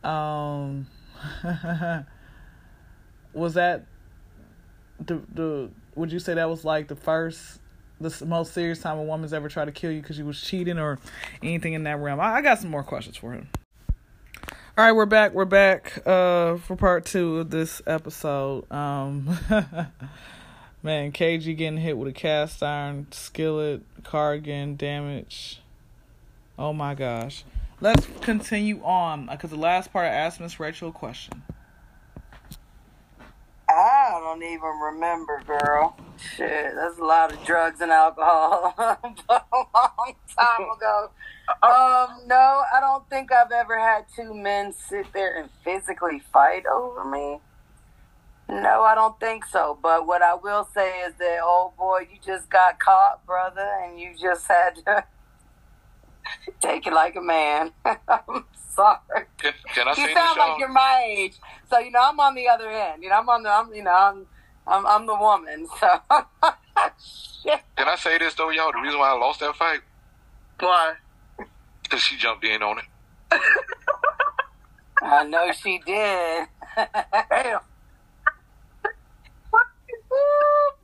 [0.04, 0.86] Um,
[3.32, 3.86] was that
[4.98, 5.70] the the?
[5.94, 7.60] Would you say that was like the first
[8.00, 10.78] the most serious time a woman's ever tried to kill you because you was cheating
[10.78, 10.98] or
[11.42, 12.18] anything in that realm.
[12.18, 13.48] I, I got some more questions for him.
[14.78, 15.34] All right, we're back.
[15.34, 18.70] We're back uh, for part two of this episode.
[18.72, 19.26] Um,
[20.82, 25.58] man, KG getting hit with a cast iron skillet, car getting damaged.
[26.58, 27.44] Oh my gosh.
[27.82, 31.42] Let's continue on because the last part I asked Miss Rachel a question.
[33.70, 35.96] I don't even remember, girl.
[36.18, 38.74] Shit, that's a lot of drugs and alcohol.
[38.78, 41.10] a long time ago.
[41.62, 46.64] Um, no, I don't think I've ever had two men sit there and physically fight
[46.66, 47.40] over me.
[48.48, 49.78] No, I don't think so.
[49.80, 53.98] But what I will say is that, oh boy, you just got caught, brother, and
[53.98, 55.04] you just had to
[56.60, 57.72] take it like a man.
[57.84, 58.98] I'm sorry.
[59.38, 60.48] Can, can I You this, sound y'all?
[60.50, 63.02] like you're my age, so you know I'm on the other end.
[63.02, 64.26] You know I'm on the, I'm, you know I'm,
[64.66, 65.66] I'm, I'm the woman.
[65.78, 65.88] So
[67.42, 67.60] shit.
[67.76, 68.72] Can I say this though, y'all?
[68.72, 69.80] The reason why I lost that fight
[70.58, 70.94] Why?
[71.82, 73.40] because she jumped in on it.
[75.02, 76.46] I know she did.
[77.30, 77.60] Damn.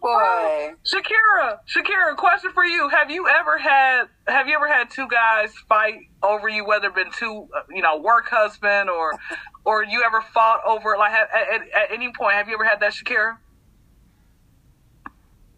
[0.07, 0.75] Ooh, boy.
[0.85, 5.53] Shakira, Shakira, question for you: Have you ever had Have you ever had two guys
[5.69, 9.13] fight over you, whether it been two, uh, you know, work husband or,
[9.65, 12.35] or you ever fought over like at, at, at any point?
[12.35, 13.39] Have you ever had that, Shakira?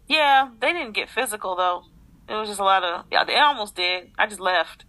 [0.07, 1.83] Yeah, they didn't get physical though.
[2.27, 3.23] It was just a lot of yeah.
[3.23, 4.11] They almost did.
[4.17, 4.85] I just left.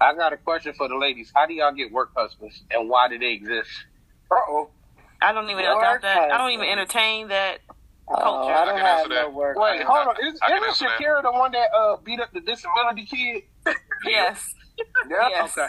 [0.00, 1.32] I got a question for the ladies.
[1.34, 3.70] How do y'all get work husbands, and why do they exist?
[4.30, 4.70] Uh oh.
[5.20, 6.32] I don't even Work adopt that.
[6.32, 7.60] I don't even entertain that.
[8.08, 8.52] Oh, Culture.
[8.52, 9.32] I I don't can have no that.
[9.32, 9.58] work.
[9.58, 10.26] Wait, I- hold on.
[10.26, 11.00] Is, I can isn't answer that.
[11.00, 13.42] Shakira the one that uh, beat up the disability kid?
[14.06, 14.54] Yes.
[15.08, 15.28] Yep.
[15.30, 15.56] Yes.
[15.56, 15.68] Okay.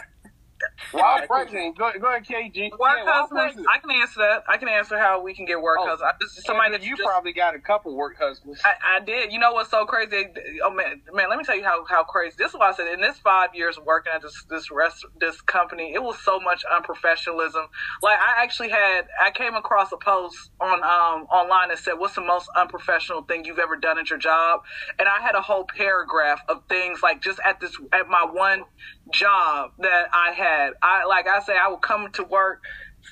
[0.92, 1.76] Why pregnant?
[1.78, 2.70] Go, go ahead, KG.
[2.78, 3.66] Work Yeah, husband.
[3.70, 4.44] I can answer that.
[4.48, 5.86] I can answer how we can get work Oh.
[5.88, 6.12] husband.
[6.20, 8.60] Somebody Somebody that you just, probably got a couple work husbands.
[8.64, 9.32] I, I did.
[9.32, 10.26] You know what's so crazy?
[10.64, 12.36] Oh man, man, let me tell you how, how crazy.
[12.38, 15.40] This is why I said in this five years working at this this rest this
[15.42, 17.66] company, it was so much unprofessionalism.
[18.02, 22.14] Like I actually had I came across a post on um online that said, "What's
[22.14, 24.60] the most unprofessional thing you've ever done at your job?"
[24.98, 28.64] And I had a whole paragraph of things like just at this at my one
[29.12, 30.72] job that I had.
[30.82, 32.62] I like I say I would come to work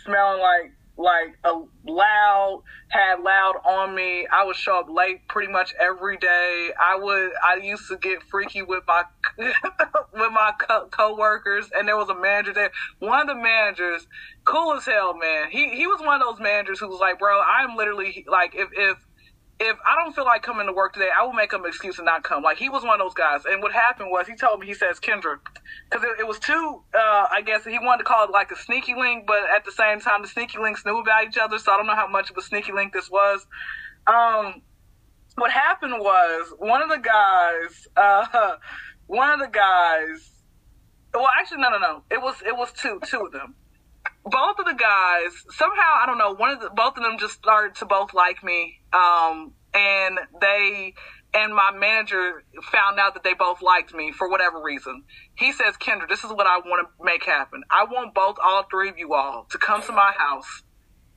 [0.05, 4.29] smelling like like a loud had loud on me.
[4.31, 6.71] I would show up late pretty much every day.
[6.81, 9.03] I would i used to get freaky with my
[9.39, 12.71] with my co- co-workers and there was a manager there.
[13.01, 14.07] One of the managers
[14.45, 15.51] cool as hell man.
[15.51, 18.69] He he was one of those managers who was like bro i'm literally like if
[18.73, 18.99] if
[19.61, 22.07] if I don't feel like coming to work today, I will make an excuse and
[22.07, 22.43] not come.
[22.43, 23.45] Like he was one of those guys.
[23.45, 25.39] And what happened was he told me he says Kendra,
[25.89, 26.83] because it, it was two.
[26.93, 29.71] Uh, I guess he wanted to call it like a sneaky link, but at the
[29.71, 31.59] same time, the sneaky links knew about each other.
[31.59, 33.47] So I don't know how much of a sneaky link this was.
[34.07, 34.63] Um,
[35.37, 38.57] what happened was one of the guys, uh,
[39.07, 40.31] one of the guys.
[41.13, 42.03] Well, actually, no, no, no.
[42.11, 43.55] It was it was two two of them
[44.25, 47.35] both of the guys somehow I don't know one of the both of them just
[47.35, 50.95] started to both like me Um, and they
[51.35, 55.03] and my manager found out that they both liked me for whatever reason.
[55.35, 57.63] He says, Kendra, this is what I want to make happen.
[57.71, 60.63] I want both, all three of you all to come to my house.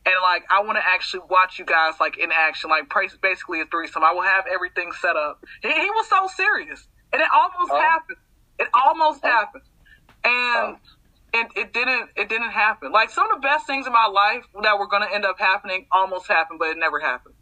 [0.07, 2.91] And like, I want to actually watch you guys like in action, like
[3.21, 4.03] basically a threesome.
[4.03, 5.43] I will have everything set up.
[5.61, 7.79] He, he was so serious and it almost oh.
[7.79, 8.17] happened.
[8.57, 9.27] It almost oh.
[9.27, 9.63] happened.
[10.23, 10.77] And,
[11.33, 12.91] and it didn't, it didn't happen.
[12.91, 15.39] Like some of the best things in my life that were going to end up
[15.39, 17.35] happening almost happened, but it never happened.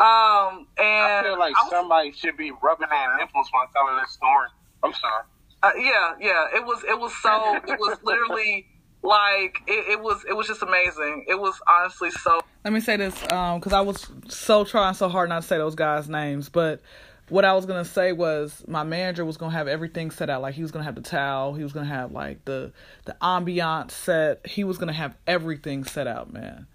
[0.00, 4.00] Um, and I feel like I was, somebody should be rubbing their nipples while telling
[4.00, 4.48] this story.
[4.82, 5.24] I'm sorry.
[5.62, 6.56] Uh, yeah, yeah.
[6.56, 8.66] It was, it was so, it was literally
[9.02, 11.24] like, it, it, was, it was just amazing.
[11.28, 12.40] It was honestly so.
[12.64, 15.58] Let me say this, um, cause I was so trying so hard not to say
[15.58, 16.80] those guys' names, but
[17.28, 20.42] what I was gonna say was my manager was gonna have everything set out.
[20.42, 22.72] Like he was gonna have the towel, he was gonna have like the
[23.04, 24.46] the ambiance set.
[24.46, 26.66] He was gonna have everything set out, man.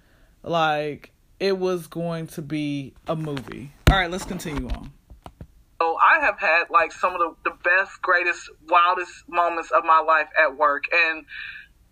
[0.44, 3.72] Like it was going to be a movie.
[3.90, 4.92] All right, let's continue on.
[5.82, 10.00] So I have had like some of the, the best, greatest, wildest moments of my
[10.00, 11.26] life at work, and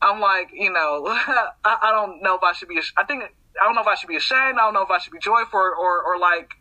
[0.01, 2.79] I'm like, you know, I, I don't know if I should be.
[2.95, 3.23] I think
[3.61, 4.57] I don't know if I should be ashamed.
[4.59, 6.51] I don't know if I should be joyful or, or, or like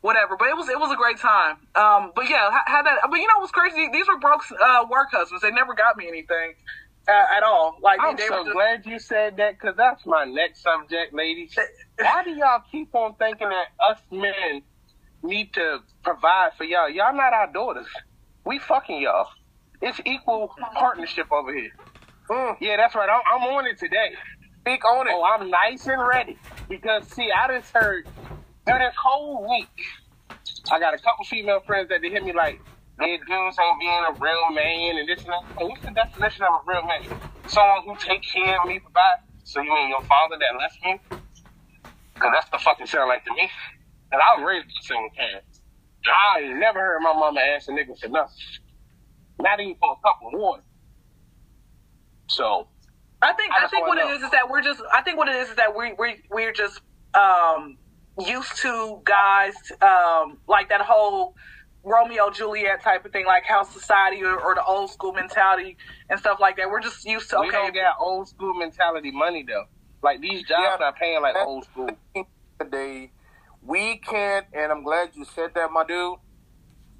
[0.00, 0.36] whatever.
[0.36, 1.56] But it was it was a great time.
[1.74, 2.98] Um, but yeah, had that.
[3.08, 3.88] But you know what's crazy?
[3.92, 5.42] These were broke uh, work husbands.
[5.42, 6.54] They never got me anything.
[7.08, 7.78] Uh, at all.
[7.82, 8.54] Like I'm they, they so just...
[8.54, 11.58] glad you said that because that's my next subject, ladies.
[11.98, 14.62] Why do y'all keep on thinking that us men
[15.24, 16.88] need to provide for y'all?
[16.88, 17.88] Y'all not our daughters.
[18.44, 19.26] We fucking y'all.
[19.80, 21.72] It's equal partnership over here.
[22.30, 23.08] Mm, yeah, that's right.
[23.08, 24.12] I'm, I'm, on it today.
[24.60, 25.12] Speak on it.
[25.12, 28.06] Oh, I'm nice and ready because see, I just heard
[28.66, 29.68] through this whole week.
[30.70, 32.60] I got a couple female friends that they hit me like,
[32.98, 36.54] "They dudes ain't being a real man and this and that." What's the definition of
[36.54, 37.02] a real man?
[37.46, 39.18] Someone who takes care of me, provide.
[39.44, 40.98] So you mean your father that left you?
[42.18, 43.50] Cause that's the fucking sound like to me.
[44.12, 45.44] And I was raised a single parent.
[46.06, 48.36] I never heard my mama ask a nigga for nothing.
[49.40, 50.62] Not even for a cup of water.
[52.28, 52.68] So
[53.20, 54.08] I think I, I think what know.
[54.08, 56.22] it is is that we're just I think what it is is that we we
[56.30, 56.80] we're just
[57.14, 57.76] um
[58.18, 61.34] used to guys um like that whole
[61.84, 65.76] Romeo Juliet type of thing, like house society or, or, the old school mentality
[66.08, 66.70] and stuff like that.
[66.70, 67.48] We're just used to okay.
[67.48, 69.64] We don't get old school mentality money though.
[70.02, 71.90] Like these jobs yeah, are paying like old school.
[72.60, 73.10] Today,
[73.62, 76.18] we can't, and I'm glad you said that, my dude.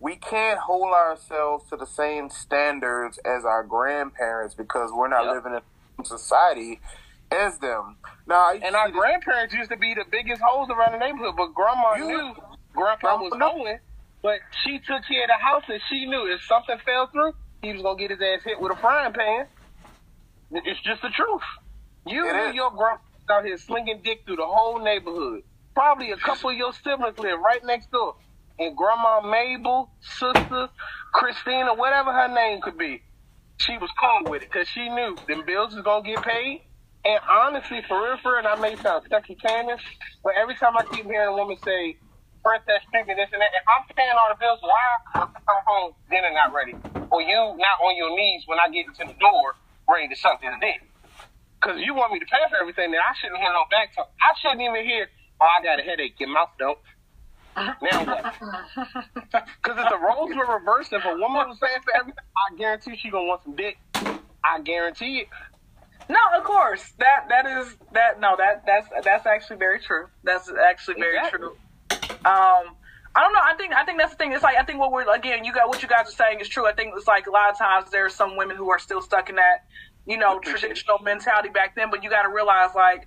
[0.00, 5.34] We can't hold ourselves to the same standards as our grandparents because we're not yep.
[5.34, 5.60] living
[5.98, 6.80] in society
[7.32, 7.96] as them.
[8.26, 11.94] Now, and our grandparents used to be the biggest hoes around the neighborhood, but grandma
[11.96, 12.34] you, knew
[12.74, 13.78] grandpa was hoeing,
[14.22, 17.72] but she took care of the house and she knew if something fell through, he
[17.72, 19.46] was gonna get his ass hit with a frying pan.
[20.52, 21.42] It's just the truth.
[22.06, 25.42] You it and your grandpa out here slinging dick through the whole neighborhood.
[25.74, 28.16] Probably a couple of your siblings live right next door.
[28.58, 30.68] And Grandma Mabel, sister,
[31.12, 33.02] Christina, whatever her name could be,
[33.56, 36.62] she was cool with it because she knew them bills was going to get paid.
[37.04, 39.78] And honestly, for real, for real, and I may sound stucky cannon,
[40.22, 41.96] but every time I keep hearing a woman say,
[42.44, 44.78] princess drinking this and that, if I'm paying all the bills, why
[45.14, 46.74] I come home dinner not ready?
[47.10, 49.54] Or you not on your knees when I get into the door
[49.88, 50.82] ready to suck this dick?
[51.58, 54.10] Because you want me to pay for everything, then I shouldn't hear no back talk.
[54.22, 55.06] I shouldn't even hear,
[55.40, 56.18] oh, I got a headache.
[56.18, 56.78] Your mouth don't.
[57.56, 58.34] Now what?
[59.62, 62.96] Because if the roles were reversed, if a woman was paying for everything, I guarantee
[62.96, 63.78] she gonna want some dick.
[64.44, 65.28] I guarantee it.
[66.08, 66.92] No, of course.
[66.98, 68.20] That that is that.
[68.20, 70.06] No, that that's that's actually very true.
[70.24, 71.40] That's actually very exactly.
[71.40, 71.56] true.
[72.24, 72.76] Um,
[73.14, 73.40] I don't know.
[73.42, 74.32] I think I think that's the thing.
[74.32, 75.44] It's like I think what we're again.
[75.44, 76.66] You got what you guys are saying is true.
[76.66, 79.00] I think it's like a lot of times there are some women who are still
[79.00, 79.64] stuck in that
[80.06, 81.90] you know, traditional mentality back then.
[81.90, 83.06] But you got to realize, like,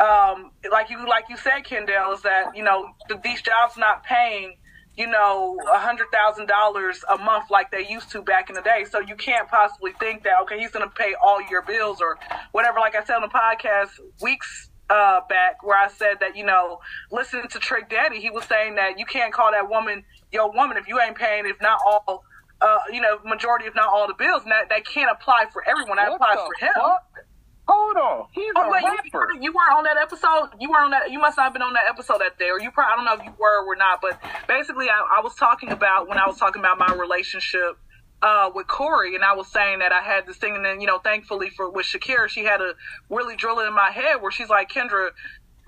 [0.00, 2.88] um, like you like you said, Kendall, is that you know
[3.22, 4.56] these jobs not paying
[4.96, 8.62] you know a hundred thousand dollars a month like they used to back in the
[8.62, 8.84] day.
[8.88, 12.18] So you can't possibly think that okay, he's going to pay all your bills or
[12.52, 12.78] whatever.
[12.78, 13.90] Like I said on the podcast
[14.20, 16.80] weeks uh, back, where I said that you know,
[17.10, 20.76] listening to Trick Daddy, he was saying that you can't call that woman your woman
[20.76, 22.24] if you ain't paying, if not all
[22.60, 25.62] uh, you know, majority if not all the bills, and that, that can't apply for
[25.68, 25.96] everyone.
[25.96, 26.72] That what applies for him.
[26.74, 27.24] Fuck?
[27.66, 29.32] Hold on, he's oh, a wait, rapper.
[29.34, 30.50] You, you, weren't on that episode.
[30.60, 31.10] You weren't on that.
[31.10, 33.04] You must not have been on that episode that day, or you probably I don't
[33.06, 34.02] know if you were or not.
[34.02, 37.78] But basically, I, I was talking about when I was talking about my relationship
[38.20, 40.86] uh, with Corey, and I was saying that I had this thing, and then you
[40.86, 42.74] know, thankfully for with Shakira, she had a
[43.08, 45.10] really drill it in my head where she's like, Kendra,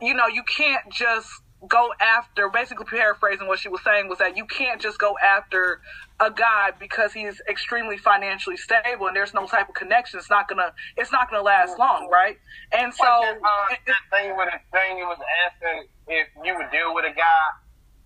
[0.01, 1.31] you know, you can't just
[1.69, 5.81] go after basically paraphrasing what she was saying was that you can't just go after
[6.21, 10.19] a guy because he's extremely financially stable and there's no type of connection.
[10.19, 12.39] It's not gonna it's not gonna last long right?
[12.73, 13.75] And so uh,
[14.11, 17.47] thing with a thing you was asking if you would deal with a guy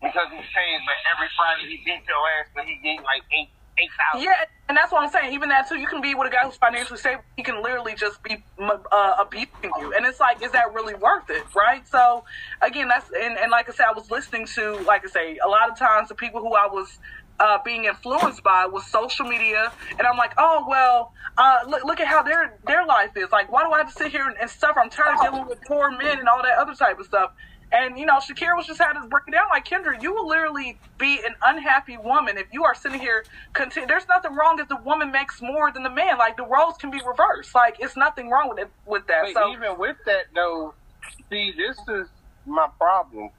[0.01, 3.51] because he's saying but every Friday he beat your ass, but he gained like eight
[3.81, 4.25] eight thousand.
[4.25, 5.33] Yeah, and that's what I'm saying.
[5.35, 7.23] Even that too, you can be with a guy who's financially stable.
[7.37, 11.31] He can literally just be uh, abusing you, and it's like, is that really worth
[11.31, 11.87] it, right?
[11.89, 12.25] So,
[12.63, 15.49] again, that's and, and like I said, I was listening to, like I say, a
[15.49, 16.99] lot of times the people who I was
[17.41, 22.01] uh, being influenced by was social media, and I'm like, oh well, uh, look look
[22.01, 23.31] at how their their life is.
[23.31, 24.79] Like, why do I have to sit here and, and suffer?
[24.79, 27.33] I'm tired of dealing with poor men and all that other type of stuff.
[27.73, 30.01] And you know, Shakira was just had to break it down like Kendra.
[30.03, 33.25] You will literally be an unhappy woman if you are sitting here.
[33.53, 33.87] Continue.
[33.87, 36.19] There's nothing wrong if the woman makes more than the man.
[36.19, 37.55] Like the roles can be reversed.
[37.55, 39.33] Like it's nothing wrong with it with that.
[39.33, 40.75] So even with that though,
[41.31, 42.09] see, this is
[42.45, 43.31] my problem.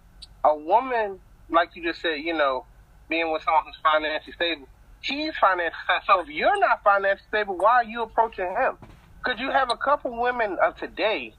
[0.46, 1.20] A woman,
[1.50, 2.66] like you just said, you know,
[3.10, 4.68] being with someone who's financially stable,
[5.02, 6.02] he's financially stable.
[6.08, 8.78] So if you're not financially stable, why are you approaching him?
[9.24, 11.34] Could you have a couple women of today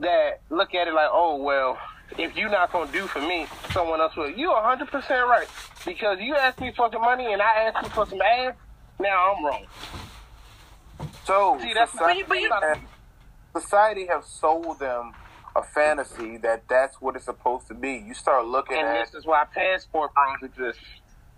[0.00, 1.78] that look at it like, oh well,
[2.18, 4.30] if you're not gonna do for me, someone else will.
[4.30, 5.48] You 100 percent right
[5.84, 8.54] because you asked me for some money and I asked you for some ass.
[8.98, 9.66] Now I'm wrong.
[11.24, 12.80] So See, that's society, but you- have-
[13.54, 15.12] society have sold them
[15.54, 17.94] a fantasy that that's what it's supposed to be.
[17.96, 20.78] You start looking at And at this is why passport bros exist.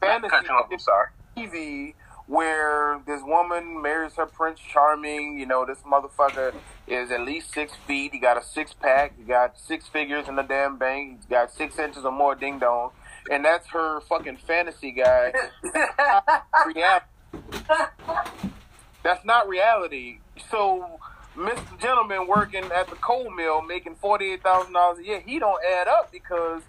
[0.01, 1.09] fantasy off, I'm sorry.
[1.37, 1.95] TV
[2.29, 5.39] where this woman marries her Prince Charming.
[5.39, 6.55] You know, this motherfucker
[6.87, 8.13] is at least six feet.
[8.13, 9.17] He got a six pack.
[9.19, 11.17] He got six figures in the damn bank.
[11.17, 12.91] He's got six inches or more ding dong.
[13.31, 15.33] And that's her fucking fantasy guy.
[19.03, 20.19] That's not reality.
[20.51, 20.99] So,
[21.37, 21.81] Mr.
[21.81, 25.63] Gentleman working at the coal mill making forty eight thousand dollars a year, he don't
[25.65, 26.63] add up because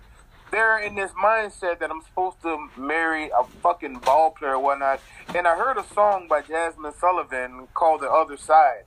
[0.52, 5.02] they're in this mindset that I'm supposed to marry a fucking ball player or whatnot.
[5.36, 8.84] And I heard a song by Jazmine Sullivan called "The Other Side."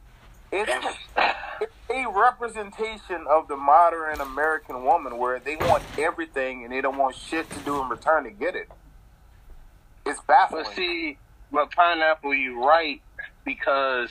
[0.50, 0.70] It's,
[1.60, 6.98] it's a representation of the modern American woman where they want everything and they don't
[6.98, 8.68] want shit to do in return to get it.
[10.04, 10.64] It's baffling.
[10.64, 11.18] But see,
[11.50, 13.00] but pineapple, you're right
[13.44, 14.10] because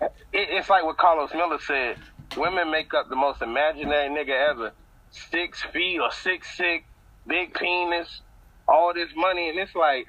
[0.00, 1.98] it, it's like what Carlos Miller said.
[2.36, 4.72] Women make up the most imaginary nigga ever.
[5.10, 6.84] Six feet or six six,
[7.26, 8.20] big penis,
[8.66, 10.06] all this money, and it's like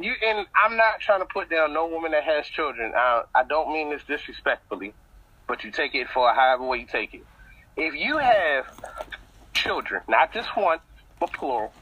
[0.00, 0.12] you.
[0.26, 2.92] And I'm not trying to put down no woman that has children.
[2.96, 4.94] I, I don't mean this disrespectfully,
[5.46, 7.22] but you take it for however way you take it.
[7.76, 8.66] If you have
[9.54, 10.78] children, not just one,
[11.20, 11.72] but plural,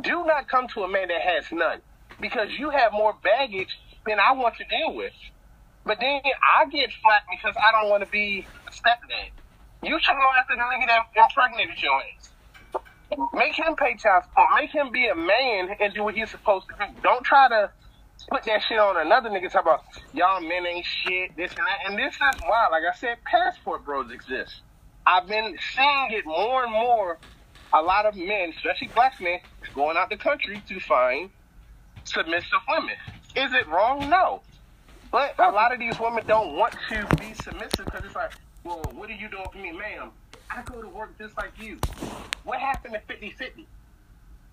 [0.00, 1.80] do not come to a man that has none
[2.20, 3.76] because you have more baggage
[4.06, 5.12] than I want to deal with.
[5.84, 9.30] But then I get flack because I don't want to be a stepdad.
[9.82, 12.30] You should go after the nigga that impregnated your ass.
[13.34, 14.48] Make him pay child support.
[14.56, 16.92] Make him be a man and do what he's supposed to do.
[17.02, 17.70] Don't try to
[18.30, 19.50] put that shit on another nigga.
[19.50, 21.78] Talk about y'all men ain't shit, this and that.
[21.86, 24.60] And this is why, like I said, passport bros exist.
[25.06, 27.18] I've been seeing it more and more.
[27.72, 29.40] A lot of men, especially black men,
[29.74, 31.30] going out the country to find
[32.04, 32.96] submissive women.
[33.34, 34.10] Is it wrong?
[34.10, 34.42] No.
[35.10, 38.32] But a lot of these women don't want to be submissive because it's like,
[38.64, 40.10] well, what are you doing for me, ma'am?
[40.50, 41.78] I go to work just like you.
[42.44, 43.66] What happened to 50 50?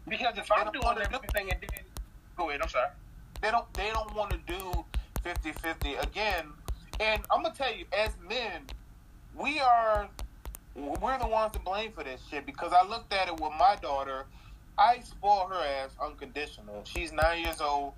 [0.08, 1.84] Because if I'm doing everything and then.
[2.38, 2.89] Go ahead, I'm sorry.
[3.41, 4.86] they don't they don't want to do
[5.24, 6.45] 50-50 again
[6.99, 8.62] and i'm gonna tell you as men
[9.38, 10.08] we are
[10.76, 13.76] we're the ones to blame for this shit because i looked at it with my
[13.82, 14.26] daughter
[14.78, 17.93] i spoil her ass unconditional she's nine years old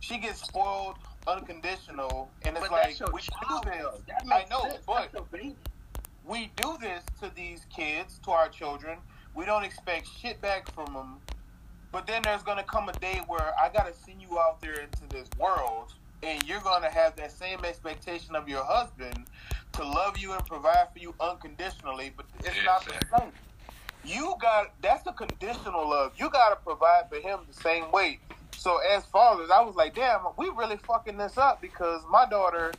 [0.00, 0.96] she gets spoiled
[1.26, 3.98] unconditional and it's But like we child, do though.
[4.06, 4.78] this i know sense.
[4.86, 5.56] but That's your baby.
[6.26, 8.98] we do this to these kids, to our children.
[9.34, 11.16] We don't expect shit back from them.
[11.92, 15.06] But then there's gonna come a day where I gotta send you out there into
[15.10, 19.26] this world, and you're gonna have that same expectation of your husband
[19.72, 22.12] to love you and provide for you unconditionally.
[22.16, 23.30] But it's not the same.
[24.04, 26.12] You got that's a conditional love.
[26.16, 28.18] You gotta provide for him the same way.
[28.66, 32.72] So as fathers, I was like, damn, we really fucking this up because my daughter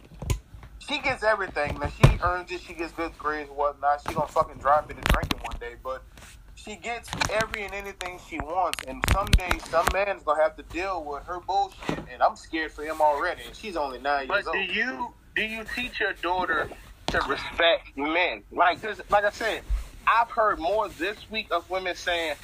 [0.79, 1.79] she gets everything.
[1.79, 2.59] Now she earns it.
[2.59, 4.01] She gets good grades, whatnot.
[4.05, 6.03] She gonna fucking drop it and drink it one day, but
[6.55, 8.83] she gets every and anything she wants.
[8.85, 12.83] And someday, some man's gonna have to deal with her bullshit, and I'm scared for
[12.83, 13.43] him already.
[13.45, 14.57] And she's only nine But years old.
[14.57, 16.69] But do you do you teach your daughter
[17.11, 18.43] to respect men?
[18.51, 19.61] Like, 'cause like I said,
[20.05, 22.35] I've heard more this week of women saying,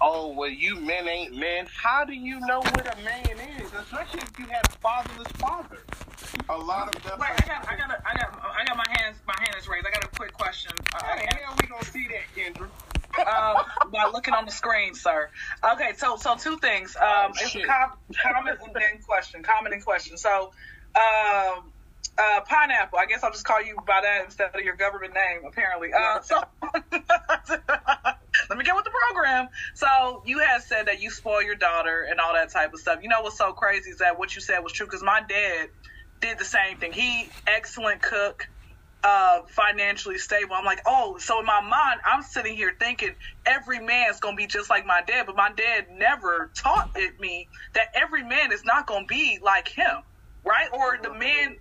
[0.00, 3.26] "Oh, well, you men ain't men." How do you know what a man
[3.60, 5.78] is, especially if you had a fatherless father?
[6.48, 7.18] A lot of them.
[7.18, 9.86] Wait, I got, I got, I got, I got my hands, my hand is raised.
[9.86, 10.72] I got a quick question.
[10.94, 12.68] Uh, How the hell we gonna see that, Kendra?
[13.18, 15.28] um, by looking on the screen, sir.
[15.72, 16.96] Okay, so so two things.
[16.96, 17.92] Um, Oh, it's a com-
[18.22, 19.42] comment and then question.
[19.42, 20.16] Comment and question.
[20.16, 20.52] So,
[20.96, 21.72] um,
[22.18, 22.98] uh, pineapple.
[22.98, 25.42] I guess I'll just call you by that instead of your government name.
[25.48, 25.90] Apparently.
[25.92, 26.40] Uh, so
[28.50, 29.48] let me get with the program.
[29.74, 33.00] So you had said that you spoil your daughter and all that type of stuff.
[33.02, 35.68] You know what's so crazy is that what you said was true because my dad
[36.20, 36.92] did the same thing.
[36.92, 38.44] He excellent cook
[39.02, 40.54] uh, financially stable.
[40.54, 43.10] I'm like, oh, so in my mind, I'm sitting here thinking
[43.46, 47.48] every man's gonna be just like my dad, but my dad never taught it me
[47.74, 50.02] that every man is not gonna be like him,
[50.44, 50.68] right?
[50.72, 51.56] Or the man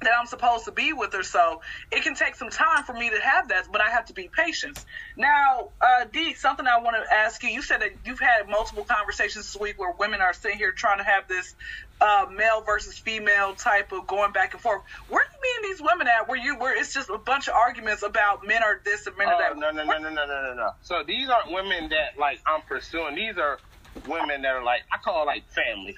[0.00, 1.22] that I'm supposed to be with her.
[1.24, 1.60] So
[1.90, 4.28] it can take some time for me to have that, but I have to be
[4.34, 4.84] patient.
[5.16, 7.48] Now, uh, Dee, something I want to ask you.
[7.50, 10.98] You said that you've had multiple conversations this week where women are sitting here trying
[10.98, 11.54] to have this
[12.00, 14.82] uh, male versus female type of going back and forth.
[15.08, 16.28] Where do you mean these women at?
[16.28, 19.26] Where you where it's just a bunch of arguments about men are this and men
[19.26, 19.56] are Oh, that?
[19.58, 20.70] no, no, no, no, no, no, no, no.
[20.82, 23.16] So these aren't women that like I'm pursuing.
[23.16, 23.58] These are
[24.06, 25.96] women that are like I call like family,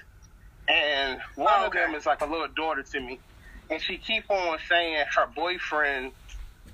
[0.67, 3.19] and one Oh, of them is like a little daughter to me,
[3.71, 6.13] and she keep on saying her boyfriend,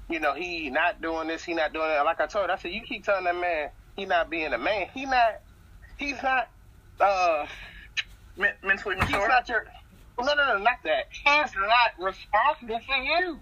[0.10, 2.06] you know, he not doing this, he not doing that.
[2.06, 4.60] Like I told her, I said you keep telling that man he not being a
[4.60, 4.88] man.
[4.94, 5.36] He not.
[5.98, 6.48] He's not.
[7.00, 7.48] Uh,
[8.38, 9.28] Men- mentally he's mature.
[9.28, 9.66] not your.
[10.20, 11.06] No, no, no, not that.
[11.12, 13.42] He's not responsible for you.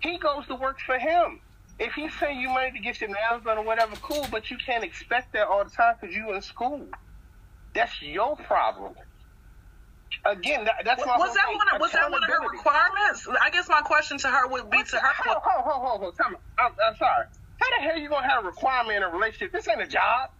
[0.00, 1.40] He goes to work for him.
[1.78, 4.58] If he's saying you money to get your nails done or whatever, cool, but you
[4.64, 6.88] can't expect that all the time because you in school.
[7.74, 8.94] That's your problem.
[10.24, 11.68] Again, that, that's my was that one?
[11.74, 13.28] Of, was that one of her requirements?
[13.40, 15.12] I guess my question to her would be to her.
[15.24, 16.16] Hold, hold, hold, hold, hold.
[16.16, 16.36] Tell me.
[16.58, 17.26] I'm, I'm sorry.
[17.60, 19.52] How the hell you gonna have a requirement in a relationship?
[19.52, 20.30] This ain't a job.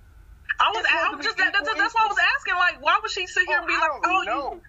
[0.61, 2.55] I was, I was just that, that's, that's why I was asking.
[2.55, 4.63] Like, why would she sit here oh, and be Oh, like, "Oh, you.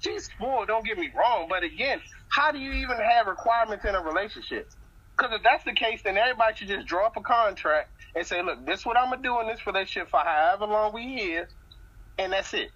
[0.00, 0.68] She's spoiled.
[0.68, 4.70] Don't get me wrong, but again, how do you even have requirements in a relationship?
[5.16, 8.42] Because if that's the case, then everybody should just draw up a contract and say,
[8.42, 11.48] "Look, this is what I'm gonna do in this relationship for however long we is,
[12.18, 12.70] and that's it."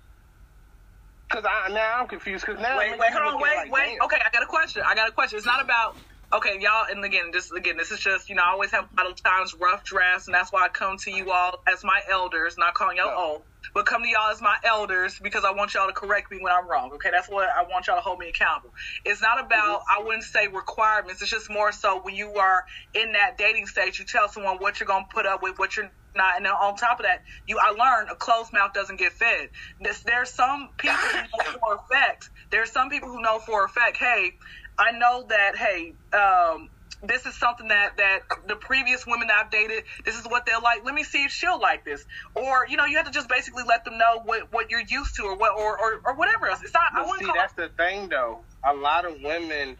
[1.28, 2.46] Because I now I'm confused.
[2.46, 3.96] Because now wait, I'm wait, hold on, wait, like, wait.
[3.98, 4.02] damn.
[4.06, 4.82] Okay, I got a question.
[4.86, 5.38] I got a question.
[5.38, 5.96] It's not about
[6.32, 6.86] okay, y'all.
[6.90, 9.22] And again, this again, this is just you know, I always have a lot of
[9.22, 12.74] times rough drafts, and that's why I come to you all as my elders, not
[12.74, 13.16] calling y'all Yeah.
[13.16, 13.42] old,
[13.74, 16.52] but come to y'all as my elders because I want y'all to correct me when
[16.52, 16.92] I'm wrong.
[16.94, 18.70] Okay, that's what I want y'all to hold me accountable.
[19.04, 20.02] It's not about mm-hmm.
[20.02, 21.22] I wouldn't say requirements.
[21.22, 22.64] It's just more so when you are
[22.94, 25.90] in that dating stage, you tell someone what you're gonna put up with, what you're
[26.16, 29.12] not, and then on top of that, you I learned a closed mouth doesn't get
[29.12, 29.50] fed.
[29.80, 32.30] This, there's some people who know for a fact.
[32.50, 33.96] There's some people who know for a fact.
[33.98, 34.32] Hey,
[34.78, 35.56] I know that.
[35.56, 36.68] Hey, um,
[37.02, 39.84] this is something that that the previous women that I've dated.
[40.04, 40.84] This is what they're like.
[40.84, 42.04] Let me see if she'll like this.
[42.34, 45.16] Or you know, you have to just basically let them know what what you're used
[45.16, 46.62] to, or what or or, or whatever else.
[46.62, 46.82] It's not.
[46.94, 48.40] I see, that's the thing, though.
[48.64, 49.76] A lot of women,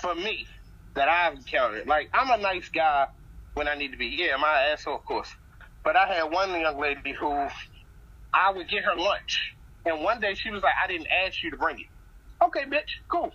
[0.00, 0.46] for me,
[0.94, 3.06] that I've encountered, like I'm a nice guy
[3.54, 4.16] when I need to be.
[4.18, 4.96] Yeah, am I an asshole?
[4.96, 5.28] Of course.
[5.84, 7.48] But I had one young lady who
[8.34, 9.54] I would get her lunch,
[9.84, 11.86] and one day she was like, "I didn't ask you to bring it."
[12.44, 13.32] Okay, bitch, cool.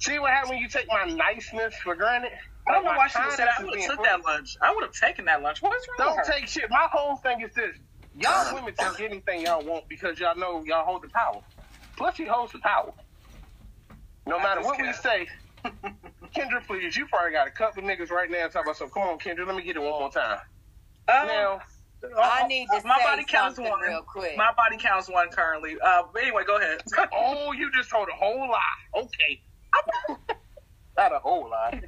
[0.00, 2.32] See what happened when you take my niceness for granted?
[2.66, 3.44] I don't know why she say.
[3.44, 4.56] I would have took that lunch.
[4.62, 5.60] I would have taken that lunch.
[5.60, 6.70] What is wrong don't take shit.
[6.70, 7.76] My whole thing is this:
[8.14, 11.40] y'all women take anything y'all want because y'all know y'all hold the power.
[11.98, 12.92] Plus, he holds the power.
[14.26, 14.96] No I matter what we can't.
[14.96, 15.28] say,
[16.36, 18.90] Kendra, please, you probably got a couple niggas right now talking about some.
[18.90, 20.38] Come on, Kendra, let me get it one more time.
[21.08, 21.60] Now,
[22.18, 23.80] I need to my say body counts something one.
[23.80, 24.36] real quick.
[24.36, 25.76] My body counts one currently.
[25.84, 26.82] Uh, but anyway, go ahead.
[27.12, 28.58] oh, you just told a whole lie.
[29.02, 29.42] Okay,
[30.96, 31.82] not a whole lie,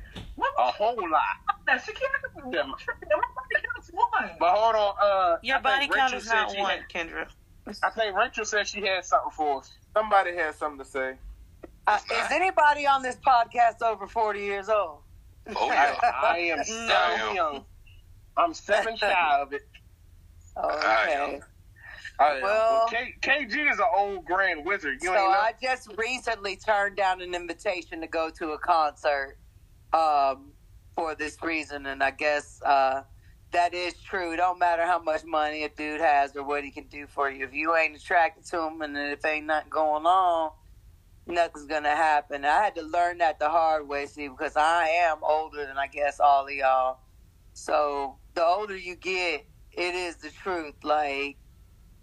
[0.59, 1.21] a whole lie.
[1.67, 2.13] That she can't.
[2.53, 2.63] Yeah.
[2.63, 4.31] My body counts one.
[4.39, 7.27] But hold on, uh, Your I body count Rachel is not one, had- Kendra.
[7.85, 9.71] I think Rachel said she had something for us.
[9.95, 11.15] Somebody has something to say.
[11.87, 14.99] Uh, is anybody on this podcast over 40 years old?
[15.57, 15.97] Oh yeah.
[16.03, 17.33] I am so No.
[17.33, 17.65] young.
[18.37, 19.63] I'm seven shy of it.
[20.55, 20.87] Okay.
[20.87, 21.41] I am.
[22.43, 24.99] Well- K- KG is an old grand wizard.
[25.01, 25.31] You so ain't know.
[25.31, 29.39] I just recently turned down an invitation to go to a concert
[29.95, 30.53] um,
[30.95, 33.03] for this reason, and I guess uh,
[33.53, 34.33] that is true.
[34.35, 37.31] It don't matter how much money a dude has or what he can do for
[37.31, 37.47] you.
[37.47, 40.51] If you ain't attracted to him, and if ain't nothing going on,
[41.27, 42.45] nothing's gonna happen.
[42.45, 45.87] I had to learn that the hard way, see, because I am older than I
[45.87, 46.99] guess all of y'all.
[47.55, 50.75] So the older you get, it is the truth.
[50.83, 51.37] Like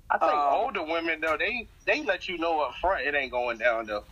[0.10, 3.32] I think um, older women though they they let you know up front it ain't
[3.32, 4.04] going down though.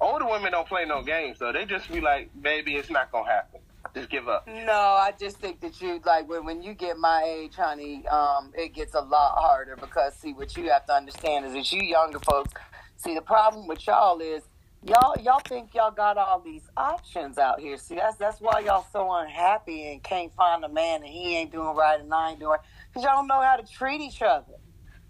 [0.00, 1.52] Older women don't play no games though.
[1.52, 3.60] They just be like, baby, it's not gonna happen.
[3.94, 4.46] Just give up.
[4.46, 8.52] No, I just think that you like when when you get my age, honey, um,
[8.54, 11.82] it gets a lot harder because see what you have to understand is that you
[11.82, 12.52] younger folks.
[12.96, 14.42] See the problem with y'all is
[14.82, 17.76] y'all y'all think y'all got all these options out here.
[17.76, 21.52] See that's that's why y'all so unhappy and can't find a man and he ain't
[21.52, 24.22] doing right and I ain't doing right because y'all don't know how to treat each
[24.22, 24.54] other.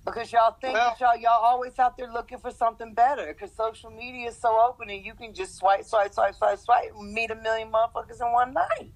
[0.05, 3.27] Because y'all think Well- that y'all y'all always out there looking for something better.
[3.27, 6.93] Because social media is so open and you can just swipe, swipe, swipe, swipe, swipe,
[6.97, 8.93] and meet a million motherfuckers in one night.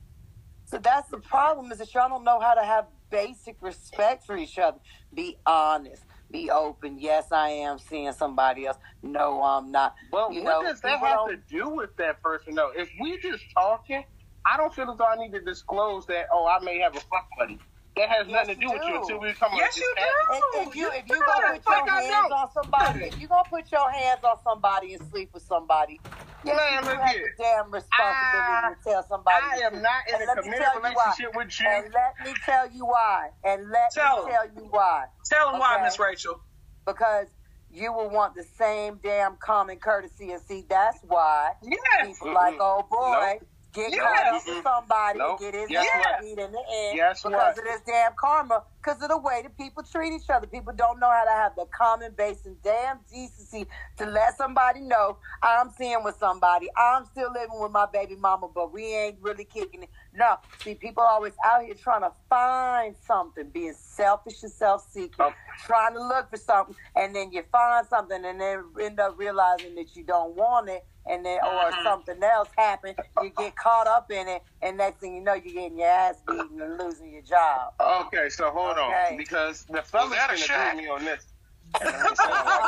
[0.64, 4.36] So that's the problem is that y'all don't know how to have basic respect for
[4.36, 4.78] each other.
[5.14, 6.02] Be honest.
[6.36, 6.98] Be open.
[6.98, 8.76] Yes, I am seeing somebody else.
[9.02, 9.94] No, I'm not.
[10.10, 12.72] But You what know, does that have to do with that person though?
[12.76, 14.04] If we just talking,
[14.44, 16.26] I don't feel as though I need to disclose that.
[16.32, 17.58] Oh, I may have a fuck buddy.
[17.96, 19.94] That has Yes, nothing to do you with you until we come on Yes, you
[19.98, 20.04] app.
[20.08, 20.36] do.
[20.36, 23.28] If, if you if you No, gonna put your I hands on somebody, if you
[23.28, 26.02] gonna put your hands on somebody and sleep with somebody,
[26.44, 27.22] yes, Man, you look have here.
[27.36, 29.46] the damn responsibility to tell somebody.
[29.52, 31.04] I am not in And a let me committed tell you why.
[31.04, 31.66] relationship with you.
[31.68, 33.30] And let me tell you why.
[33.44, 34.32] And let Tell me 'em.
[34.32, 35.06] tell you why.
[35.24, 36.40] Tell them why, Miss Rachel.
[36.86, 37.28] Because
[37.70, 42.06] you will want the same damn common courtesy, and see that's why Yes.
[42.06, 43.40] people like, oh boy.
[43.40, 43.48] Nope.
[43.76, 45.40] Get caught up with somebody Nope.
[45.42, 47.58] and get his Guess ass beat in the end Guess because what?
[47.58, 50.46] of this damn karma, because of the way that people treat each other.
[50.46, 53.66] People don't know how to have the common base and damn decency
[53.98, 56.68] to let somebody know I'm seeing with somebody.
[56.76, 59.90] I'm still living with my baby mama, but we ain't really kicking it.
[60.14, 65.32] No, see, people always out here trying to find something, being selfish and self-seeking, Oh.
[65.66, 69.74] trying to look for something, and then you find something, and then end up realizing
[69.74, 71.82] that you don't want it, and then or Mhm.
[71.82, 75.54] something else happened, you get caught up in it, and next thing you know, you're
[75.54, 77.72] getting your ass beaten and losing your job.
[77.80, 79.10] Okay, so hold Okay.
[79.12, 81.26] on because the fellas that a can agree with me on this.
[81.80, 82.66] it sound like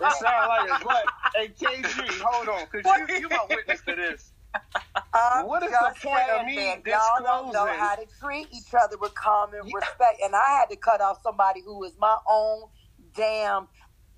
[0.00, 1.10] it sound like it's what?
[1.34, 4.32] Hey KG, hold on, cause you you my witness to this.
[5.14, 8.06] I'm What is the just point of saying me that y'all don't know how to
[8.20, 11.96] treat each other with common respect, and I had to cut off somebody who was
[11.98, 12.68] my own
[13.14, 13.68] damn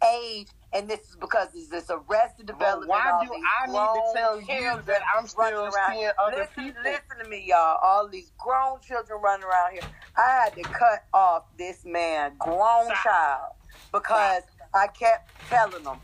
[0.05, 2.89] age, and this is because it's this arrested development.
[2.89, 6.83] why do I need to tell you that I'm still seeing other listen, people?
[6.83, 7.79] Listen to me, y'all.
[7.83, 9.83] All these grown children running around here.
[10.17, 13.03] I had to cut off this man, grown Stop.
[13.03, 13.53] child,
[13.93, 14.43] because
[14.75, 15.99] I kept telling him,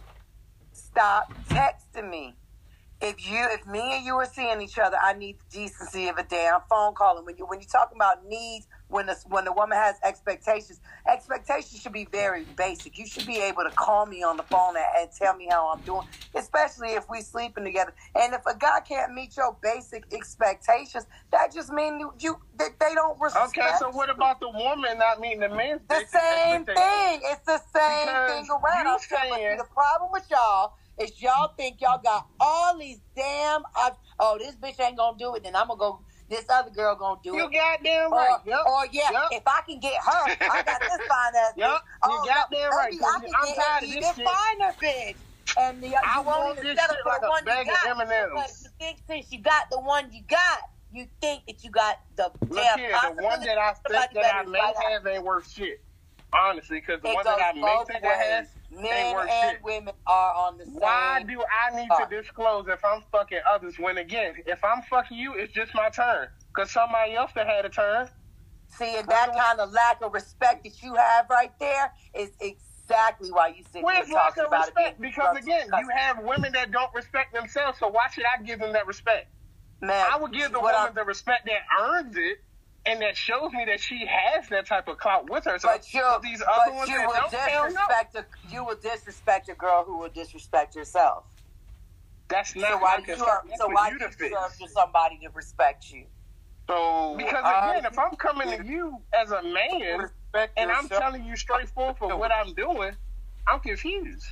[0.73, 2.35] stop texting me.
[3.01, 6.17] If you, if me and you are seeing each other, I need the decency of
[6.19, 7.17] a damn phone call.
[7.17, 10.81] And when you, when you talking about needs, when the when the woman has expectations,
[11.09, 12.99] expectations should be very basic.
[12.99, 15.73] You should be able to call me on the phone and, and tell me how
[15.73, 16.03] I'm doing,
[16.35, 17.95] especially if we sleeping together.
[18.17, 22.81] And if a guy can't meet your basic expectations, that just means you, you that
[22.81, 23.57] they don't respect.
[23.57, 27.21] Okay, so what about the woman not meeting the man's The same thing.
[27.23, 28.87] It's the same Because thing around.
[28.87, 32.27] you I'm saying, but see, saying- the problem with y'all is y'all think y'all got
[32.41, 33.63] all these damn.
[33.77, 35.43] op- Oh, this bitch ain't gonna do it.
[35.45, 36.05] Then I'm gonna go.
[36.29, 37.53] This other girl gonna do You it.
[37.53, 38.41] You goddamn Or, right.
[38.45, 38.59] Yep.
[38.67, 39.23] or yeah, Yep.
[39.33, 41.57] if I can get her, I got this fine ass bitch.
[41.59, 44.27] Yep, Oh, you goddamn no, right, maybe I can I'm get tired of this shit.
[44.29, 45.17] finer bitch.
[45.57, 48.01] And the, I want this shit for like a one bag of.
[48.01, 48.29] M&Ms.
[48.31, 50.59] Because you think since you got the one you got,
[50.91, 54.35] you think that you got the Look damn here, the one that I think that
[54.35, 54.77] I may out.
[54.77, 55.85] have ain't worth shit.
[56.33, 59.63] Honestly, because the It one that I may think I have Men and shit.
[59.63, 60.75] women are on the same.
[60.75, 62.05] Why do I need Uh.
[62.07, 65.89] to disclose if I'm fucking others when again, if I'm fucking you, it's just my
[65.89, 66.29] turn.
[66.55, 68.09] Cause somebody else that had a turn.
[68.69, 73.31] See, and that kind of lack of respect that you have right there is exactly
[73.33, 74.99] why you sit here Where's and lack of about respect?
[74.99, 75.01] it.
[75.01, 78.73] Because again, you have women that don't respect themselves, so why should I give them
[78.75, 79.29] that respect?
[79.81, 82.39] Man, I would give the what woman I'm- the respect that earns it
[82.89, 85.59] and that shows me that she has that type of clout with her.
[85.59, 88.77] So But you, these other but ones you that will don't, disrespect a, you will
[88.83, 91.25] disrespect a girl who will disrespect herself.
[92.29, 93.27] That's So not why you, concern.
[93.49, 94.35] That's so why you do to you fix.
[94.35, 96.07] deserve for somebody to respect you?
[96.69, 100.89] So Because Uh, again, if I'm coming to you as a man respect and I'm
[100.89, 102.97] telling you straight forward for what I'm doing,
[103.47, 104.27] I'm confused.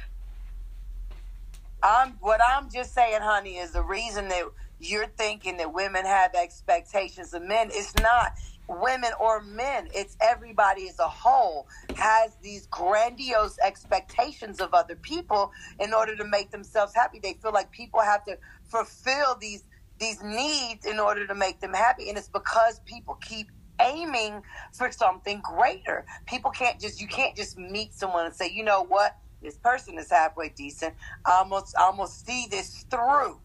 [1.82, 4.44] I'm what I'm just saying, honey, is the reason that
[4.79, 7.68] you're thinking that women have expectations of men.
[7.72, 8.33] It's not
[8.68, 9.89] women or men.
[9.95, 11.66] It's everybody as a whole
[11.97, 17.18] has these grandiose expectations of other people in order to make themselves happy.
[17.18, 19.64] They feel like people have to fulfill these
[19.99, 23.50] these needs in order to make them happy, and it's because people keep
[23.80, 24.42] aiming
[24.72, 26.05] for something greater.
[26.26, 29.99] People can't just you can't just meet someone and say, you know what, this person
[29.99, 30.95] is halfway decent.
[31.25, 33.41] I'm gonna, I'm gonna see this through.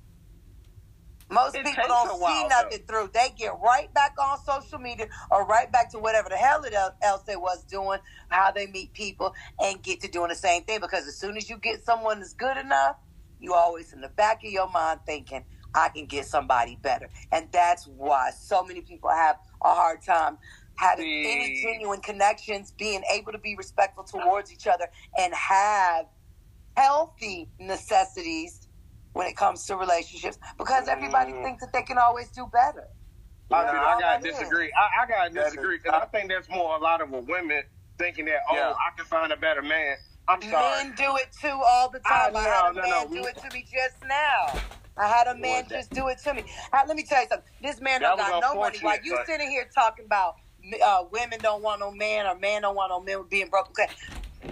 [1.32, 3.10] Most It people don't a see while, nothing through.
[3.14, 6.74] They get right back on social media or right back to whatever the hell it
[6.74, 9.34] else they was doing, how they meet people,
[9.64, 10.82] and get to doing the same thing.
[10.82, 12.98] Because as soon as you get someone that's good enough,
[13.40, 17.10] you always in the back of your mind thinking, I can get somebody better.
[17.32, 20.38] And that's why so many people have a hard time
[20.76, 21.32] having See.
[21.32, 24.88] any genuine connections, being able to be respectful towards each other,
[25.18, 26.08] and have
[26.76, 28.68] healthy necessities
[29.14, 31.44] when it comes to relationships because everybody Mm.
[31.44, 32.88] thinks that they can always do better.
[33.52, 34.72] I, Yeah, I gotta disagree.
[34.72, 37.20] I, I gotta That is disagree because I think that's more a lot of a
[37.20, 37.64] women
[38.00, 38.70] thinking that oh Yeah.
[38.74, 39.98] I can find a better man.
[40.28, 40.84] I'm sorry.
[40.86, 42.36] Men do it too all the time.
[42.36, 44.54] I I, had a know, no, man no, do it to me just now.
[44.98, 46.44] I had a man just do it to me.
[46.72, 47.48] Uh, let me tell you something.
[47.62, 48.78] This man That don't got no money.
[48.80, 50.36] While unfortunate, you but- sitting here talking about
[50.86, 53.70] uh, women don't want no man or man don't want no men being broke.
[53.72, 53.88] Okay,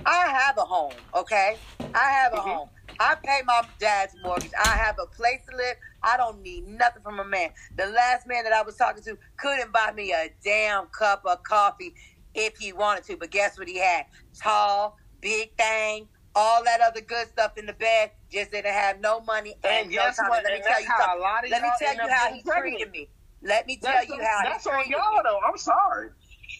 [0.05, 0.93] I have a home.
[1.15, 1.57] Okay,
[1.93, 2.41] I have a Mhm.
[2.53, 2.69] home.
[2.99, 4.51] I pay my dad's mortgage.
[4.59, 5.75] I have a place to live.
[6.03, 7.51] I don't need nothing from a man.
[7.77, 11.43] The last man that I was talking to couldn't buy me a damn cup of
[11.43, 11.93] coffee
[12.35, 13.17] if he wanted to.
[13.17, 14.05] But guess what he had?
[14.41, 18.11] Tall, big thing, all that other good stuff in the bed.
[18.31, 20.29] Just didn't have no money And no guess time.
[20.29, 20.43] what?
[20.43, 21.21] Let me tell you how a something.
[21.21, 23.09] lot of Let me tell you how he treated me.
[23.41, 25.21] Let me tell That's, you how that's he on y'all me.
[25.23, 25.39] though.
[25.47, 26.09] I'm sorry.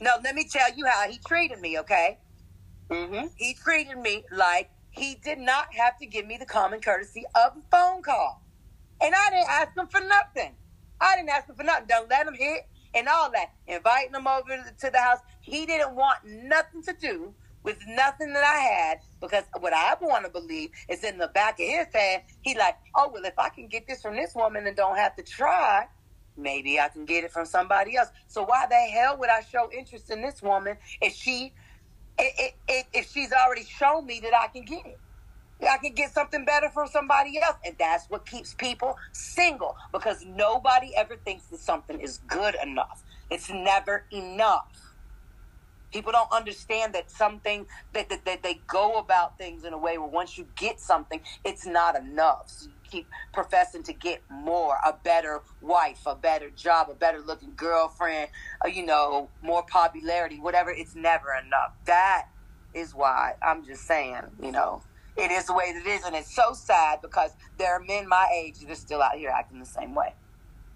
[0.02, 1.80] No, let me tell you how he treated me.
[1.80, 2.18] Okay
[2.90, 3.28] Mm-hmm.
[3.38, 7.54] he treated me like he did not have to give me the common courtesy of
[7.58, 8.42] a phone call.
[9.02, 10.56] And I didn't ask him for nothing.
[11.00, 11.86] I didn't ask him for nothing.
[11.88, 13.52] Don't let him hit and all that.
[13.68, 15.20] Inviting him over to the house.
[15.42, 17.34] He didn't want nothing to do
[17.64, 21.60] with nothing that I had because what I want to believe is in the back
[21.60, 24.66] of his head, he like, oh, well, if I can get this from this woman
[24.66, 25.88] and don't have to try,
[26.38, 28.10] maybe I can get it from somebody else.
[28.28, 31.54] So why the hell would I show interest in this woman if she
[32.20, 35.00] if, she's already shown me that I can get it.
[35.62, 37.58] I can get something better from somebody else.
[37.66, 43.04] And that's what keeps people single because nobody ever thinks that something is good enough.
[43.30, 44.94] It's never enough.
[45.92, 49.98] People don't understand that something that, that, that they go about things in a way
[49.98, 52.44] where once you get something, it's not enough.
[52.48, 57.54] So keep professing to get more, a better wife, a better job, a better looking
[57.56, 58.30] girlfriend,
[58.64, 60.72] uh, you know, more popularity, whatever.
[60.72, 61.74] It's never enough.
[61.86, 62.28] That
[62.74, 64.82] is why I'm just saying, you know,
[65.18, 68.08] it is the way that it is, and it's so sad because there are men
[68.08, 70.14] my age that are still out here acting the same way.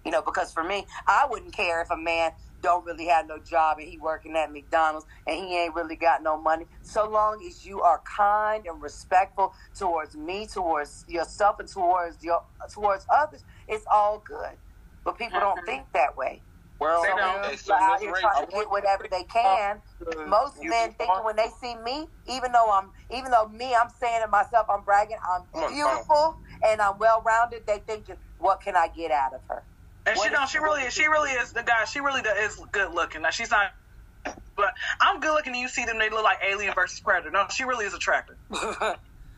[0.04, 2.32] You know, because for me, I wouldn't care if a man
[2.64, 6.24] don't really have no job and he working at McDonald's and he ain't really got
[6.24, 6.66] no money.
[6.82, 12.42] So long as you are kind and respectful towards me, towards yourself, and towards your
[12.74, 14.58] towards others, it's all good.
[15.04, 16.44] But people don't think that way.
[16.80, 17.42] Well, They so don't.
[17.42, 19.82] man, They so They're out here trying to get whatever they can.
[20.06, 23.74] uh, Most men be thinking when they see me, even though I'm, even though me,
[23.76, 26.36] I'm saying it myself, I'm bragging, I'm beautiful
[26.66, 27.62] and I'm well rounded.
[27.66, 29.64] They thinking, what can I get out of her?
[30.06, 30.44] And she What don't.
[30.44, 31.84] is- She really, she really is the guy.
[31.86, 33.22] She really is good looking.
[33.22, 33.70] Now she's not,
[34.56, 35.52] but I'm good looking.
[35.54, 37.30] And you see them, they look like Alien versus Predator.
[37.30, 38.36] No, she really is attractive.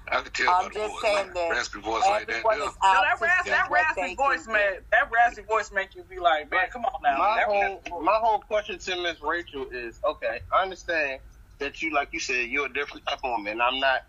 [0.09, 2.37] I could tell I'm by the just voice, saying like, that raspy voice like that.
[2.37, 2.69] everyone No,
[3.03, 4.75] that to raspy, that raspy voice, man.
[4.93, 7.19] That raspy voice make you be like, man, come on now.
[7.19, 10.41] my That whole my whole question to Miss Rachel is okay.
[10.53, 11.21] I understand
[11.61, 13.61] that you, like you said, you're a different type of woman.
[13.61, 14.01] I'm not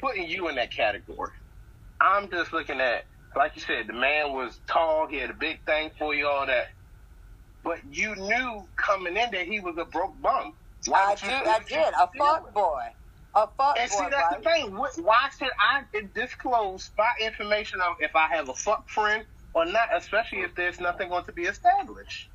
[0.00, 1.30] putting you in that category.
[2.00, 3.04] I'm just looking at,
[3.36, 5.06] like you said, the man was tall.
[5.08, 6.66] He had a big thing for you, all that.
[7.64, 10.54] But you knew coming in that he was a broke bum.
[10.86, 11.94] Why I you- I did.
[11.94, 12.82] A fuck boy,
[13.34, 13.74] a fuck boy.
[13.78, 14.42] And see, that's right?
[14.42, 14.72] the thing.
[14.76, 15.84] Wh- Why should I
[16.14, 20.80] disclose my information of if I have a fuck friend or not, especially if there's
[20.80, 22.30] nothing going to be established?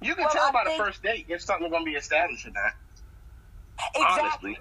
[0.00, 1.96] You can Well, tell I by think- the first date if something's going to be
[1.96, 2.72] established or not.
[3.96, 4.50] Exactly.
[4.50, 4.58] Honestly.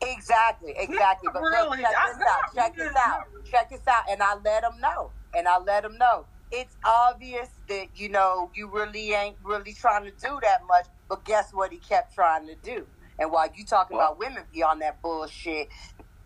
[0.00, 1.30] Exactly, exactly.
[1.32, 1.78] But really.
[1.82, 2.54] look, check I- this out.
[2.54, 3.24] Check this out.
[3.50, 4.04] Check this out.
[4.10, 5.10] And I let them know.
[5.34, 6.24] And I let them know.
[6.50, 10.86] It's obvious that, you know, you really ain't really trying to do that much.
[11.08, 12.86] But guess what he kept trying to do?
[13.18, 15.68] And while you talking about women be on that bullshit,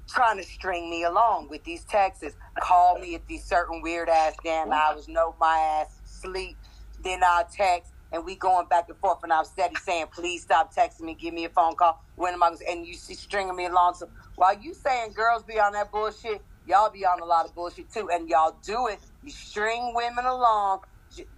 [0.08, 4.34] trying to string me along with these texts, call me at these certain weird ass
[4.44, 6.56] damn hours, know my ass sleep,
[7.02, 10.74] then I'll text, and we going back and forth, and I'm steady saying, please stop
[10.74, 12.02] texting me, give me a phone call.
[12.16, 12.54] When am I?
[12.68, 13.94] And you see stringing me along.
[13.94, 17.54] So while you saying girls be on that bullshit, y'all be on a lot of
[17.54, 19.00] bullshit too, and y'all do it.
[19.22, 20.80] You string women along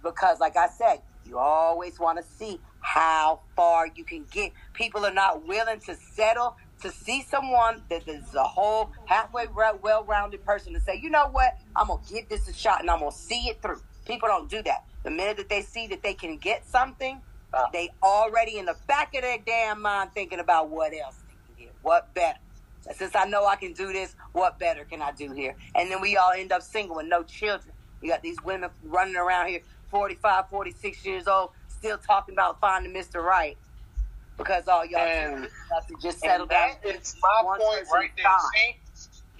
[0.03, 4.51] because, like I said, you always want to see how far you can get.
[4.73, 10.45] People are not willing to settle to see someone that is a whole halfway well-rounded
[10.45, 13.11] person to say, you know what, I'm gonna give this a shot and I'm gonna
[13.11, 13.81] see it through.
[14.05, 14.85] People don't do that.
[15.05, 17.21] The minute that they see that they can get something,
[17.53, 17.67] Uh.
[17.71, 21.65] they already in the back of their damn mind thinking about what else they can
[21.65, 22.39] get, what better.
[22.91, 25.55] Since I know I can do this, what better can I do here?
[25.75, 27.71] And then we all end up single with no children.
[28.01, 29.61] You got these women running around here,
[29.91, 33.23] 45, 46 years old, still talking about finding Mr.
[33.23, 33.57] Right.
[34.37, 36.69] Because all y'all And- have to just settle And down.
[36.83, 38.25] that is my point right there.
[38.25, 38.39] time.
[38.55, 38.75] See,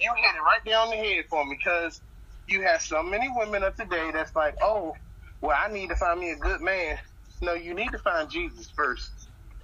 [0.00, 2.00] you hit it right there on the head for me because
[2.46, 4.96] you have so many women of today that's like, oh,
[5.40, 6.98] well, I need to find me a good man.
[7.42, 9.10] No, you need to find Jesus first.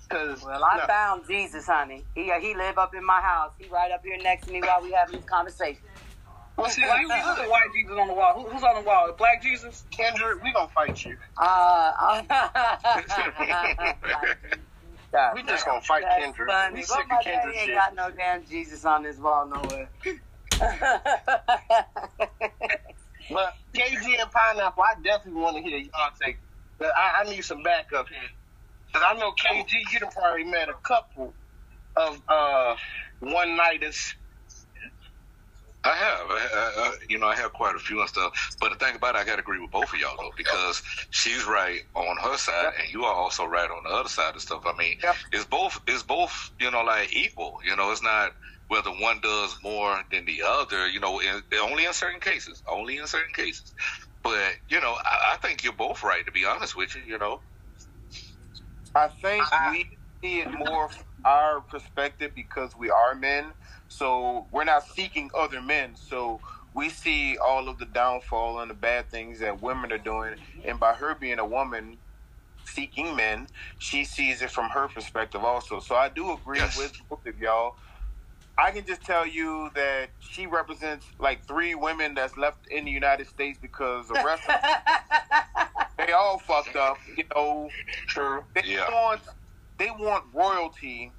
[0.08, 2.04] Because Well, I found Jesus, honey.
[2.14, 3.52] He he live up in my house.
[3.58, 5.82] He right up here next to me while we having this conversation.
[6.58, 8.34] well, see, Black Jesus or white Jesus on the wall?
[8.34, 9.10] Who, who's on the wall?
[9.16, 9.84] Black Jesus?
[9.90, 11.16] Kendra, we gonna fight you.
[11.38, 12.22] Uh,
[15.12, 16.46] God, We just gonna fight that's Kendra.
[16.46, 16.74] funny.
[16.76, 19.88] We sick of Kendra ain't got no damn Jesus on his wall nowhere.
[23.32, 26.38] But KG and Pineapple, I definitely want to hear y'all take.
[26.78, 28.18] But I, I need some backup here.
[28.92, 31.34] Because I know KG, you done probably met a couple
[31.96, 32.76] of uh,
[33.20, 34.14] one nighters.
[35.84, 38.56] I have, I, I, you know, I have quite a few and stuff.
[38.60, 40.82] But the thing about it, I got to agree with both of y'all though, because
[41.10, 44.42] she's right on her side, and you are also right on the other side of
[44.42, 44.62] stuff.
[44.66, 45.16] I mean, Yep.
[45.32, 47.58] it's both, it's both, you know, like equal.
[47.64, 48.32] You know, it's not
[48.72, 50.88] whether one does more than the other.
[50.88, 53.74] You know, in, only in certain cases, only in certain cases.
[54.24, 56.26] But you know, I, I think you're both right.
[56.26, 57.42] To be honest with you, you know,
[58.94, 59.86] I think I- we
[60.22, 63.54] see it more from our perspective because we are men.
[63.88, 65.96] So we're not seeking other men.
[65.96, 66.42] So
[66.74, 70.36] we see all of the downfall and the bad things that women are doing.
[70.66, 71.98] And by her being a woman
[72.64, 75.80] seeking men, she sees it from her perspective also.
[75.80, 76.76] So I do agree Yes.
[76.78, 77.76] with both of y'all.
[78.58, 82.90] I can just tell you that she represents like three women that's left in the
[82.90, 84.70] United States because the rest of them,
[86.06, 86.98] they all fucked up.
[87.16, 87.74] You know,
[88.06, 88.44] True.
[88.54, 88.86] they Yeah.
[88.90, 89.22] want
[89.78, 91.12] they want royalty,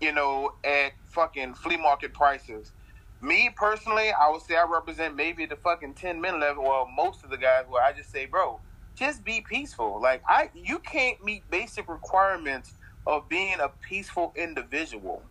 [0.00, 2.72] you know, at fucking flea market prices.
[3.20, 7.24] Me personally, I would say I represent maybe the fucking ten men level, well, most
[7.24, 8.60] of the guys where I just say, bro,
[8.94, 10.00] just be peaceful.
[10.00, 12.74] Like I, you can't meet basic requirements
[13.06, 15.22] of being a peaceful individual.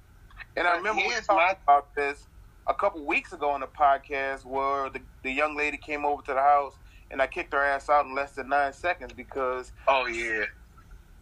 [0.55, 2.27] And I remember we talked about this
[2.67, 6.33] a couple weeks ago on the podcast where the, the young lady came over to
[6.33, 6.75] the house
[7.11, 10.45] and I kicked her ass out in less than nine seconds because Oh, yeah.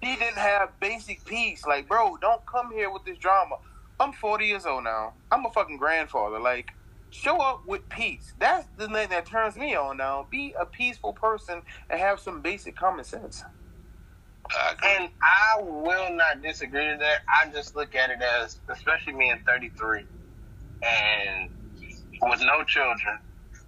[0.01, 1.65] he didn't have basic peace.
[1.65, 3.55] Like, bro, don't come here with this drama.
[3.99, 5.13] I'm 40 years old now.
[5.31, 6.39] I'm a fucking grandfather.
[6.39, 6.71] Like,
[7.09, 8.33] show up with peace.
[8.39, 10.27] That's the thing that turns me on now.
[10.29, 13.43] Be a peaceful person and have some basic common sense.
[14.51, 14.89] Agree.
[14.97, 17.19] And I will not disagree with that.
[17.43, 19.99] I just look at it as, especially me at 33,
[20.83, 21.49] and
[22.23, 23.19] with no children,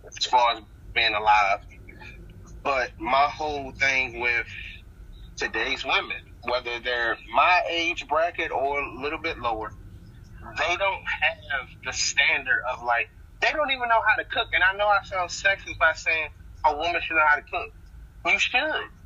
[0.08, 0.64] as far as
[0.96, 1.60] being alive.
[2.64, 4.48] But my whole thing with
[5.38, 9.72] today's women, whether they're my age bracket or a little bit lower,
[10.58, 13.08] they don't have the standard of like,
[13.42, 14.50] they don't even know how to cook.
[14.54, 16.30] And I know I sound sexist by saying
[16.68, 17.70] a woman should know how to cook.
[18.26, 19.03] You should.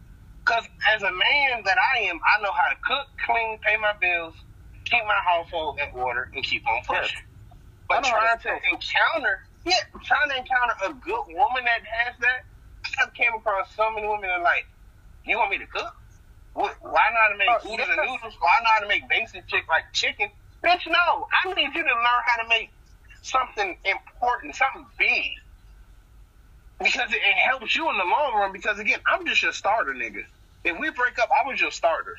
[0.47, 0.63] Because
[0.95, 4.33] as a man that I am, I know how to cook, clean, pay my bills,
[4.85, 7.19] keep my household in order, and keep on pushing.
[7.89, 12.47] But trying to to encounter, yeah, trying to encounter a good woman that has that,
[13.03, 14.63] I've came across so many women that are like,
[15.25, 15.93] you want me to cook?
[16.53, 17.87] What, why not make Oh, yes.
[17.91, 18.33] and noodles?
[18.39, 20.31] Why not to make basic chick like chicken?
[20.63, 21.27] Bitch, no.
[21.43, 22.71] I need you to learn how to make
[23.21, 25.31] something important, something big.
[26.79, 28.53] Because it, it helps you in the long run.
[28.53, 30.23] Because again, I'm just a starter, nigga.
[30.63, 32.15] If we break up, I was your starter.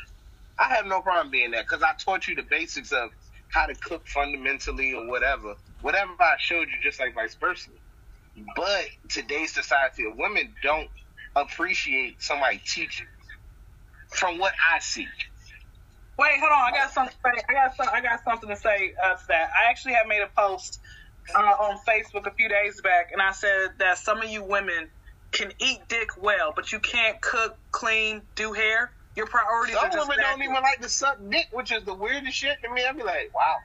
[0.58, 3.10] I have no problem being that because I taught you the basics of
[3.48, 5.54] how to cook fundamentally or whatever.
[5.82, 7.70] Whatever I showed you, just like vice versa.
[8.56, 10.88] But today's society of women don't
[11.36, 13.06] appreciate somebody teaching.
[14.10, 15.06] From what I see.
[16.18, 16.72] Wait, hold on.
[16.72, 17.14] I got something.
[17.24, 17.42] To say.
[17.48, 17.88] I got some.
[17.92, 19.50] I got something to say uh, to that.
[19.62, 20.80] I actually have made a post
[21.34, 24.88] uh, on Facebook a few days back, and I said that some of you women
[25.32, 28.90] can eat dick well, but you can't cook, clean, do hair.
[29.16, 30.50] Your priorities Some are just women don't backwards.
[30.50, 32.84] even like to suck dick, which is the weirdest shit to me.
[32.88, 33.56] I'd be like, wow.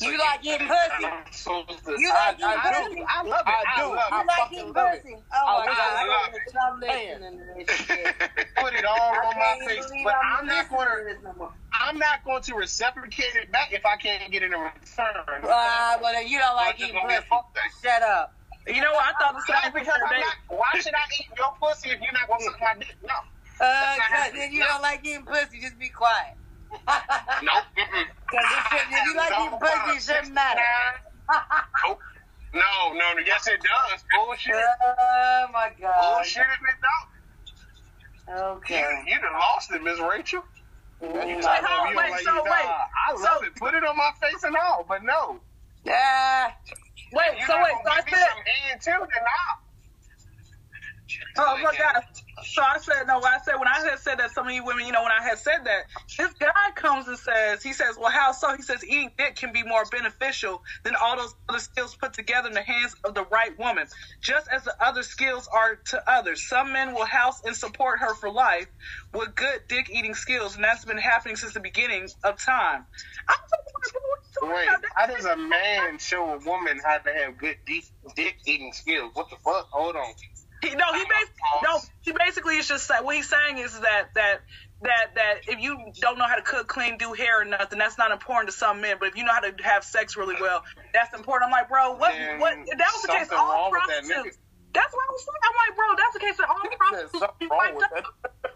[0.00, 1.04] You like eating pussy?
[1.06, 3.02] I'm supposed to- You I- like I eating do.
[3.02, 3.06] pussy?
[3.08, 3.46] I love it.
[3.46, 3.88] I I, do.
[3.88, 4.26] love You it.
[4.26, 5.02] like fucking eating love it.
[5.02, 5.16] pussy?
[5.32, 6.34] I Oh my love god!
[6.34, 6.56] it.
[6.60, 8.14] I'm listening to this shit.
[8.56, 11.04] Put it all on my can't face, but I'm I'm not going to to.
[11.14, 11.52] this no more.
[11.72, 15.42] I'm not going to reciprocate it back if I can't get it in return.
[15.44, 17.66] Uh, well, you don't like It's just eating gonna be a pussy.
[17.82, 18.34] Shut up.
[18.66, 19.04] You know what?
[19.04, 20.36] I thought the No, same because I'm not.
[20.48, 22.94] Why should I eat your pussy if you're not gonna suck my dick?
[23.02, 23.14] No.
[23.60, 24.66] Uh, not cause then you No.
[24.66, 25.60] don't like eating pussy.
[25.60, 26.36] Just be quiet.
[27.42, 27.52] No.
[27.76, 28.06] Mm-mm.
[28.30, 30.60] Cause it if you like No, eating pussy, it shouldn't matter.
[31.86, 31.98] Nope.
[32.52, 33.20] No, no, no.
[33.24, 34.02] Yes, it does.
[34.12, 34.54] Bullshit.
[34.56, 36.16] oh my god.
[36.16, 36.80] Bullshit if it
[38.28, 38.38] don't.
[38.56, 39.02] Okay.
[39.06, 40.42] you done lost it, Miss Rachel.
[41.00, 41.08] You.
[41.08, 42.50] Wait, hold you wait, like so you, wait.
[42.50, 42.78] nah,
[43.08, 43.54] I love So- it.
[43.56, 45.38] Put it on my face and all, but no.
[45.84, 46.50] Yeah.
[47.12, 49.06] Wait, You so wait, so I said, too,
[51.38, 52.02] oh my god.
[52.44, 53.20] So I said no.
[53.22, 55.22] I said when I had said that some of you women, you know, when I
[55.22, 55.82] had said that,
[56.18, 58.56] this guy comes and says, he says, well, how so?
[58.56, 62.48] He says eating dick can be more beneficial than all those other skills put together
[62.48, 63.86] in the hands of the right woman,
[64.22, 66.48] just as the other skills are to others.
[66.48, 68.68] Some men will house and support her for life
[69.14, 72.86] with good dick eating skills, and that's been happening since the beginning of time.
[73.28, 73.36] I
[74.40, 77.38] was like, what you Wait, how does a man show a woman how to have
[77.38, 77.84] good dick,
[78.16, 79.10] dick eating skills?
[79.14, 79.68] What the fuck?
[79.72, 80.12] Hold on.
[80.62, 81.80] He, no, he basically no.
[82.02, 84.40] He basically is just sa- what he's saying is that that
[84.82, 87.96] that that if you don't know how to cook, clean, do hair or nothing, that's
[87.96, 88.96] not important to some men.
[89.00, 90.62] But if you know how to have sex really well,
[90.92, 91.48] that's important.
[91.48, 92.52] I'm like, bro, what Then what?
[92.52, 94.38] If that was the case, all with that prostitutes.
[94.72, 95.42] That's what I was saying.
[95.48, 97.18] I'm like, bro, that's the case with all prostitutes.
[97.18, 98.04] something wrong with that.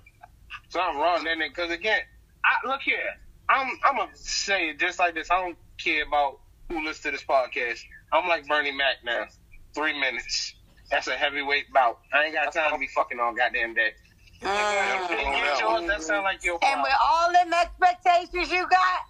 [0.69, 2.01] Something wrong, then because again,
[2.45, 2.99] I look here.
[3.49, 5.31] I'm I'm gonna say it just like this.
[5.31, 7.81] I don't care about who listens to this podcast.
[8.13, 9.27] I'm like Bernie Mac now.
[9.75, 10.55] Three minutes.
[10.91, 11.99] That's a heavyweight bout.
[12.13, 13.93] I ain't got time to be fucking on goddamn day.
[14.43, 15.11] Mm.
[15.11, 19.01] You get that sound like your And with all them expectations you got,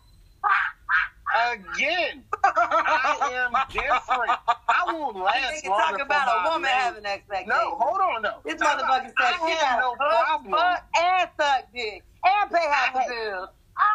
[1.35, 4.39] Again, I am different.
[4.69, 6.71] I won't last nigga longer talk about a woman man.
[6.71, 7.49] having expectations.
[7.49, 8.39] No, hold on though.
[8.45, 10.53] This motherfucker said I she have got no problem.
[10.53, 13.49] fuck, and suck dick, and pay half the bills.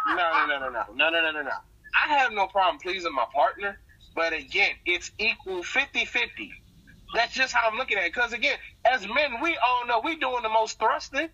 [0.08, 1.50] No, no, no, no, no, no, no, no, no, no.
[1.94, 3.78] I have no problem pleasing my partner,
[4.14, 6.50] but again, it's equal 50-50.
[7.14, 8.14] That's just how I'm looking at it.
[8.14, 8.56] Because again,
[8.90, 11.28] as men, we all know we doing the most thrusting.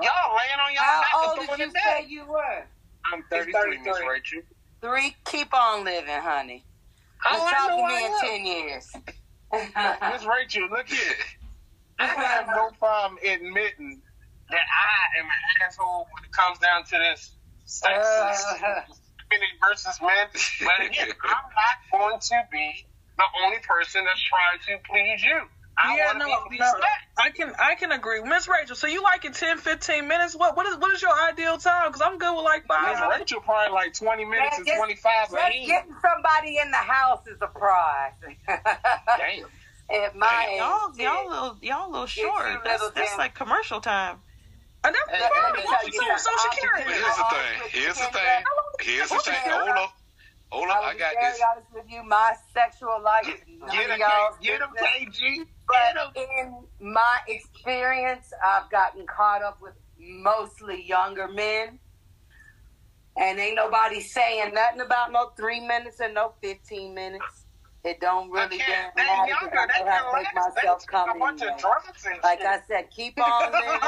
[0.00, 2.04] Y'all laying on y'all How back old did you say back.
[2.10, 2.66] you were?
[3.12, 4.08] I'm 33, Miss 33.
[4.08, 4.42] Rachel.
[4.82, 5.16] Three.
[5.26, 6.64] Keep on living, honey.
[7.30, 8.20] Oh, I talk know to me in am.
[8.20, 8.92] ten years.
[10.12, 11.14] Miss Rachel, look here.
[11.98, 14.02] I have no problem admitting
[14.50, 17.36] that I am an asshole when it comes down to this
[17.66, 18.82] sexist Uh,
[19.34, 20.26] women versus men.
[20.60, 22.86] But again, I'm not going to be
[23.18, 25.40] the only person that's trying to please you.
[25.76, 26.70] I yeah, no, be no.
[27.18, 28.76] I can I can agree, Miss Rachel.
[28.76, 30.36] So you like it 10, 15 minutes?
[30.36, 31.88] What what is what is your ideal time?
[31.88, 32.92] Because I'm good with like five.
[32.92, 33.18] Miss minutes.
[33.18, 35.66] Rachel probably like 20 minutes Man, and 25 a just he.
[35.66, 38.12] getting somebody in the house is a prize.
[38.46, 39.46] Damn.
[39.90, 41.04] At my age, Y'all, shit.
[41.04, 42.46] y'all, little, y'all, little Get you short.
[42.46, 44.18] little That's, that's like commercial time.
[44.84, 45.52] And that's Let- fine.
[45.54, 46.18] let Why tell you you.
[46.18, 46.84] Social I'll Security?
[46.84, 47.70] be- Here's the thing.
[47.70, 48.44] Here's the thing.
[48.80, 49.34] Here's the thing.
[49.50, 49.92] Hold up.
[50.52, 50.76] Hold up.
[50.76, 51.42] I I got be very this.
[51.50, 52.02] honest with you.
[52.04, 53.40] My sexual life is
[53.72, 54.68] Get him, y'all's get him.
[54.78, 55.38] KG.
[55.38, 56.66] Get But him.
[56.80, 61.78] in my experience, I've gotten caught up with mostly younger men.
[63.16, 67.43] And ain't nobody saying nothing about no three minutes and no 15 minutes.
[67.84, 69.50] It don't really damn matter younger.
[69.52, 71.60] because They I know how can to make myself come a bunch of anyway.
[71.60, 72.48] drugs and Like shit.
[72.48, 73.84] I said, keep on living.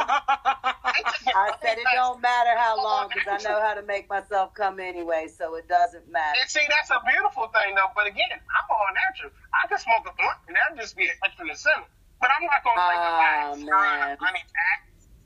[1.33, 4.81] I said it don't matter how long because I know how to make myself come
[4.81, 6.37] anyway, so it doesn't matter.
[6.41, 7.89] And see, that's a beautiful thing, though.
[7.97, 9.33] But again, I'm all natural.
[9.57, 11.89] I can smoke a blunt and that'll just be extra in the center.
[12.21, 14.17] But I'm not going to take a Ah, last man.
[14.21, 14.79] honey pack.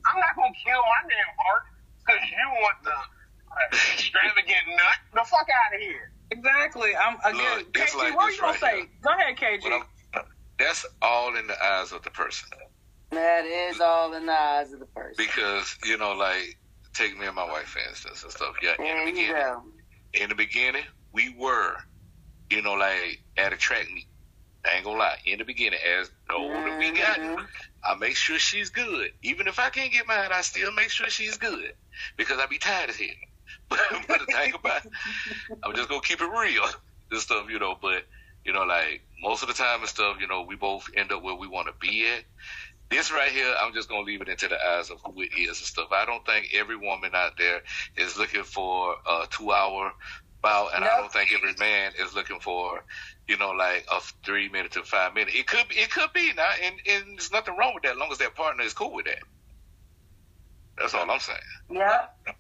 [0.07, 1.65] I'm not going to kill my damn heart
[2.07, 4.99] because you want the uh, extravagant nut.
[5.15, 6.15] The fuck out of here.
[6.31, 6.91] Exactly.
[6.97, 7.59] I'm again.
[7.59, 8.89] Look, it's KG, like what this you gonna right say?
[9.03, 9.73] Go ahead, KG.
[9.73, 10.23] I'm,
[10.59, 12.49] that's all in the eyes of the person.
[13.11, 15.15] That is all in the eyes of the person.
[15.17, 16.59] Because, you know, like,
[16.93, 18.55] take me and my wife, for instance, and stuff.
[18.63, 19.63] Yeah, in the There you beginning, go.
[20.15, 21.77] in the beginning, we were,
[22.51, 24.07] you know, like, at a track meet.
[24.65, 25.17] I ain't gonna lie.
[25.25, 27.35] In the beginning, as the older we mm-hmm.
[27.35, 27.47] got.
[27.83, 29.13] I make sure she's good.
[29.23, 31.73] Even if I can't get mine, I still make sure she's good.
[32.19, 33.09] Because I be tired as hell.
[34.09, 34.83] But, the thing about
[35.65, 36.65] I'm just gonna keep it real
[37.11, 38.05] and stuff, you know, but
[38.45, 41.23] you know, like most of the time and stuff, you know, we both end up
[41.23, 42.25] where we wanna be at.
[42.91, 45.49] This right here, I'm just gonna leave it into the eyes of who it is
[45.49, 45.89] and stuff.
[45.93, 47.61] I don't think every woman out there
[47.97, 49.93] is looking for a two hour
[50.43, 52.85] bout and I don't think every man is looking for,
[53.29, 55.35] you know, like a three minute to five minute.
[55.35, 58.11] It could it could be now and, and there's nothing wrong with that as long
[58.11, 59.19] as that partner is cool with that.
[60.79, 61.39] That's all I'm saying.
[61.71, 62.37] Yep.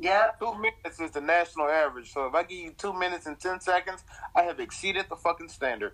[0.00, 0.40] Yep.
[0.40, 2.12] Two minutes is the national average.
[2.12, 4.02] So if I give you two minutes and ten seconds,
[4.34, 5.92] I have exceeded the fucking standard.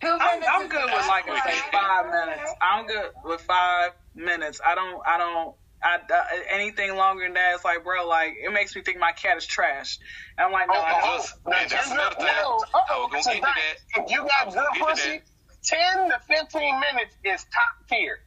[0.00, 2.50] Two I'm, minutes I'm good with like best say five minutes.
[2.62, 4.60] I'm good with five minutes.
[4.64, 5.02] I don't.
[5.06, 5.54] I don't.
[5.84, 9.12] I, I- anything longer than that, it's like, bro, like it makes me think my
[9.12, 9.98] cat is trash.
[10.38, 12.24] And I'm like, no, oh, I Oh, Just- now, oh, and that's ten- another thing.
[12.26, 13.54] no, I was gonna so get to that-
[13.94, 14.02] that.
[14.04, 15.20] If you got good gonna get to pussy,
[15.62, 18.20] ten to fifteen minutes is top tier.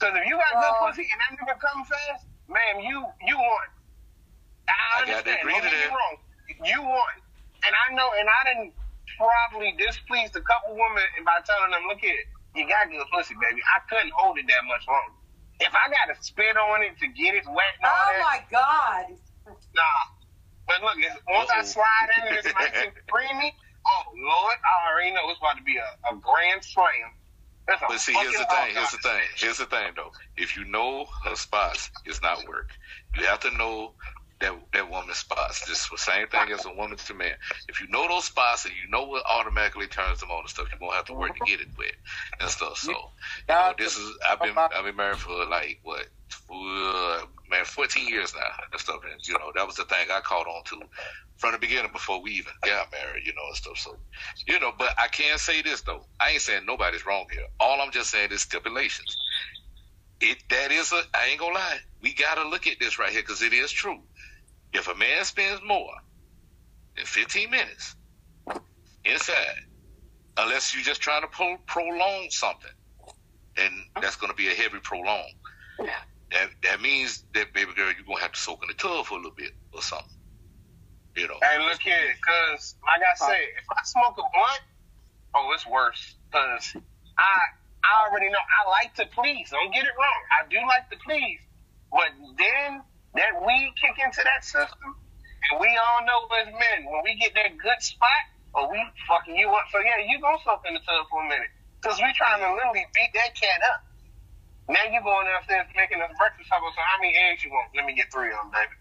[0.00, 3.36] Because if you got Well- good pussy and that nigga come fast, man, you you
[3.36, 3.68] won.
[4.68, 5.40] I, I understand.
[5.42, 6.16] agree Don't get me wrong.
[6.64, 7.14] You won.
[7.66, 8.74] And I know, and I didn't
[9.18, 12.16] probably displeased a couple women by telling them, look here,
[12.54, 13.60] you got good pussy, baby.
[13.64, 15.18] I couldn't hold it that much longer.
[15.60, 18.22] If I got to spit on it to get it wet and all Oh that,
[18.22, 19.04] my God.
[19.74, 20.02] Nah.
[20.68, 21.64] But look, it's- once I Uh-oh.
[21.64, 23.54] slide in this nice and creamy,
[23.86, 27.10] oh Lord, I already know it's about to be a, a grand slam.
[27.66, 28.74] That's a But see, here's the thing.
[28.74, 29.22] Here's the thing.
[29.36, 30.12] Here's the thing, though.
[30.36, 32.70] If you know her spots, it's not work.
[33.18, 33.94] You have to know
[34.40, 35.64] that that woman's spots.
[35.66, 37.34] This the same thing as a woman to man.
[37.68, 40.68] If you know those spots and you know what automatically turns them on and stuff,
[40.72, 41.92] you won't have to work to get it wet
[42.40, 42.78] and stuff.
[42.78, 46.06] So, you know, this is I've been I've been married for like what,
[46.52, 48.42] uh, man, 14 years now
[48.72, 49.00] and stuff.
[49.10, 50.82] And you know, that was the thing I caught on to
[51.38, 53.78] from the beginning before we even got married, you know, and stuff.
[53.78, 53.96] So,
[54.46, 56.04] you know, but I can say this though.
[56.20, 57.44] I ain't saying nobody's wrong here.
[57.60, 59.16] All I'm just saying is stipulations.
[60.20, 61.02] it that is a.
[61.14, 61.78] I ain't gonna lie.
[62.02, 64.00] We gotta look at this right here because it is true.
[64.72, 65.90] If a man spends more
[66.96, 67.96] than 15 minutes
[69.04, 69.34] inside,
[70.38, 72.70] unless you're just trying to pro- prolong something,
[73.56, 73.70] then
[74.00, 75.28] that's gonna be a heavy prolong.
[76.32, 79.14] That that means that baby girl, you're gonna have to soak in the tub for
[79.14, 80.06] a little bit or something.
[81.16, 81.38] You know.
[81.42, 84.62] Hey, look here, cause like I said, if I smoke a blunt,
[85.34, 86.16] oh, it's worse.
[86.32, 86.76] Cause
[87.18, 87.38] I
[87.82, 89.50] I already know I like to please.
[89.50, 90.22] Don't get it wrong.
[90.38, 91.40] I do like to please,
[91.90, 92.82] but then
[93.18, 94.90] that weed kick into that system,
[95.50, 98.24] and we all know as men when we get that good spot,
[98.54, 98.78] or we
[99.10, 99.66] fucking you up.
[99.74, 101.50] So yeah, you gonna soak in the tub for a minute,
[101.84, 103.80] cause we trying to literally beat that cat up.
[104.68, 106.48] Now you going upstairs making us breakfast.
[106.52, 107.72] How about so how many eggs you want?
[107.76, 108.76] Let me get three of them, baby.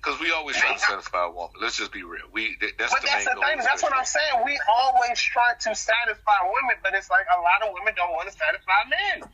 [0.00, 1.52] Because we always try to satisfy a woman.
[1.60, 2.26] Let's just be real.
[2.32, 3.58] We that- that's But the that's main the thing.
[3.60, 4.42] That's what I'm saying.
[4.44, 8.28] We always try to satisfy women, but it's like a lot of women don't want
[8.30, 9.28] to satisfy men.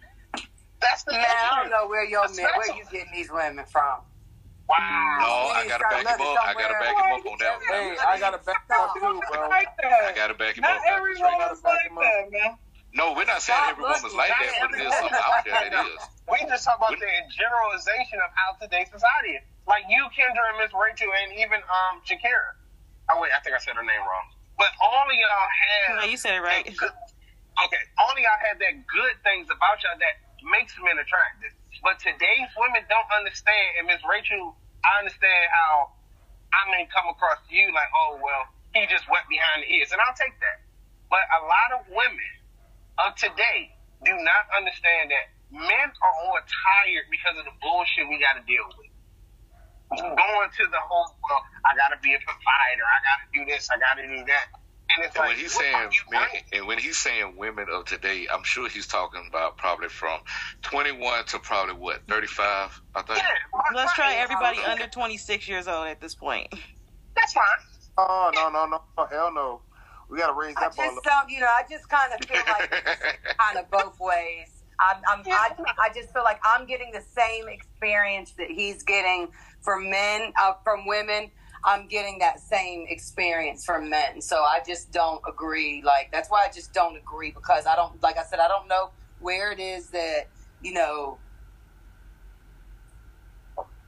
[0.80, 3.64] That's the Man, I don't know where your That's men, where you getting these women
[3.66, 4.02] from.
[4.68, 5.16] Wow.
[5.24, 6.44] No, I gotta gotta back look him up.
[6.44, 7.72] I gotta back him up on that one.
[7.72, 9.00] Hey, I gotta back up too,
[9.32, 9.48] bro.
[9.48, 10.84] I gotta back him Not up.
[10.84, 11.08] Dr.
[11.16, 11.24] Dre.
[11.24, 12.52] everyone's like that, man.
[12.92, 15.60] No, we're not saying Stop every woman's like that, but there's every- something out there
[15.72, 16.00] that is.
[16.28, 19.44] We just talk about the generalization of how today's society is.
[19.68, 22.56] Like you, Kendra, and Miss Rachel, and even um Shakira.
[23.12, 24.28] Oh wait, I think I said her name wrong.
[24.60, 26.04] But all of y'all have.
[26.04, 26.64] No, you said it right.
[26.64, 26.92] good-
[27.64, 31.52] okay, all of y'all have that good things about y'all that makes men attractive.
[31.82, 33.68] But today's women don't understand.
[33.78, 35.94] And Miss Rachel, I understand how
[36.52, 38.44] I may come across to you like, oh well,
[38.74, 40.58] he just wet behind the ears, and I'll take that.
[41.08, 42.32] But a lot of women
[43.00, 43.72] of today
[44.04, 48.44] do not understand that men are more tired because of the bullshit we got to
[48.44, 48.92] deal with.
[49.88, 53.42] Going to the whole, well, I got to be a provider, I got to do
[53.48, 54.46] this, I got to do that.
[54.96, 57.84] And it's And like, when he's saying are men, and when he's saying women of
[57.84, 60.20] today, I'm sure he's talking about probably from
[60.62, 62.80] 21 to probably what 35.
[62.94, 63.18] I think.
[63.18, 63.24] Yeah,
[63.74, 66.52] Let's try everybody under 26 years old at this point.
[67.14, 67.44] That's fine.
[67.98, 69.60] Oh no no no no hell no.
[70.08, 71.04] We gotta raise I that ball just up.
[71.04, 72.70] don't, you know, I just kind of feel like
[73.38, 74.62] kind of both ways.
[74.80, 75.50] I'm, I'm, I,
[75.82, 79.28] I just feel like I'm getting the same experience that he's getting
[79.60, 81.30] from men, uh, from women.
[81.64, 84.20] I'm getting that same experience from men.
[84.20, 85.82] So I just don't agree.
[85.84, 88.68] Like, that's why I just don't agree because I don't, like I said, I don't
[88.68, 88.90] know
[89.20, 90.28] where it is that,
[90.62, 91.18] you know,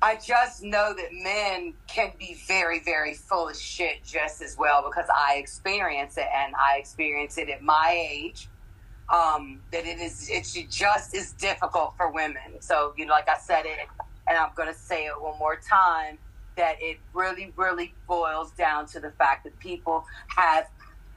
[0.03, 4.83] I just know that men can be very, very full of shit just as well
[4.83, 8.49] because I experience it and I experience it at my age.
[9.13, 12.61] Um, that it is, it's just as difficult for women.
[12.61, 13.89] So, you know, like I said it,
[14.29, 16.17] and I'm going to say it one more time,
[16.61, 20.05] that it really, really boils down to the fact that people
[20.37, 20.67] have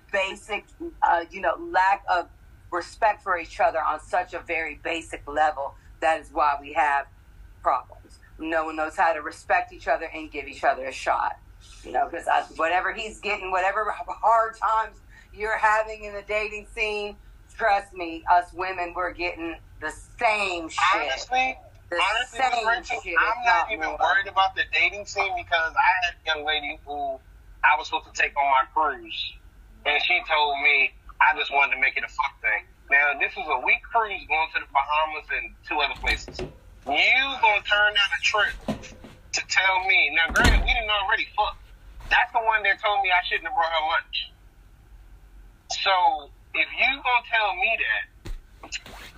[0.10, 0.64] basic,
[1.02, 2.30] uh, you know, lack of
[2.72, 5.76] respect for each other on such a very basic level.
[6.00, 7.08] That is why we have
[7.62, 8.20] problems.
[8.40, 11.38] No one knows how to respect each other and give each other a shot.
[11.84, 12.26] You know, because
[12.56, 14.98] whatever he's getting, whatever hard times
[15.34, 17.18] you're having in the dating scene,
[17.58, 20.80] trust me, us women, we're getting the same shit.
[20.96, 21.58] Honestly,
[22.00, 22.98] honestly, Rachel.
[22.98, 24.00] I'm if not even more.
[24.00, 27.20] worried about the dating scene because I had a young lady who
[27.64, 29.20] I was supposed to take on my cruise,
[29.86, 32.66] and she told me I just wanted to make it a fuck thing.
[32.92, 36.44] Now this is a week cruise going to the Bahamas and two other places.
[36.86, 38.56] You gonna turn down a trip
[39.34, 40.12] to tell me?
[40.14, 41.58] Now, granted, we didn't already fuck.
[42.10, 44.18] That's the one that told me I shouldn't have brought her lunch.
[45.72, 48.06] So if you gonna tell me that,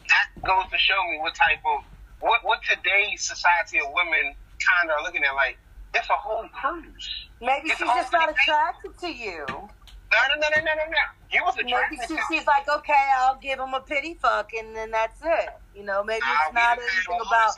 [0.08, 1.84] that goes to show me what type of
[2.26, 5.34] what what today's society of women kind of are looking at.
[5.36, 5.58] Like
[5.94, 7.10] it's a whole cruise.
[7.42, 9.46] Maybe It's she's just not attracted to you.
[9.48, 11.04] No, no, no, no, no, no, no.
[11.32, 12.22] You was Maybe she, to.
[12.32, 15.50] she's like, okay, I'll give him a pity fuck, and then that's it.
[15.76, 17.52] You know, maybe it's we not anything about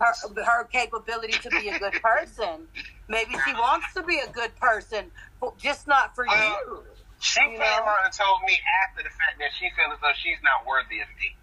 [0.00, 2.66] her, her capability to be a good person.
[3.08, 5.10] Maybe she wants to be a good person,
[5.40, 6.82] but just not for Well, you.
[7.20, 7.84] She You came know?
[7.92, 8.56] on and told me
[8.86, 11.36] after the fact that she feels as though she's not worthy of me,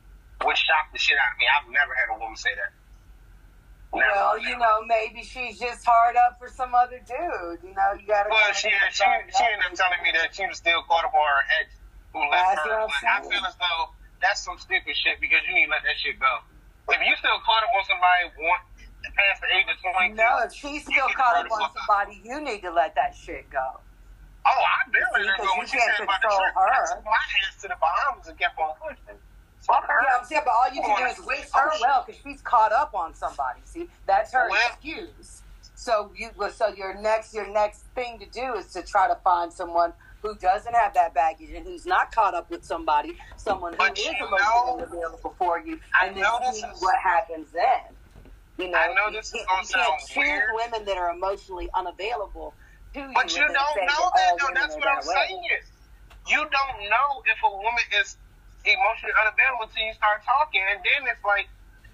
[0.46, 1.46] which shocked the shit out of me.
[1.50, 2.72] I've never had a woman say that.
[3.90, 7.66] Never, Well, you know, maybe she's just hard up for some other dude.
[7.66, 8.30] You know, you gotta.
[8.30, 9.02] Well, she she
[9.34, 11.74] she ended up telling me that she was still caught up on her ex
[12.14, 12.86] who left That's her.
[12.86, 13.90] I'm I feel as though
[14.22, 16.46] that's some stupid shit because you need to let that shit go.
[16.94, 18.62] If you still caught up on somebody want
[19.18, 22.62] past the age of twenty, No, if she's still caught up on somebody, you need
[22.62, 23.82] to let that shit go.
[24.46, 26.54] Oh, I barely let Because go you when she can't said about the control trip.
[26.62, 26.70] her.
[26.70, 29.18] I took my ass to the Bahamas and kept on pushing.
[29.70, 29.94] Fuck her.
[30.04, 32.42] Yeah, I'm saying, but all you can do is wish oh, her well because she's
[32.42, 33.60] caught up on somebody.
[33.66, 35.44] See, that's her Well- excuse.
[35.76, 39.54] So you, so your next, your next thing to do is to try to find
[39.54, 43.86] someone who doesn't have that baggage and who's not caught up with somebody, someone who
[43.86, 47.96] is emotionally available for you, I and then see is- what happens then.
[48.58, 50.50] You know, I know you this is you can't sound choose weird.
[50.54, 52.54] women that are emotionally unavailable
[52.94, 53.12] to you.
[53.16, 54.48] But you don't know oh, that though.
[54.54, 55.42] That's what I'm that saying.
[56.28, 58.18] You don't know if a woman is
[58.66, 61.48] emotionally unavailable until you start talking, and then it's like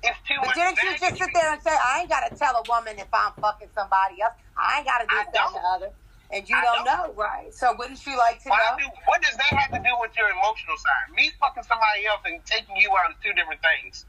[0.04, 0.56] it's too But much.
[0.56, 3.10] didn't you just sit there and say, I ain't got to tell a woman if
[3.14, 4.34] I'm fucking somebody else?
[4.58, 5.90] I ain't got to do I that, the other.
[6.34, 6.86] And you don't, don't.
[6.86, 7.54] know, right?
[7.54, 8.78] So wouldn't you like to know?
[8.78, 11.14] do, what does that have to do with your emotional side?
[11.16, 14.06] Me fucking somebody else and taking you out is two different things.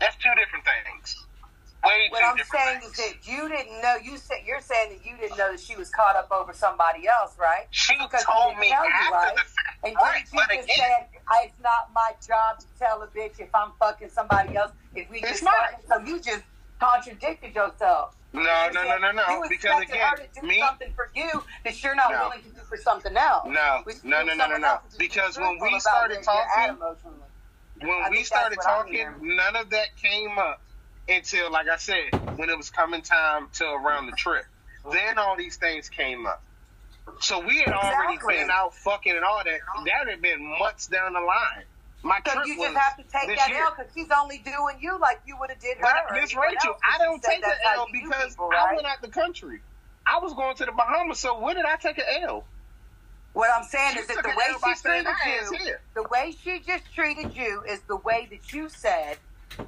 [0.00, 1.16] That's two different things.
[1.84, 2.92] Way What I'm saying things.
[2.92, 3.96] is that you didn't know.
[4.02, 7.06] You said you're saying that you didn't know that she was caught up over somebody
[7.08, 7.68] else, right?
[7.70, 9.36] She Because told me tell you, after right?
[9.36, 9.63] the fact.
[9.84, 11.08] And Right, didn't you just again, say
[11.44, 14.72] it's not my job to tell a bitch if I'm fucking somebody else?
[14.94, 15.54] If we It's just not.
[15.72, 16.44] fucking, so you just
[16.80, 18.16] contradicted yourself.
[18.32, 19.42] no, You no, no, said no, no.
[19.48, 22.28] Because again, her to do me, something for you that you're not No.
[22.28, 23.48] willing to do for something else.
[23.48, 24.78] No, no, no, no, no, no.
[24.98, 26.78] Because when we started talking,
[27.80, 30.60] when we started that's what I'm talking, none of that came up
[31.08, 34.44] until, like I said, when it was coming time to around the trip.
[34.90, 36.42] Then all these things came up.
[37.20, 39.60] So we had already been out fucking and all that.
[39.86, 41.64] That had been months down the line.
[42.02, 43.64] My So trip you was just have to take that year.
[43.64, 46.20] L because she's only doing you like you would have did her.
[46.20, 49.60] Miss Rachel, I don't take the L because people, I went out the country.
[50.06, 52.44] I was going to the Bahamas, so when did I take an L?
[53.32, 56.84] What I'm saying She is that the way she treated you, the way she just
[56.94, 59.16] treated you is the way that you said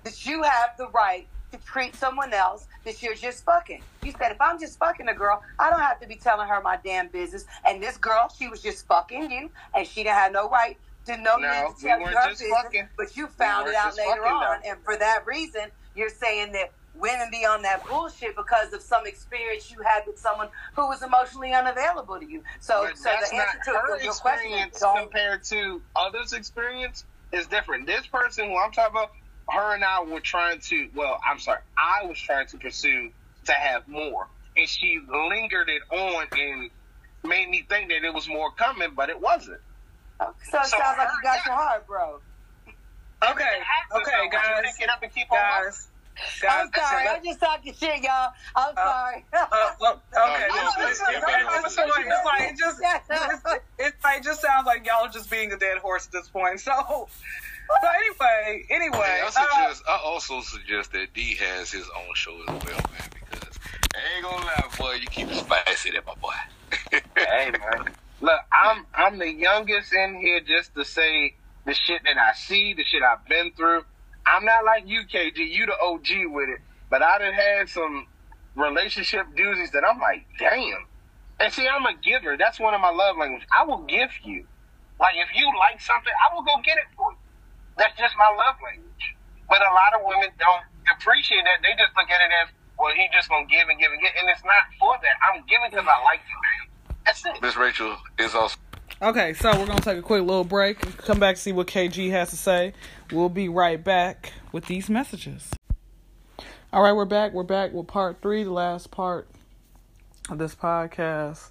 [0.05, 3.83] that you have the right to treat someone else that you're just fucking.
[4.03, 6.61] You said if I'm just fucking a girl, I don't have to be telling her
[6.61, 7.45] my damn business.
[7.67, 11.17] And this girl, she was just fucking you, and she didn't have no right to
[11.19, 12.51] know No, to tell weren't her business.
[12.51, 12.89] fucking.
[12.97, 14.71] But you found We it out later on, though.
[14.71, 15.63] and for that reason,
[15.95, 20.19] you're saying that women be on that bullshit because of some experience you had with
[20.19, 22.43] someone who was emotionally unavailable to you.
[22.59, 26.33] So, But so the answer to her your question is experience don't compared to others'
[26.33, 27.87] experience is different.
[27.87, 29.11] This person who I'm talking about,
[29.49, 30.89] her and I were trying to.
[30.95, 33.11] Well, I'm sorry, I was trying to pursue
[33.45, 36.71] to have more, and she lingered it on and
[37.25, 39.61] made me think that it was more coming, but it wasn't.
[40.21, 42.23] So it So sounds like you got your heart broke.
[43.23, 43.45] Okay,
[43.95, 45.89] okay, guys, pick it up and keep on guys,
[46.43, 46.69] guys.
[46.75, 47.09] I'm sorry.
[47.09, 48.33] I'm just talking shit, y'all.
[48.55, 49.25] I'm Uh, sorry.
[49.33, 49.47] Uh,
[49.81, 53.43] look, okay, Oh, it's, it's, listen, it's, man, it's, like, it just it's,
[53.79, 56.29] it's like it just sounds like y'all are just being a dead horse at this
[56.29, 56.61] point.
[56.61, 57.09] So,
[57.83, 59.75] so anyway, anyway, Hey, I uh.
[59.89, 63.11] I also suggest that D has his own show as well, man.
[63.15, 63.59] Because
[63.95, 67.01] I ain't gonna lie, boy, you keep it spicy, there, my boy.
[67.17, 67.95] hey man.
[68.21, 71.35] Look, I'm I'm the youngest in here just to say
[71.65, 73.85] the shit that I see, the shit I've been through.
[74.25, 75.37] I'm not like you, KG.
[75.37, 76.61] You the OG with it,
[76.91, 78.07] but I done had some
[78.55, 80.87] relationship doozies that I'm like, damn.
[81.39, 82.37] And see, I'm a giver.
[82.37, 83.47] That's one of my love languages.
[83.57, 84.47] I will give you.
[84.99, 87.19] Like if you like something, I will go get it for you.
[87.77, 89.05] That's just my love language.
[89.49, 90.65] But a lot of women don't
[90.97, 91.63] appreciate that.
[91.63, 92.49] They just look at it as,
[92.79, 95.17] well, he just gonna give and give and give, and it's not for that.
[95.23, 96.95] I'm giving because I like you, man.
[97.05, 97.41] That's it.
[97.41, 98.57] Miss Rachel is also.
[99.03, 100.81] Okay, so we're gonna take a quick little break.
[100.99, 102.73] Come back see what KG has to say.
[103.13, 105.53] We'll be right back with these messages.
[106.73, 107.33] All right, we're back.
[107.33, 109.29] We're back with part three, the last part
[110.29, 111.51] of this podcast.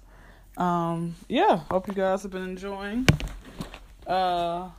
[0.56, 3.06] Um, yeah, hope you guys have been enjoying.
[4.06, 4.70] Uh,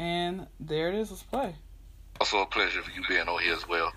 [0.00, 1.10] and there it is.
[1.10, 1.54] Let's play.
[2.20, 3.92] Also a pleasure for you being on here as well.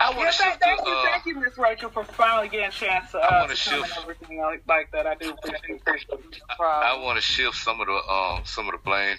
[0.00, 2.02] I want yeah, to thank, shift thank to, you, uh, thank you, Miss Rachel, for
[2.04, 5.06] finally getting a chance to, I uh, wanna to shift- everything like, like that.
[5.06, 6.42] I do appreciate, appreciate it.
[6.60, 9.16] I want to shift some of the um some of the blame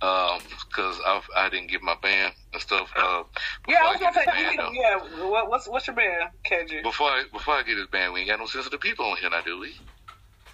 [0.00, 2.92] because I I didn't get my band and stuff.
[2.94, 3.24] Uh,
[3.66, 4.72] Yeah, I was gonna get say, this band, though.
[4.72, 5.24] yeah.
[5.26, 6.82] What, what's what's your band, KG?
[6.82, 9.30] Before I, before I get his band, we ain't got no sensitive people on here
[9.30, 9.74] now, do we?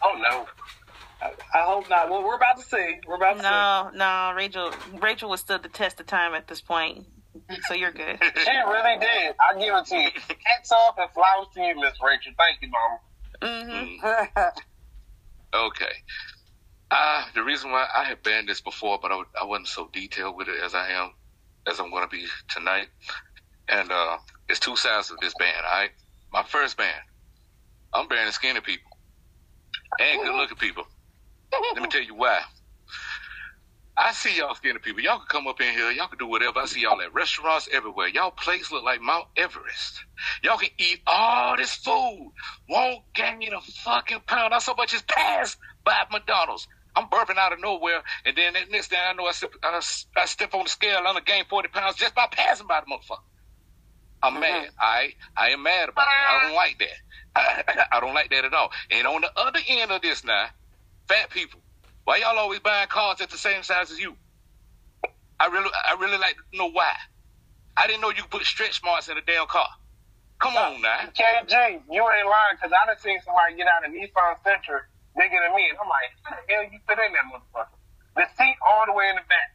[0.02, 0.46] Oh no.
[1.22, 2.10] I, I hope not.
[2.10, 2.96] Well, we're about to see.
[3.06, 4.72] We're about to No, no, Rachel.
[5.00, 7.06] Rachel was stood the test of time at this point,
[7.68, 8.18] so you're good.
[8.44, 9.34] She really did.
[9.40, 10.10] I give it to you.
[10.44, 12.32] Hats off and flowers to you, Miss Rachel.
[12.38, 12.98] Thank you, Mama.
[13.42, 13.70] hmm
[14.02, 14.52] Mm.
[15.52, 15.92] Okay.
[16.90, 20.36] Uh, the reason why I had banned this before, but I, I wasn't so detailed
[20.36, 21.12] with it as I am,
[21.66, 22.88] as I'm going to be tonight.
[23.68, 24.18] And uh,
[24.48, 25.90] it's two sides of this band, all right?
[26.32, 27.00] My first band,
[27.92, 28.90] I'm banning skinny people
[30.00, 30.84] and good looking people.
[31.52, 32.40] Let me tell you why.
[33.96, 35.02] I see y'all skinny people.
[35.02, 35.90] Y'all can come up in here.
[35.90, 36.60] Y'all can do whatever.
[36.60, 38.08] I see y'all at restaurants everywhere.
[38.08, 40.04] Y'all plates look like Mount Everest.
[40.42, 42.32] Y'all can eat all this food.
[42.68, 44.52] Won't gain you a fucking pound.
[44.52, 46.66] Not so much as pass by McDonald's.
[46.96, 49.80] I'm burping out of nowhere, and then the next thing I know, I step, I,
[50.16, 52.86] I step on the scale, I'm gonna gain 40 pounds just by passing by the
[52.86, 53.22] motherfucker.
[54.22, 54.40] I'm mm-hmm.
[54.40, 54.70] mad.
[54.78, 56.28] I I am mad about it.
[56.28, 56.96] I don't like that.
[57.36, 58.70] I, I don't like that at all.
[58.90, 60.48] And on the other end of this now,
[61.10, 61.60] fat people.
[62.04, 64.14] Why y'all always buying cars at the same size as you?
[65.38, 66.94] I really, I really like to know why.
[67.76, 69.68] I didn't know you could put stretch marks in a damn car.
[70.38, 71.10] Come on now.
[71.12, 75.38] KG, you ain't lying because I done seen somebody get out of Nissan Sentra bigger
[75.44, 77.76] than me, and I'm like, how the hell you fit in that motherfucker?
[78.16, 79.50] The seat all the way in the back,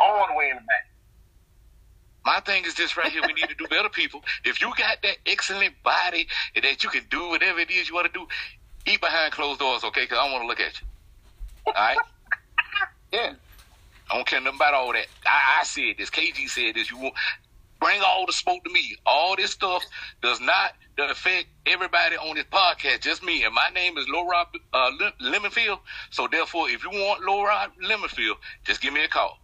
[0.00, 0.86] all the way in the back.
[2.26, 3.22] My thing is this right here.
[3.24, 4.20] We need to do better, people.
[4.44, 7.94] If you got that excellent body and that you can do whatever it is you
[7.94, 8.26] want to do,
[8.86, 10.02] eat behind closed doors, okay?
[10.02, 10.86] Because I don't want to look at you.
[11.66, 11.98] All right?
[13.12, 13.34] Yeah.
[14.10, 15.06] I don't care nothing about all that.
[15.24, 16.10] I, I said this.
[16.10, 16.90] KG said this.
[16.90, 17.14] You want
[17.80, 18.96] bring all the smoke to me.
[19.06, 19.84] All this stuff
[20.22, 23.00] does not affect everybody on this podcast.
[23.00, 23.44] Just me.
[23.44, 24.90] And my name is Laura uh,
[25.22, 25.78] Lemonfield.
[26.10, 29.38] So therefore, if you want Laura Lemonfield, just give me a call.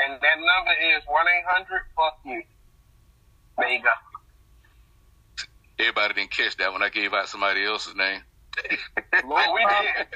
[0.00, 1.26] And that number is 1
[1.66, 2.42] 800 fuck you.
[3.58, 3.90] There you go.
[5.78, 8.20] Everybody didn't catch that when I gave out somebody else's name.
[9.24, 10.06] Lord, we did.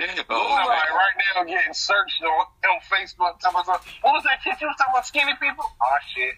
[0.30, 3.38] oh, right, right now getting searched on, on Facebook.
[3.40, 5.64] Talking about, what was that kid you was talking about skinny people?
[5.64, 6.34] Oh, shit.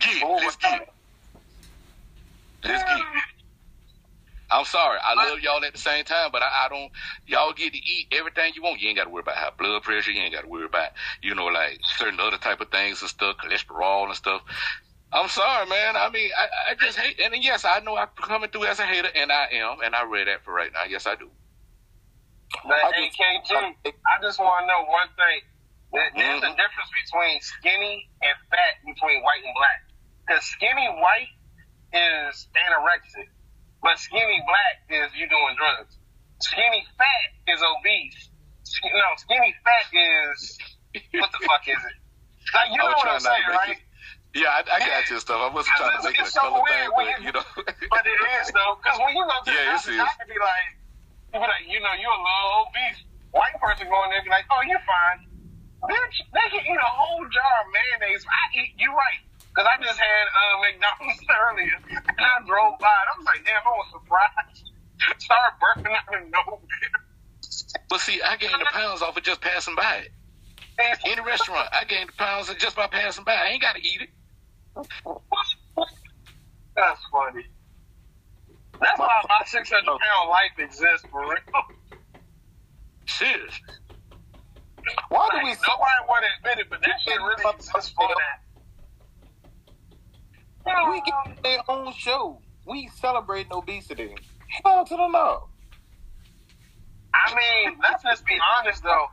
[0.00, 0.88] Get, let's get.
[2.64, 3.02] Let's get.
[4.50, 4.98] I'm sorry.
[5.04, 6.90] I love y'all at the same time, but I, I don't.
[7.26, 8.80] Y'all get to eat everything you want.
[8.80, 10.12] You ain't got to worry about high blood pressure.
[10.12, 13.10] You ain't got to worry about you know like certain other type of things and
[13.10, 14.42] stuff, cholesterol and stuff.
[15.12, 15.96] I'm sorry, man.
[15.96, 17.20] I mean, I, I just hate.
[17.20, 20.04] And yes, I know I'm coming through as a hater, and I am, and I
[20.04, 20.84] read that for right now.
[20.88, 21.30] Yes, I do.
[22.64, 25.40] But hey, KG, I just want to know one thing.
[25.92, 26.52] There's mm-hmm.
[26.52, 29.80] a difference between skinny and fat between white and black.
[30.26, 31.32] Because skinny white
[31.94, 33.30] is anorexic
[33.86, 35.94] but skinny black is you doing drugs.
[36.40, 38.30] Skinny fat is obese.
[38.82, 40.58] No, skinny fat is
[41.14, 41.96] what the fuck is it?
[42.50, 43.78] Like you know what I'm saying, right?
[44.34, 45.40] Yeah, I, I got your stuff.
[45.40, 47.46] I wasn't trying to make it a color thing, but you know.
[47.92, 50.68] but it is though, because when you go to yeah, the doctor, be like,
[51.32, 53.00] you be like, you know, you're a little obese.
[53.32, 55.24] White person going there be like, oh, you're fine.
[55.88, 58.24] Bitch, they can eat a whole jar of mayonnaise.
[58.24, 58.76] I eat.
[58.76, 59.20] You right.
[59.56, 63.40] Because I just had uh, McDonald's earlier, and I drove by, and I was like,
[63.40, 64.64] damn, I was surprised.
[65.24, 66.60] Started burping out of nowhere.
[67.88, 70.12] But see, I gained the pounds off of just passing by it.
[71.08, 73.32] In the restaurant, I gained the pounds just by passing by.
[73.32, 74.10] I ain't got to eat it.
[76.76, 77.46] That's funny.
[78.80, 81.64] That's why my 600 pound life exists for real.
[83.06, 83.60] Serious.
[85.08, 85.50] Why do we?
[85.50, 88.42] Nobody want to admit it, but that shit really exists for that.
[90.90, 92.40] We get um, their own show.
[92.66, 94.14] We celebrating obesity.
[94.64, 95.48] Hell to the no.
[97.14, 99.06] I mean, let's just be honest though.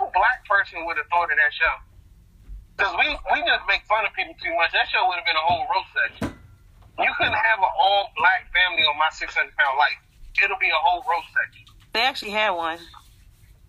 [0.00, 1.87] No black person would have thought of that show.
[2.78, 4.70] Because we, we just make fun of people too much.
[4.70, 6.30] That show would have been a whole roast section.
[7.02, 9.98] You couldn't have an all black family on my 600 pound life.
[10.38, 11.66] It'll be a whole roast section.
[11.92, 12.78] They actually had one.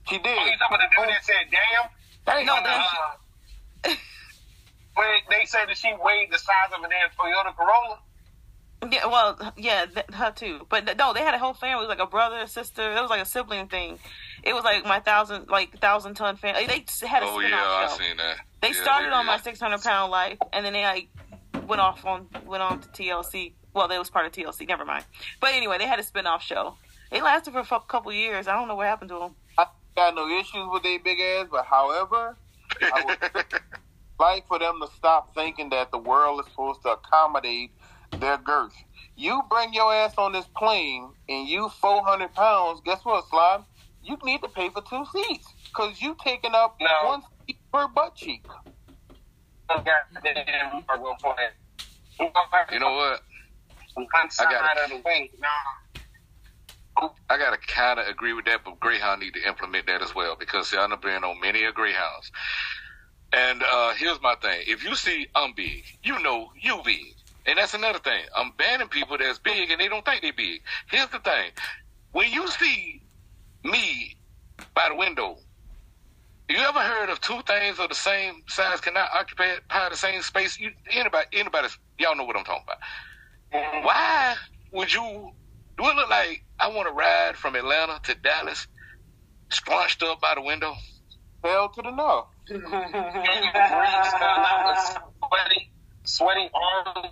[0.08, 0.38] She did.
[0.38, 1.90] Oh, you talking about the dude that said, damn?
[2.26, 2.46] Damn.
[2.46, 3.96] No, they, uh,
[4.94, 7.98] when they said that she weighed the size of a damn Toyota Corolla.
[8.92, 10.66] Yeah, well, yeah, th- her too.
[10.70, 11.84] But no, they had a whole family.
[11.84, 12.96] It was like a brother, a sister.
[12.96, 14.00] It was like a sibling thing.
[14.44, 16.66] It was like my thousand, like thousand ton family.
[16.68, 17.98] They had a oh yeah, I show.
[17.98, 18.38] seen that.
[18.62, 19.32] They yeah, started they, on yeah.
[19.32, 21.10] my six hundred pound life, and then they like
[21.68, 23.54] went off on went on to TLC.
[23.74, 24.68] Well, they was part of TLC.
[24.68, 25.06] Never mind.
[25.40, 26.76] But anyway, they had a spin off show.
[27.12, 28.48] It lasted for a couple years.
[28.48, 29.36] I don't know what happened to them.
[29.58, 32.38] I got no issues with their big ass, but however,
[32.82, 33.46] I would
[34.20, 37.72] like for them to stop thinking that the world is supposed to accommodate
[38.20, 38.76] their girth.
[39.16, 43.66] You bring your ass on this plane and you 400 pounds, guess what, Slime?
[44.04, 46.88] You need to pay for two seats because you taking up No.
[47.04, 48.46] one seat per butt cheek.
[49.68, 51.50] Goddamn, are gonna play.
[52.72, 53.22] You know what?
[53.98, 55.30] I got of the wing.
[55.40, 57.10] Nah.
[57.30, 60.36] I gotta kind of agree with that, but Greyhound need to implement that as well
[60.38, 62.32] because see, I've been on many a Greyhounds.
[63.32, 67.16] And uh, here's my thing: if you see I'm big, you know you big,
[67.46, 68.24] and that's another thing.
[68.36, 70.62] I'm banning people that's big and they don't think they big.
[70.90, 71.52] Here's the thing:
[72.12, 73.02] when you see
[73.64, 74.18] me
[74.76, 75.38] by the window,
[76.50, 79.58] you ever heard of two things of the same size cannot occupy
[79.90, 80.60] the same space?
[80.60, 81.68] You, anybody, anybody,
[82.00, 83.84] y'all know what I'm talking about.
[83.84, 84.36] Why
[84.74, 85.32] would you?
[85.78, 88.68] Do it look like I want to ride from Atlanta to Dallas,
[89.50, 90.74] scrunched up by the window?
[91.44, 92.28] Hell to the no.
[92.50, 92.74] You breathe
[93.56, 94.78] out
[95.20, 95.72] sweaty,
[96.04, 97.10] sweaty arms.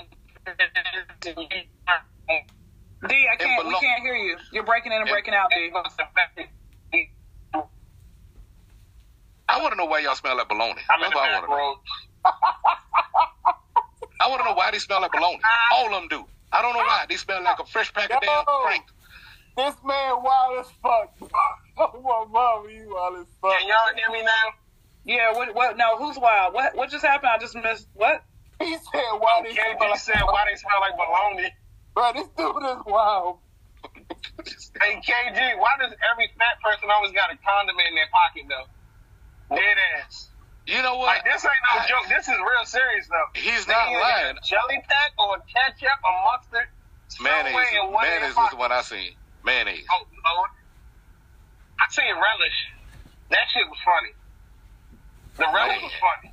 [3.08, 3.68] D, I can't.
[3.68, 4.38] We can't hear you.
[4.52, 5.72] You're breaking in and breaking out, D.
[9.50, 10.82] I want to know why y'all smell like bologna.
[10.90, 11.58] I'm That's what I want to know.
[11.58, 11.76] row.
[14.20, 15.38] I want to know why they smell like bologna.
[15.38, 16.26] Uh, All of them do.
[16.52, 17.06] I don't know why.
[17.08, 18.84] They smell like a fresh pack of damn Frank.
[19.56, 21.14] This man wild as fuck.
[21.78, 23.58] oh my mama, you wild as fuck.
[23.60, 24.54] Can y'all hear me now?
[25.06, 26.54] Yeah, what, what, no, who's wild?
[26.54, 27.32] What, what just happened?
[27.34, 28.24] I just missed, what?
[28.60, 31.50] He said, "Why they smell KG like said, why they smell like baloney?
[31.98, 33.42] Bro, this dude is wild.
[34.78, 38.70] Hey, KG, why does every fat person always got a condom in their pocket, though?
[39.58, 40.30] Dead ass.
[40.68, 41.08] You know what?
[41.18, 42.06] Like, this ain't no I- joke.
[42.06, 43.30] This is real serious, though.
[43.34, 44.38] He's They not lying.
[44.38, 46.70] a Jelly pack or ketchup or mustard.
[47.20, 47.50] Mayonnaise.
[47.50, 49.12] somewhere in one of their Mayonnaise is the one I seen.
[49.44, 49.88] Mayonnaise.
[49.90, 50.06] Oh,
[50.38, 50.50] Lord.
[51.82, 52.58] I seen relish.
[53.34, 54.14] That shit was funny.
[55.42, 56.30] The relish was funny.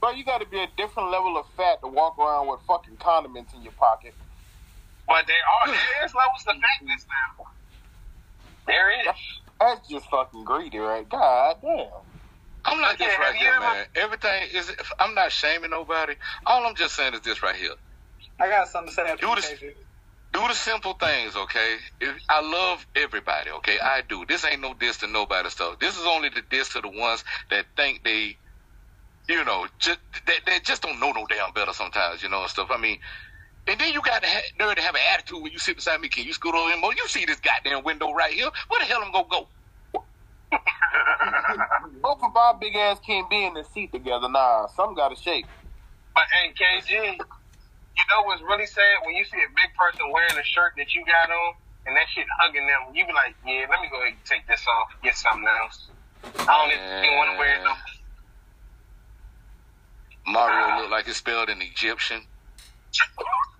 [0.00, 2.96] Bro, you got to be a different level of fat to walk around with fucking
[2.96, 4.14] condiments in your pocket.
[5.08, 7.44] But there are there is levels to fatness now.
[8.66, 9.06] There is.
[9.60, 11.08] That's just fucking greedy, right?
[11.08, 11.86] God damn.
[12.64, 13.86] I'm like Okay, this right here, ever- man.
[13.94, 14.72] Everything is.
[14.98, 16.14] I'm not shaming nobody.
[16.46, 17.70] All I'm just saying is this right here.
[18.40, 19.70] I got something to say after Do you, this- KG.
[20.32, 21.76] Do the simple things, okay?
[22.00, 23.78] If, I love everybody, okay?
[23.82, 24.26] I do.
[24.28, 25.78] This ain't no diss to nobody stuff.
[25.80, 28.36] This is only the diss to the ones that think they,
[29.28, 32.50] you know, just that, that just don't know no damn better sometimes, you know, and
[32.50, 32.68] stuff.
[32.70, 32.98] I mean,
[33.68, 36.00] and then you got to have, nerve to have an attitude when you sit beside
[36.00, 36.08] me.
[36.08, 36.92] Can you scoot over more?
[36.92, 38.48] You see this goddamn window right here?
[38.68, 39.48] Where the hell am I'm gonna go?
[42.02, 44.28] Both of our big ass can't be in the seat together.
[44.28, 45.46] Nah, some got to shake.
[46.14, 50.38] But hey, KG, you know what's really sad when you see a big person wearing
[50.38, 51.54] a shirt that you got on
[51.86, 52.94] and that shit hugging them.
[52.94, 55.88] You be like, yeah, let me go ahead and take this off, get something else.
[56.24, 57.64] I don't even want to wear it.
[57.64, 57.72] No.
[60.32, 62.22] Mario look like it's spelled in Egyptian.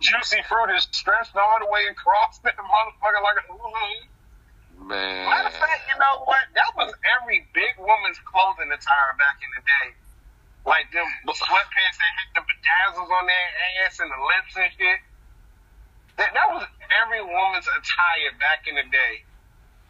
[0.00, 3.56] Juicy fruit is stretched all the way across that motherfucker like a.
[4.86, 5.26] Man.
[5.26, 6.46] Matter of fact, you know what?
[6.54, 9.88] That was every big woman's clothing attire back in the day.
[10.62, 13.48] Like them sweatpants that had the bedazzles on their
[13.82, 15.00] ass and the lips and shit.
[16.18, 16.66] That, that was
[17.02, 19.26] every woman's attire back in the day.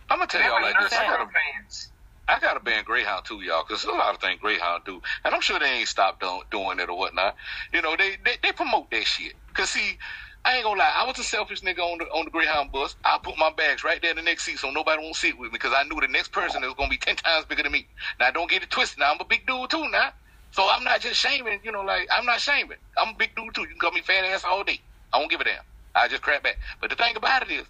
[0.08, 0.92] I'm gonna tell y'all like this.
[0.92, 1.90] I got a pants.
[2.28, 5.00] I got a band Greyhound too, y'all, because there's a lot of things Greyhound do,
[5.24, 7.36] and I'm sure they ain't stopped do- doing it or whatnot.
[7.72, 9.34] You know, they, they they promote that shit.
[9.54, 9.96] Cause see,
[10.44, 12.96] I ain't gonna lie, I was a selfish nigga on the on the Greyhound bus.
[13.04, 15.52] I put my bags right there in the next seat so nobody won't sit with
[15.52, 17.86] me, because I knew the next person was gonna be ten times bigger than me.
[18.18, 18.98] Now don't get it twisted.
[18.98, 20.10] Now I'm a big dude too now,
[20.50, 21.60] so I'm not just shaming.
[21.62, 22.78] You know, like I'm not shaming.
[22.98, 23.62] I'm a big dude too.
[23.62, 24.80] You can call me fat ass all day.
[25.12, 25.62] I won't give a damn.
[25.94, 26.58] I just crap back.
[26.80, 27.66] But the thing about it is,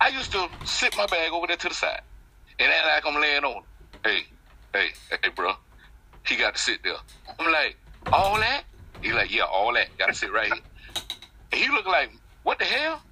[0.00, 2.00] I used to sit my bag over there to the side
[2.58, 3.58] and act like I'm laying on.
[3.58, 3.69] it.
[4.04, 4.20] Hey,
[4.72, 5.52] hey, hey, bro.
[6.26, 6.94] He got to sit there.
[7.38, 7.76] I'm like,
[8.12, 8.64] all that?
[9.02, 9.88] He like, yeah, all that.
[9.98, 10.62] Got to sit right here.
[11.52, 12.10] And he looked like,
[12.42, 13.02] what the hell?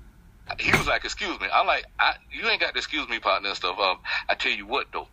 [0.59, 1.47] He was like, excuse me.
[1.53, 3.79] I'm like, I, you ain't got to excuse me, partner and stuff.
[3.79, 3.99] Um,
[4.29, 5.09] I tell you what though.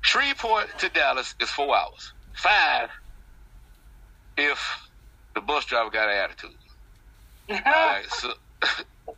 [0.00, 2.12] Shreveport to Dallas is four hours.
[2.34, 2.90] Five
[4.36, 4.88] if
[5.34, 6.50] the bus driver got an attitude.
[7.50, 8.32] Alright, so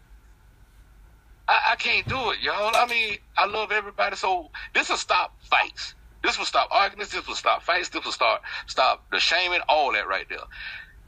[1.51, 2.71] I, I can't do it, y'all.
[2.75, 5.95] I mean, I love everybody, so this will stop fights.
[6.23, 7.13] This will stop arguments.
[7.13, 7.89] This will stop fights.
[7.89, 9.61] This will start stop the shaming.
[9.69, 10.39] All that right there.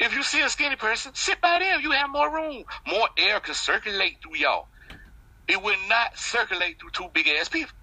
[0.01, 1.81] If you see a skinny person, sit by them.
[1.81, 2.65] You have more room.
[2.89, 4.67] More air can circulate through y'all.
[5.47, 7.77] It will not circulate through two big ass people,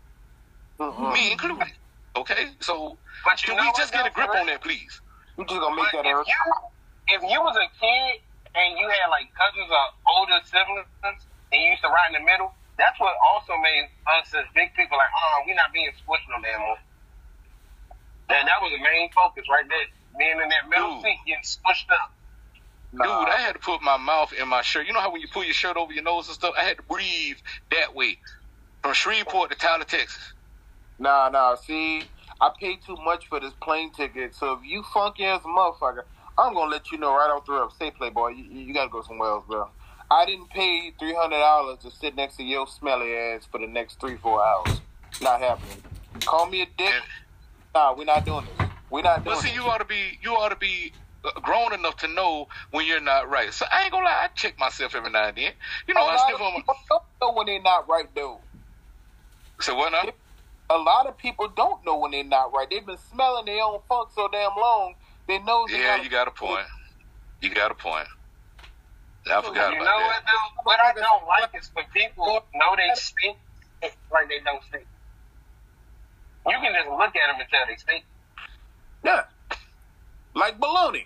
[0.80, 1.14] mm-hmm.
[1.14, 1.72] me included.
[2.15, 4.99] Okay, so But you can we just get a grip for on that, please?
[5.38, 6.27] You just gonna make But that if earth.
[6.27, 6.53] you
[7.07, 8.22] if you was a kid
[8.56, 10.88] and you had like cousins or older siblings
[11.51, 13.89] and you used to ride in the middle, that's what also made
[14.19, 16.80] us as big people like, oh, we're not being squished no damn more.
[18.30, 19.88] And that was the main focus right there.
[20.17, 21.03] Being in that middle Dude.
[21.03, 22.13] seat getting squished up.
[22.91, 24.88] Dude, I had to put my mouth in my shirt.
[24.88, 26.55] You know how when you pull your shirt over your nose and stuff?
[26.57, 27.38] I had to breathe
[27.71, 28.17] that way.
[28.81, 30.34] From Shreveport to Tyler, Texas.
[30.97, 31.55] Nah, nah.
[31.55, 32.03] See,
[32.41, 34.34] I paid too much for this plane ticket.
[34.34, 36.03] So if you funky as a motherfucker,
[36.38, 37.71] I'm gonna let you know right off the rip.
[37.77, 39.69] Say, Playboy, you, you gotta go somewhere else, bro.
[40.11, 43.68] I didn't pay three hundred dollars to sit next to your smelly ass for the
[43.68, 44.81] next three, four hours.
[45.22, 45.77] Not happening.
[46.26, 46.94] Call me a dick.
[47.76, 48.68] Nah, we're not doing this.
[48.90, 49.56] We're not doing But see, this.
[49.57, 52.99] you ought to be you ought to be uh, grown enough to know when you're
[52.99, 53.53] not right.
[53.53, 55.52] So I ain't gonna lie, I check myself every now and then.
[55.88, 56.73] You know, a I lot stiff of on my.
[56.90, 58.40] don't know when they're not right, though.
[59.61, 60.10] So what now?
[60.72, 62.68] A lot of people don't know when they're not right.
[62.69, 64.94] They've been smelling their own funk so damn long.
[65.27, 65.68] They know.
[65.69, 66.65] Yeah, gotta- you got a point.
[67.41, 68.07] You got a point.
[69.30, 70.07] I forgot you about know that.
[70.07, 70.64] what though?
[70.64, 73.38] What I don't like is when people know they stink
[74.11, 74.85] like they don't stink.
[76.47, 78.06] You can just look at them and tell they stink.
[79.03, 79.23] Yeah.
[80.35, 81.06] Like baloney.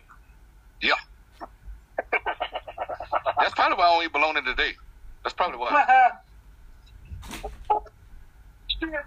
[0.81, 0.93] Yeah.
[3.39, 4.73] That's probably why I don't eat bologna today.
[5.23, 6.11] That's probably why.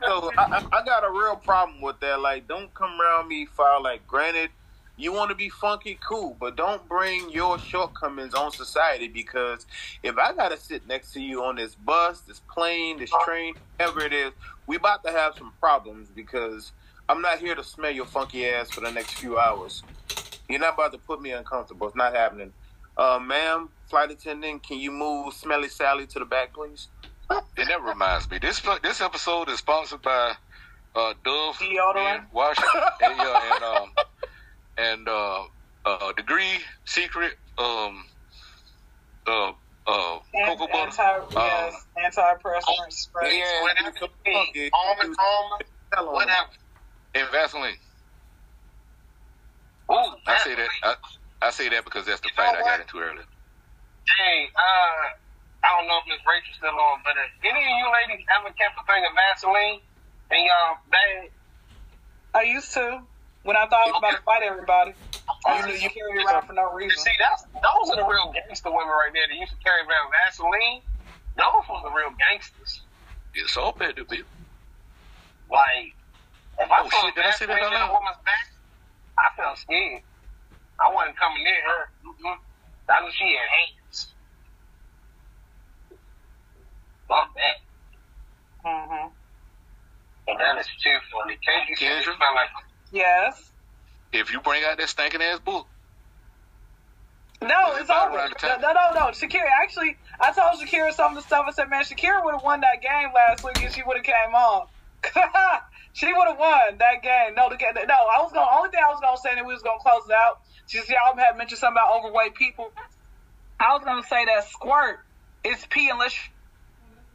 [0.07, 2.21] So I, I, got a real problem with that.
[2.21, 3.83] Like, don't come around me foul.
[3.83, 4.51] Like, granted,
[4.99, 9.67] You want to be funky, cool, but don't bring your shortcomings on society because
[10.03, 14.01] if I gotta sit next to you on this bus, this plane, this train, whatever
[14.01, 14.33] it is,
[14.67, 16.73] we about to have some problems because
[17.11, 19.83] I'm not here to smell your funky ass for the next few hours.
[20.49, 21.89] You're not about to put me uncomfortable.
[21.89, 22.55] It's not happening.
[22.97, 26.89] Uh, ma'am, flight attendant, can you move Smelly Sally to the back, please?
[27.29, 30.37] And that reminds me, this this episode is sponsored by
[30.95, 32.57] uh, Dove and Wash
[33.03, 33.91] and, uh, and um
[34.79, 35.45] and uh,
[35.87, 38.05] uh, Degree Secret um
[39.29, 39.53] uh
[39.87, 40.91] uh cocoa butter.
[40.91, 41.03] Anti,
[41.37, 43.39] yes, Um, antiperspirant spray.
[43.41, 43.93] Yeah, whatever
[44.27, 45.63] you Almond, almond,
[46.15, 46.49] whatever.
[47.15, 47.77] and Vaseline.
[49.93, 49.97] Ooh,
[50.27, 50.95] I say that I,
[51.43, 53.25] I say that because that's the You fight I got into earlier.
[54.19, 55.03] Hey, uh,
[55.65, 58.53] I don't know if Miss Rachel's still on, but if any of you ladies ever
[58.55, 59.81] kept a thing of Vaseline
[60.33, 61.31] in y'all bag,
[62.35, 63.03] I used to
[63.47, 64.93] when I thought I was about to fight everybody.
[65.47, 66.99] I used to carry it around for no you reason.
[66.99, 69.27] see, that's those are the real gangster women right there.
[69.31, 70.83] That used to carry around Vaseline.
[71.39, 72.83] Those were the real gangsters.
[73.35, 74.27] It's all better, people.
[75.51, 75.95] Like,
[76.59, 78.51] if I Oh, saw shit, did I say that in a woman's back,
[79.19, 80.03] I felt scared.
[80.83, 81.83] I wasn't coming near her.
[82.07, 82.41] Mm-hmm.
[82.91, 83.99] I knew she had hands.
[87.09, 87.57] Fuck that.
[88.65, 89.09] hmm
[90.29, 91.39] And that is too funny.
[91.45, 92.17] Can't you see it Kendra?
[92.17, 92.51] smell like
[92.97, 93.51] Yes.
[94.13, 95.67] If you bring out that stinking ass book,
[97.43, 98.17] No, it's over.
[98.17, 98.61] around the time?
[98.63, 99.07] No, no, no, no.
[99.13, 101.45] Shakira, actually, I told Shakira some of the stuff.
[101.47, 104.07] I said, man, Shakira would have won that game last week if she would have
[104.07, 104.67] came on.
[105.93, 107.35] she would have won that game.
[107.37, 108.47] No, the, game, no, I was going.
[108.47, 110.41] to Only thing I was gonna say that we was gonna close it out.
[110.67, 112.73] She said, y'all had mentioned something about overweight people.
[113.61, 115.01] I was gonna say that squirt
[115.45, 116.15] is pee unless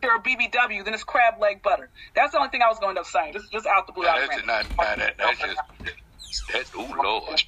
[0.04, 1.90] you're a BBW, then it's crab leg butter.
[2.16, 3.34] That's the only thing I was going to end up saying.
[3.34, 4.04] Just, just out the blue.
[4.04, 5.58] now out that's just not, not that, that's just
[6.54, 6.66] that.
[6.76, 7.44] Oh lord.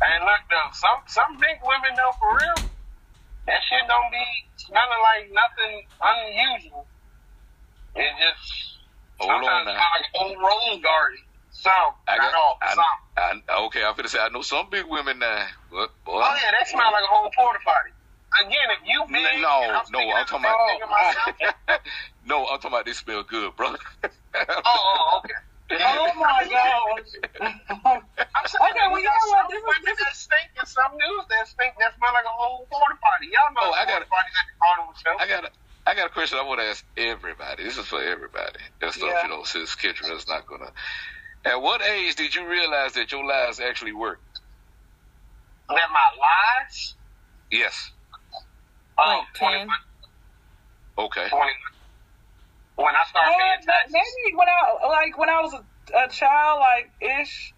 [0.00, 2.70] And look though, some some big women though for real,
[3.46, 4.24] that shit don't be
[4.56, 6.86] smelling like nothing unusual.
[7.96, 8.78] It just
[9.18, 9.74] Hold on sometimes now.
[9.74, 11.18] like a whole rose garden.
[11.58, 11.72] Some,
[12.06, 12.34] I not got.
[12.38, 12.84] all, some.
[13.16, 13.20] I,
[13.50, 15.46] I, okay, I'm finna say I know some big women now.
[15.70, 17.90] But boy, Oh yeah, they smell like a whole porta potty.
[18.46, 21.34] Again, if you big, no, I'm no, I'm talking the same thing in myself.
[21.66, 21.80] about.
[22.30, 23.74] no, I'm talking about they smell good, bro.
[23.74, 25.34] oh, oh, okay.
[25.70, 27.02] Oh my god.
[27.42, 29.42] I'm saying, Okay, well, we you got know what?
[29.42, 32.24] some This is- women this that stink and some dudes that stink that smell like
[32.24, 33.28] a whole porta potty.
[33.34, 34.08] Y'all know Oh, I got it.
[34.08, 35.14] potties at the carnival show.
[35.18, 35.50] I got a,
[35.88, 37.64] I got a question I want to ask everybody.
[37.64, 38.60] This is for everybody.
[38.80, 39.22] That stuff, Yeah.
[39.24, 40.70] you know, since Kendra is not gonna.
[41.44, 44.40] At what age did you realize that your lies actually worked?
[45.68, 46.94] That my lies.
[47.50, 47.90] Yes.
[48.98, 49.48] Oh, Like 10.
[49.48, 49.68] 21.
[50.98, 51.28] Okay.
[51.28, 51.48] 21.
[52.76, 53.92] When I started paying taxes.
[53.92, 55.62] maybe when I like when I was a,
[55.98, 57.54] a child, like ish,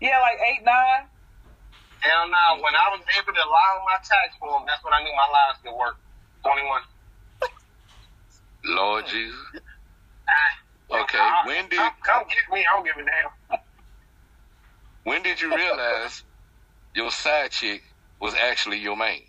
[0.00, 1.04] yeah, like eight, nine.
[2.00, 2.62] Hell no.
[2.62, 5.28] When I was able to lie on my tax form, that's when I knew my
[5.32, 5.96] lies could work.
[6.44, 6.82] 21.
[8.64, 9.36] Lord Jesus.
[10.28, 10.63] Ah.
[10.92, 11.18] Okay.
[11.18, 12.64] Uh, When did Come, come get me.
[12.70, 13.58] I don't give a damn.
[15.04, 16.22] when did you realize
[16.94, 17.82] your side chick
[18.20, 19.22] was actually your main?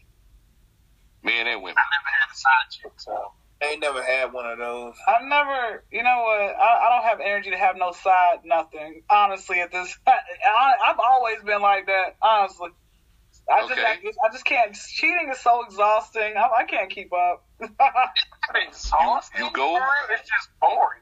[1.23, 1.77] Men and women.
[1.77, 3.32] I never had a side chick, so.
[3.64, 4.94] I ain't never had one of those.
[5.07, 6.40] I've never, you know what?
[6.41, 9.02] I, I don't have energy to have no side nothing.
[9.10, 10.14] Honestly, at this, I,
[10.88, 12.18] I've always been like that.
[12.22, 12.69] Honestly,
[13.49, 13.99] I just, I, Okay.
[14.03, 14.76] just, I just can't.
[14.76, 16.34] Cheating is so exhausting.
[16.38, 17.44] I, I can't keep up.
[17.61, 17.72] It's
[18.68, 19.40] exhausting.
[19.40, 19.80] You- you go-
[20.11, 21.02] It's just boring.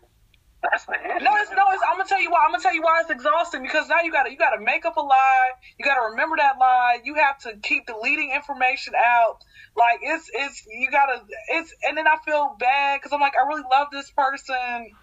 [0.64, 1.24] That's the issue.
[1.24, 1.64] No, it's no.
[1.72, 2.44] It's, I'm gonna tell you why.
[2.46, 4.96] I'm gonna tell you why it's exhausting because now you gotta you gotta make up
[4.96, 5.52] a lie.
[5.78, 7.00] You gotta remember that lie.
[7.04, 9.40] You have to keep deleting information out.
[9.76, 13.46] Like it's it's you gotta it's and then I feel bad because I'm like I
[13.46, 14.96] really love this person.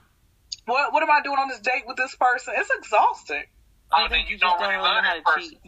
[0.65, 2.55] What what am I doing on this date with this person?
[2.57, 3.45] It's exhausting.
[3.93, 5.51] Oh, I then think you don't really love that person.
[5.51, 5.61] cheat.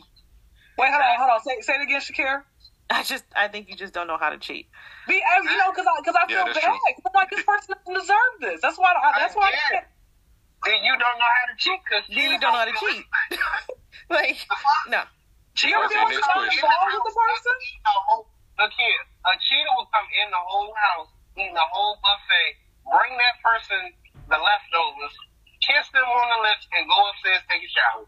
[0.79, 1.41] Wait, hold on, hold on.
[1.43, 2.43] Say say it again, Shakira.
[2.93, 4.69] I just, I think you just don't know how to cheat.
[5.09, 6.77] Be I- you know because I because I Yeah, feel that's bad.
[6.77, 8.61] I'm like this person doesn't deserve this.
[8.61, 9.89] That's why I, that's why I get
[10.65, 13.05] Then you don't know how to cheat because Then you don't know how to cheat.
[14.11, 14.39] like,
[14.89, 15.03] no.
[15.65, 16.65] You ever Okay, been on question.
[16.65, 17.57] with the person?
[18.61, 21.09] Look here, a cheater will come in the whole house,
[21.41, 22.49] eat the whole buffet,
[22.85, 23.81] bring that person
[24.29, 25.15] the leftovers,
[25.65, 28.07] kiss them on the lips, and go upstairs take a shower.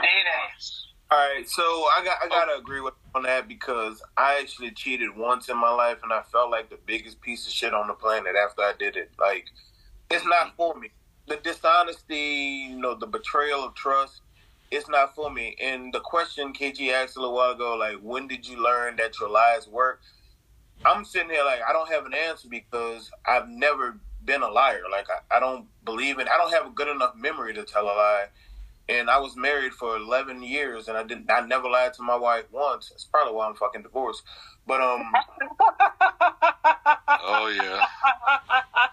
[0.00, 0.93] Dead ass.
[1.14, 5.16] All right, so I got I gotta agree with on that because I actually cheated
[5.16, 7.94] once in my life and I felt like the biggest piece of shit on the
[7.94, 9.12] planet after I did it.
[9.16, 9.44] Like
[10.10, 10.88] it's not for me.
[11.28, 14.22] The dishonesty, you know, the betrayal of trust,
[14.72, 15.54] it's not for me.
[15.62, 19.20] And the question KG asked a little while ago, like, when did you learn that
[19.20, 20.00] your lies work?
[20.84, 24.82] I'm sitting here like I don't have an answer because I've never been a liar.
[24.90, 26.26] Like I, I don't believe in.
[26.26, 28.26] I don't have a good enough memory to tell a lie.
[28.88, 31.30] And I was married for eleven years, and I didn't.
[31.30, 32.90] I never lied to my wife once.
[32.90, 34.22] That's probably why I'm fucking divorced.
[34.66, 35.10] But um,
[37.26, 37.84] Oh yeah.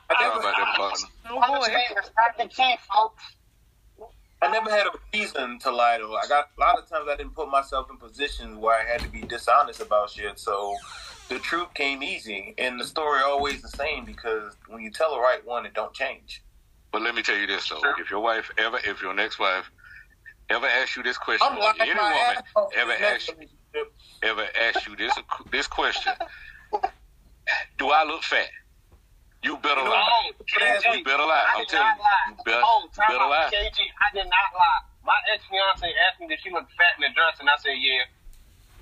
[0.09, 1.09] I never, about that button?
[1.29, 1.67] Oh boy.
[1.97, 3.23] It's not the key, folks.
[4.41, 6.15] I never had a reason to lie though.
[6.15, 9.01] I got a lot of times I didn't put myself in positions where I had
[9.01, 10.39] to be dishonest about shit.
[10.39, 10.75] So
[11.29, 15.19] the truth came easy, and the story always the same because when you tell the
[15.19, 16.43] right one, it don't change.
[16.91, 19.69] But let me tell you this though: if your wife ever, if your next wife
[20.51, 22.43] ever asks you this question, or any woman
[22.75, 23.93] ever next relationship.
[24.23, 25.13] ever asks you this
[25.51, 26.13] this question,
[27.77, 28.49] do I look fat?
[29.43, 30.05] You better lie.
[30.05, 31.45] Oh, KG, You better lie.
[31.55, 32.03] I'm telling you.
[32.03, 32.29] lie.
[32.29, 33.49] You better, oh, you better lie.
[33.49, 34.81] KG, I did not lie.
[35.03, 37.73] My ex fiance asked me if she looked fat in the dress, and I said,
[37.81, 38.05] yeah,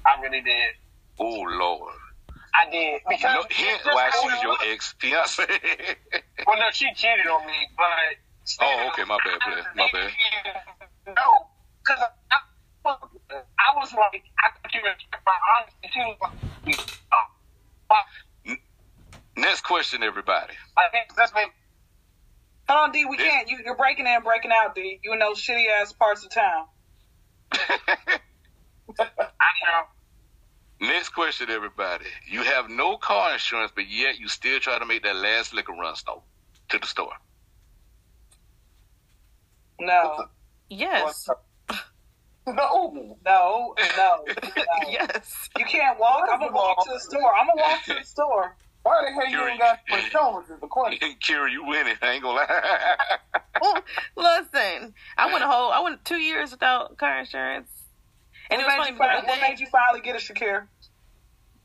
[0.06, 0.76] I really did.
[1.18, 1.94] Oh Lord.
[2.54, 3.02] I did.
[3.08, 5.46] Because No, hint why she's your ex fiance.
[6.48, 8.16] Well, no, she cheated on me, but.
[8.62, 9.64] Oh, okay, my bad, man.
[9.76, 10.12] My bad.
[11.16, 11.49] No,
[11.90, 12.38] because I,
[12.86, 16.94] I was like, I thought you respect my honesty too.
[17.92, 18.56] Uh,
[19.36, 20.54] Next question, everybody.
[20.78, 21.42] I think that's me.
[22.68, 23.06] Hold on, D.
[23.06, 23.50] We can't.
[23.50, 25.00] You, you're breaking in, breaking out, D.
[25.04, 26.66] You in those shitty ass parts of town.
[27.54, 28.20] I
[29.00, 29.84] know.
[30.82, 32.06] Next question, everybody.
[32.30, 35.74] You have no car insurance, but yet you still try to make that last liquor
[35.74, 36.22] run store
[36.70, 37.14] to the store.
[39.80, 40.26] No,
[40.70, 41.28] Yes.
[42.56, 42.92] No.
[42.94, 44.26] no, no, no.
[44.90, 45.50] Yes.
[45.58, 46.28] You can't walk.
[46.32, 47.34] I'm gonna walk to the store.
[47.36, 48.56] I'm gonna walk to the store.
[48.84, 51.16] Why the hell you ain't got insurance is the question.
[51.24, 51.96] Kira, you winning.
[52.02, 53.08] I ain't gonna lie.
[53.62, 53.82] Oh,
[54.16, 57.70] Listen, I went a whole, I went two years without car insurance.
[58.50, 60.68] And it was What funny made, you fi- what made you finally get a Shakir?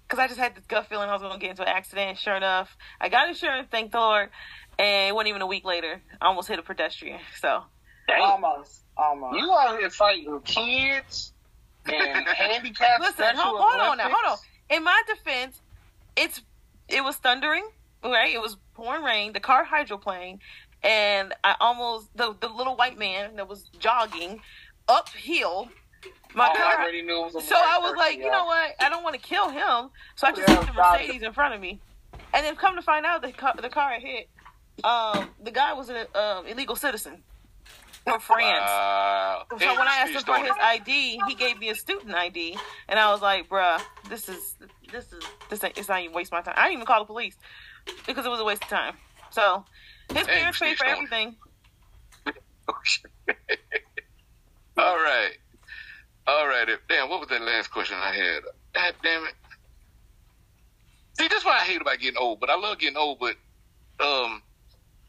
[0.07, 2.19] because I just had this gut feeling I was going to get into an accident.
[2.19, 4.29] Sure enough, I got insurance, thank the Lord.
[4.79, 6.03] And it wasn't even a week later.
[6.21, 7.21] I almost hit a pedestrian.
[7.41, 7.63] So,
[8.21, 9.39] Almost, almost.
[9.39, 11.33] You out here fighting kids
[11.87, 13.01] and handicapped.
[13.01, 14.39] listen, Special hold, hold on now, hold on.
[14.77, 15.61] In my defense,
[16.17, 16.43] it's
[16.89, 17.69] it was thundering,
[18.05, 18.35] right?
[18.35, 19.33] It was pouring rain.
[19.33, 20.39] The car hydroplaned,
[20.83, 24.41] and I almost the the little white man that was jogging
[24.89, 25.69] uphill.
[26.35, 26.75] My I car.
[26.83, 28.33] already knew it was a So I was person, like, you y'all.
[28.33, 28.73] know what?
[28.81, 29.91] I don't want to kill him.
[30.17, 30.73] So I just Yeah, hit the.
[30.73, 31.81] Mercedes in front of me.
[32.33, 34.29] And then come to find out, the car, the car I hit,
[34.83, 37.23] um, the guy was an um, illegal citizen
[38.05, 38.63] from France.
[38.63, 39.47] Wow.
[39.59, 42.57] So when I asked him for his ID, he gave me a student ID,
[42.89, 44.57] and I was like, "Bruh, this is
[44.91, 46.55] this is this ain't, it's not even waste my time.
[46.57, 47.37] I didn't even call the police
[48.07, 48.97] because it was a waste of time."
[49.31, 49.65] So
[50.09, 51.37] his Hey, parents paid for everything.
[54.77, 55.33] All right.
[56.27, 56.69] All right.
[56.89, 58.43] Damn, what was that last question I had?
[58.75, 59.35] God damn it.
[61.19, 63.37] See, that's why I hate about getting old, but I love getting old, but
[64.05, 64.43] um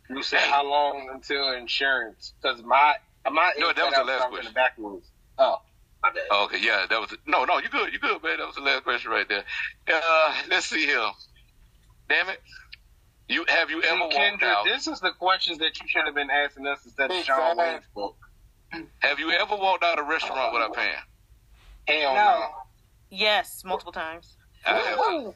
[0.09, 2.33] You said how long until insurance?
[2.41, 2.95] Because my
[3.31, 4.45] my No, that was the last question.
[4.45, 5.07] The backwards.
[5.37, 5.61] Oh,
[6.31, 8.37] oh, okay, yeah, that was no, no, you good, you good, man.
[8.37, 9.43] That was the last question right there.
[9.91, 11.09] Uh let's see here.
[12.07, 12.41] Damn it.
[13.27, 16.13] You have you ever See, walked out this is the questions that you should have
[16.15, 18.15] been asking us instead of Big Sean fat Wayne's book.
[18.99, 20.93] have you ever walked out of a restaurant without paying?
[21.87, 22.23] Hell No.
[22.23, 22.47] no.
[23.09, 24.37] Yes, multiple times.
[24.65, 25.33] I have to.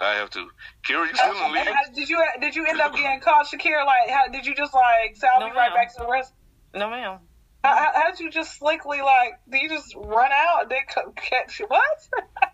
[0.00, 0.46] I have to.
[0.88, 1.68] Kira, you still in the lead?
[1.94, 3.84] Did you did you end up getting caught, Shakir?
[3.84, 6.32] Like, how, did you just like say I'll No, be right back to the rest?
[6.74, 7.18] No, ma'am.
[7.64, 9.32] How, how, how did you just slickly like?
[9.50, 11.82] Did you just run out and then co- catch what?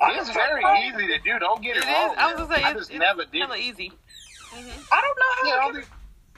[0.00, 1.38] It's very easy to do.
[1.40, 1.94] Don't get It it, is.
[1.94, 2.14] wrong.
[2.16, 3.40] I was gonna say I it's, just it's never did.
[3.40, 3.62] hella it.
[3.62, 3.90] easy.
[4.54, 4.80] Mm-hmm.
[4.92, 5.48] I don't know how.
[5.48, 5.84] Yeah, all, get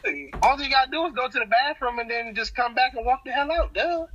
[0.02, 2.94] the, all you gotta do is go to the bathroom and then just come back
[2.94, 3.74] and walk the hell out.
[3.74, 4.06] Duh.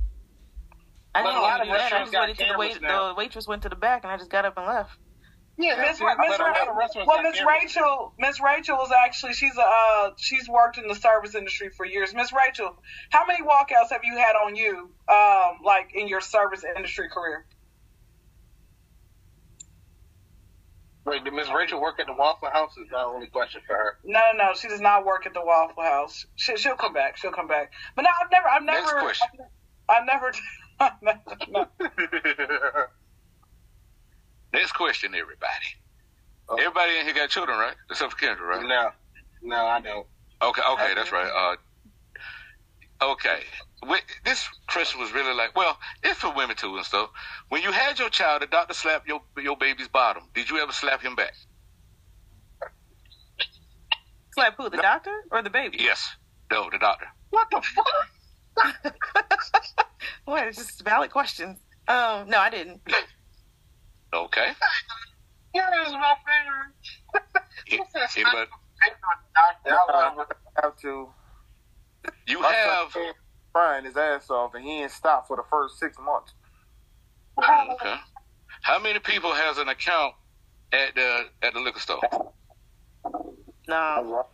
[1.14, 1.92] I didn't a lot do that.
[1.92, 3.08] I just got waited till the, wait, now.
[3.08, 4.98] the waitress went to the back, and I just got up and left.
[5.58, 6.00] Yeah, Miss.
[6.00, 7.40] Ra- Miss But Ra- well, Miss.
[7.42, 11.86] Rachel, Miss Rachel is actually she's a uh, she's worked in the service industry for
[11.86, 12.14] years.
[12.14, 12.76] Miss Rachel,
[13.10, 17.46] how many walkouts have you had on you, um, like in your service industry career?
[21.06, 22.72] Wait, did Miss Rachel work at the Waffle House?
[22.76, 23.96] Is the only question for her.
[24.04, 24.54] No, no, no.
[24.54, 26.26] She does not work at the Waffle House.
[26.34, 27.16] She, she'll come back.
[27.16, 27.70] She'll come back.
[27.94, 29.28] But no, I've never, I've never, question.
[29.88, 30.32] I've never,
[30.80, 31.66] I've never no.
[34.56, 35.68] Next question, everybody.
[36.50, 37.74] Everybody in here got children, right?
[37.90, 38.66] Except for Kendra, right?
[38.66, 38.90] no,
[39.42, 40.06] no, I don't.
[40.40, 41.56] Okay, okay, that's right.
[43.02, 43.40] Uh, okay,
[43.84, 47.10] Wait, this question was really like, well, it's for women too and stuff.
[47.50, 50.22] When you had your child, the doctor slapped your your baby's bottom.
[50.34, 51.34] Did you ever slap him back?
[54.32, 54.70] Slap who?
[54.70, 55.76] The doctor or the baby?
[55.80, 56.16] Yes.
[56.50, 57.06] No, the doctor.
[57.30, 58.96] What the fuck?
[60.24, 60.48] What?
[60.48, 61.58] It's just valid questions.
[61.86, 62.80] Um, no, I didn't.
[64.16, 64.48] Okay.
[65.54, 67.86] Yeah, that's my favorite.
[68.16, 68.50] Anybody?
[69.66, 71.08] I have to.
[72.26, 72.96] You My have.
[73.52, 76.32] crying his ass off, and he ain't stopped for the first six months.
[77.38, 77.94] Okay.
[78.62, 80.14] How many people has an account
[80.72, 82.00] at the at the liquor store?
[83.68, 84.26] No.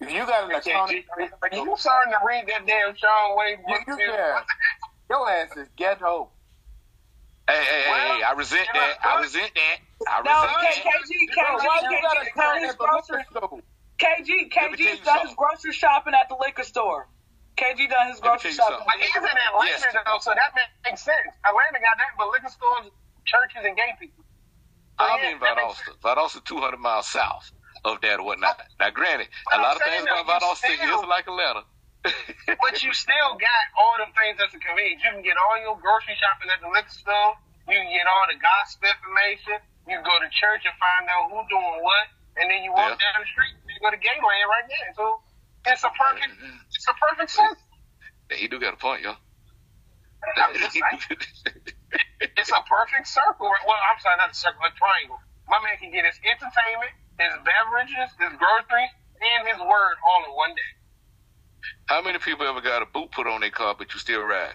[0.00, 3.80] If you got an account, You starting to read that damn Sean Wade book?
[3.86, 4.02] you, too?
[4.12, 4.40] yeah,
[5.10, 6.30] your ass is ghetto.
[7.48, 8.22] Hey, hey, hey, hey!
[8.28, 8.94] I resent that.
[9.04, 9.78] I resent that.
[10.08, 10.84] I resent K- that.
[10.84, 13.24] KG, Bro, KG, why you got KG, a done his at the liquor grocery.
[13.98, 14.30] KG,
[14.60, 17.08] Let KG done his grocery shopping at the liquor store.
[17.56, 18.86] KG done his grocery shopping.
[18.86, 19.82] But he's in Atlanta Yes.
[20.06, 20.52] though, so that
[20.86, 21.32] makes sense.
[21.44, 22.92] Atlanta got that, but liquor stores,
[23.26, 24.24] churches, and gay people.
[25.00, 26.40] So, I'm yeah, in that makes Valdosta.
[26.40, 27.52] Valdosta, 200 miles south
[27.84, 28.60] of that or whatnot.
[28.80, 31.62] Now, granted, a lot of things about that you Valdosta is like Atlanta.
[32.60, 35.02] But you still got all them things that's a convenience.
[35.04, 37.32] You can get all your grocery shopping at the liquor store.
[37.68, 39.60] You can get all the gossip information.
[39.88, 42.06] You can go to church and find out who doing what,
[42.40, 43.00] and then you walk Yeah.
[43.00, 43.52] down the street.
[43.68, 44.90] You go to Gayland right there.
[44.96, 45.20] So
[45.68, 46.32] it's a perfect,
[46.72, 47.58] it's a perfect sense.
[48.32, 49.04] he do got a point.
[49.04, 51.00] I'm just saying.
[52.36, 53.48] It's a perfect circle.
[53.48, 55.18] Well, I'm sorry, not a circle, a triangle.
[55.48, 60.32] My man can get his entertainment, his beverages, his groceries, and his word all in
[60.36, 60.70] one day.
[61.86, 64.54] How many people ever got a boot put on their car, but you still ride?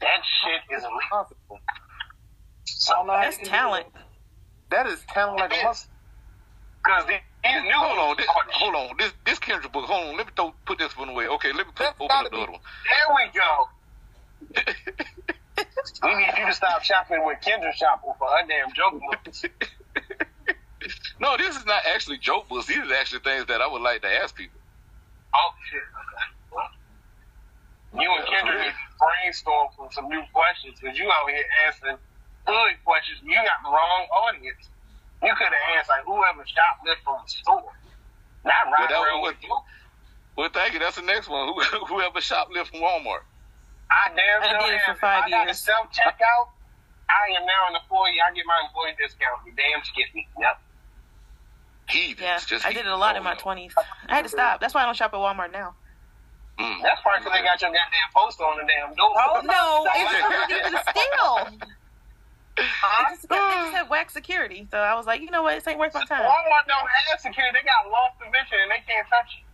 [0.00, 1.60] That shit is impossible.
[2.88, 3.86] I don't know how That's you can do talent.
[4.70, 5.88] That is talent like a must.
[6.84, 8.96] Because these new Hold on, this, oh, hold on.
[8.98, 9.84] This this Kendrick book.
[9.86, 10.16] Hold on.
[10.16, 11.26] Let me throw, put this one away.
[11.28, 12.60] Okay, let me put, That's open gotta up the be- other one.
[12.86, 14.72] There we go.
[16.02, 19.44] We need you to stop shopping with Kendra shopping for her damn joke books.
[21.20, 22.66] no, this is not actually joke books.
[22.66, 24.55] These are actually things that I would like to ask people.
[25.36, 25.84] Oh shit.
[25.84, 26.26] Okay.
[26.50, 26.70] Well,
[28.00, 31.98] you and Kendra need to brainstorm from some new questions because you out here answering
[32.48, 33.20] good questions.
[33.22, 34.68] You got the wrong audience.
[35.22, 37.72] You could have asked like whoever shoplift from the store,
[38.44, 39.56] not right that around was- with you.
[40.36, 40.80] Well, thank you.
[40.80, 41.48] That's the next one.
[41.48, 41.60] Who,
[41.96, 43.24] whoever shoplift from Walmart.
[43.88, 44.98] I damn I sure did it for have.
[45.00, 45.60] five I got a years.
[45.64, 46.52] self checkout.
[47.08, 48.18] I am now an employee.
[48.20, 49.40] I get my employee discount.
[49.46, 50.28] You damn skippy.
[50.38, 50.60] Yep.
[51.88, 52.20] Heathens.
[52.20, 53.72] Yeah, just I did it a lot in my twenties.
[54.08, 54.60] I had to stop.
[54.60, 55.74] That's why I don't shop at Walmart now.
[56.58, 56.82] Mm.
[56.82, 59.12] That's probably because they got your goddamn poster on the damn door.
[59.12, 61.36] Oh, No, it's not even still.
[62.56, 62.64] It
[63.12, 65.78] just, it just had whack security, so I was like, you know what, this ain't
[65.78, 66.24] worth my time.
[66.24, 67.52] Walmart don't have security.
[67.60, 69.44] They got lost division and they can't touch you.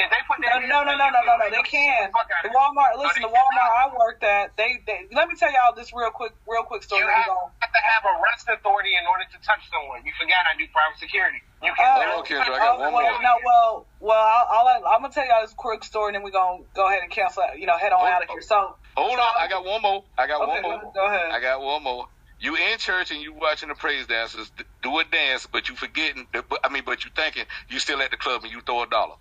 [0.00, 1.46] If they put No, that no, no, no, no, no, no.
[1.52, 2.08] They can.
[2.42, 2.96] The Walmart.
[2.96, 4.56] Listen, the Walmart I worked at.
[4.56, 5.04] They, they.
[5.12, 7.04] Let me tell y'all this real quick, real quick story.
[7.04, 10.00] You We have, gonna- have to have arrest authority in order to touch someone.
[10.08, 11.44] You forgot I do private security.
[11.60, 12.54] You Oh, can Hold on, Kendra.
[12.56, 13.22] I got oh, one well, more.
[13.22, 13.70] No, well,
[14.00, 16.88] well, I'll, I'll, I'm gonna tell y'all this quick story, and then we're gonna go
[16.88, 17.44] ahead and cancel.
[17.44, 18.40] Out, you know, head on out of here.
[18.40, 18.56] So,
[18.96, 19.32] Hold on.
[19.36, 20.04] I got one more.
[20.16, 20.80] I got okay, one more.
[20.80, 21.28] go, go ahead.
[21.30, 22.06] I got one more.
[22.40, 24.50] You in church and you watching the praise dancers
[24.82, 26.26] do a dance, but you forgetting.
[26.32, 28.82] that- but- I mean, but you thinking you still at the club and you throw
[28.82, 29.16] a dollar.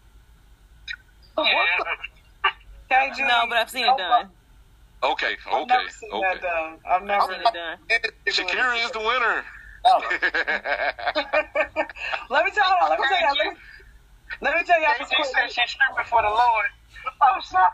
[1.45, 2.51] Yeah.
[2.91, 4.29] KG, No, but I've seen it oh, done.
[5.01, 6.27] Okay, I've okay, never seen okay.
[6.33, 6.77] that done.
[6.85, 7.31] I've I've never.
[7.31, 7.77] seen it done.
[8.27, 9.45] Shakira is the winner.
[9.85, 10.01] Oh.
[12.29, 12.89] let me tell y'all.
[12.89, 13.35] Let me tell y'all.
[13.37, 13.53] Let me,
[14.41, 15.27] let me tell y'all this She quick.
[15.27, 16.69] said she's stripping for the Lord.
[17.21, 17.71] I'm oh, sorry.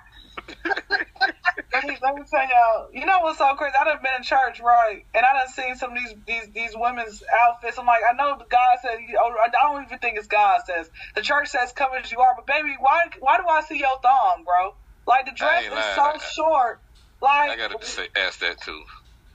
[1.76, 2.88] Let me, let me tell y'all.
[2.94, 3.76] You know what's so crazy?
[3.80, 5.04] I done been in church, right?
[5.14, 7.78] And I done seen some of these these these women's outfits.
[7.80, 8.98] I'm like, I know the God said.
[9.20, 10.90] Oh, I don't even think it's God says.
[11.16, 14.00] The church says, "Come as you are." But baby, why why do I see your
[14.04, 14.72] thong, bro?
[15.08, 15.96] Like the dress is lying.
[15.96, 16.80] so I- short.
[17.22, 18.82] Like I gotta say, ask that too.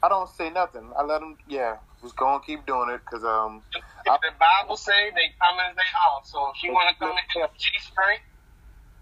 [0.02, 0.92] I don't say nothing.
[0.98, 1.36] I let them.
[1.48, 3.64] Yeah, just go and keep doing it because um.
[3.74, 3.82] If
[4.22, 7.48] the Bible say they come as they are, so if you want to come in
[7.58, 8.20] G straight,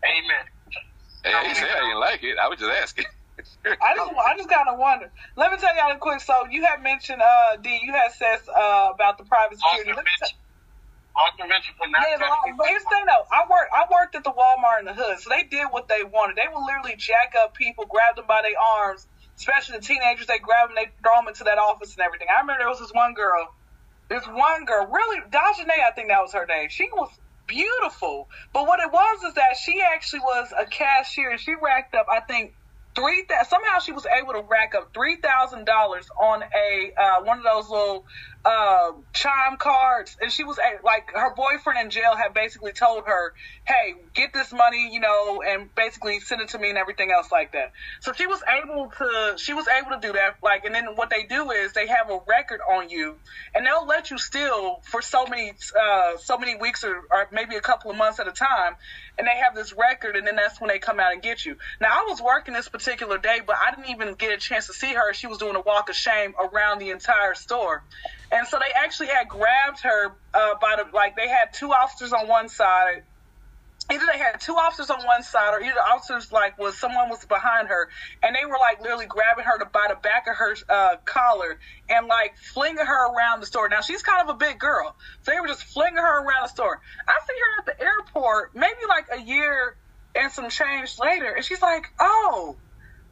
[0.07, 0.47] amen.
[1.25, 2.37] Hey, I ain't say I didn't like it.
[2.43, 3.07] I was just asking.
[3.65, 5.11] I just I just kind of wonder.
[5.37, 6.21] Let me tell y'all a quick.
[6.21, 7.81] So you had mentioned uh D.
[7.83, 9.93] You had said uh about the private security.
[9.93, 10.39] Let me tell- Mitchell.
[11.19, 12.19] Arthur Mitchell for not Yeah,
[12.55, 13.27] but, here's the thing though.
[13.33, 16.05] I worked I worked at the Walmart in the hood, so they did what they
[16.05, 16.37] wanted.
[16.37, 19.07] They would literally jack up people, grab them by their arms,
[19.37, 20.27] especially the teenagers.
[20.27, 22.29] They grab them, they throw them into that office and everything.
[22.31, 23.51] I remember there was this one girl,
[24.09, 26.69] this one girl, really Dajane, I think that was her name.
[26.71, 27.11] She was
[27.49, 31.95] beautiful, but what it was is that she actually was a cashier, and she racked
[31.95, 32.55] up, I think.
[33.49, 37.45] Somehow she was able to rack up three thousand dollars on a uh, one of
[37.45, 38.05] those little
[38.49, 43.35] uh, chime cards, and she was like her boyfriend in jail had basically told her,
[43.67, 47.31] "Hey, get this money, you know, and basically send it to me and everything else
[47.31, 50.37] like that." So she was able to she was able to do that.
[50.43, 53.17] Like, and then what they do is they have a record on you,
[53.55, 57.57] and they'll let you steal for so many uh, so many weeks or, or maybe
[57.57, 58.77] a couple of months at a time,
[59.19, 61.59] and they have this record, and then that's when they come out and get you.
[61.83, 64.73] Now I was working this particular day, but I didn't even get a chance to
[64.73, 65.13] see her.
[65.13, 67.83] She was doing a walk of shame around the entire store.
[68.31, 72.13] And so they actually had grabbed her uh, by the like they had two officers
[72.13, 73.03] on one side.
[73.91, 77.25] Either they had two officers on one side or either officers like was someone was
[77.25, 77.89] behind her.
[78.23, 82.07] And they were like literally grabbing her by the back of her uh, collar and
[82.07, 83.71] like flinging her around the store.
[83.71, 84.95] Now she's kind of a big girl.
[85.23, 86.79] So they were just flinging her around the store.
[87.07, 89.75] I see her at the airport maybe like a year
[90.15, 91.33] and some change later.
[91.33, 92.59] And she's like oh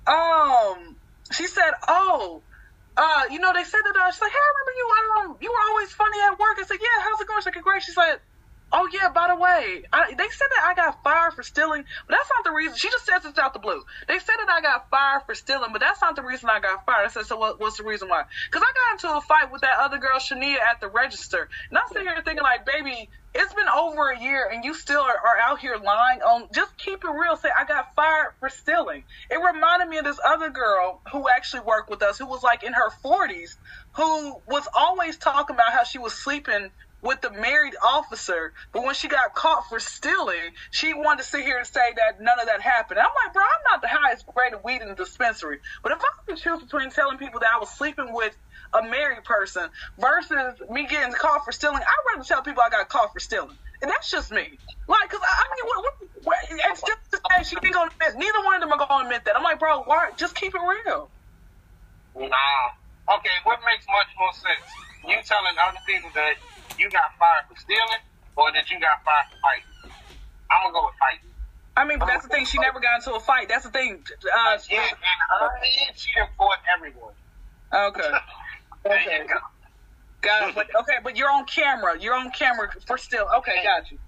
[0.07, 0.97] um
[1.33, 2.43] she said oh
[2.97, 5.51] uh, you know, they said that, uh, she's like, hey, I remember you, um, you
[5.53, 6.57] were always funny at work.
[6.59, 7.41] I said, yeah, how's it going?
[7.41, 7.83] She's like, great.
[7.83, 8.21] She's like,
[8.73, 12.17] Oh yeah, by the way, I, they said that I got fired for stealing, but
[12.17, 12.77] that's not the reason.
[12.77, 13.81] She just says it's out the blue.
[14.09, 16.85] They said that I got fired for stealing, but that's not the reason I got
[16.85, 17.07] fired.
[17.07, 18.25] I said, so what, what's the reason why?
[18.51, 21.79] Because I got into a fight with that other girl, Shania, at the register, and
[21.79, 25.19] I'm sitting here thinking like, baby, it's been over a year and you still are,
[25.19, 26.49] are out here lying on.
[26.55, 27.37] Just keep it real.
[27.37, 29.05] Say I got fired for stealing.
[29.31, 32.63] It reminded me of this other girl who actually worked with us, who was like
[32.63, 33.51] in her 40s,
[33.97, 36.71] who was always talking about how she was sleeping
[37.03, 41.43] with the married officer, but when she got caught for stealing, she wanted to sit
[41.45, 42.99] here and say that none of that happened.
[42.99, 45.59] And I'm like, bro, I'm not the highest grade of weed in the dispensary.
[45.83, 48.37] But if I could choose between telling people that I was sleeping with
[48.73, 49.69] a married person
[49.99, 53.57] versus me getting caught for stealing, I'd rather tell people I got caught for stealing.
[53.83, 54.59] And that's just me.
[54.89, 55.95] Like, cause I, I mean, what, what,
[56.25, 58.17] what, it's just to say she ain't gonna admit.
[58.17, 59.37] Neither one of them are gonna admit that.
[59.37, 60.11] I'm like, bro, why?
[60.17, 61.11] Just keep it real.
[62.17, 63.17] Nah.
[63.19, 64.67] Okay, what makes much more sense?
[65.07, 66.35] You telling other people that
[66.79, 68.03] you got fired for stealing
[68.35, 69.93] or that you got fired for fighting?
[70.51, 71.31] I'm gonna go with fighting.
[71.77, 72.47] I mean, but that's the thing.
[72.47, 73.49] She never got into a fight.
[73.49, 74.03] That's the thing.
[74.03, 74.99] Uh, yeah, and
[75.29, 77.13] her and she done fought everyone.
[77.73, 78.11] Okay.
[78.89, 79.35] There you go.
[80.23, 80.55] Got it.
[80.55, 81.99] But okay, but you're on camera.
[82.01, 83.27] You're on camera for still.
[83.39, 83.99] Okay, got you.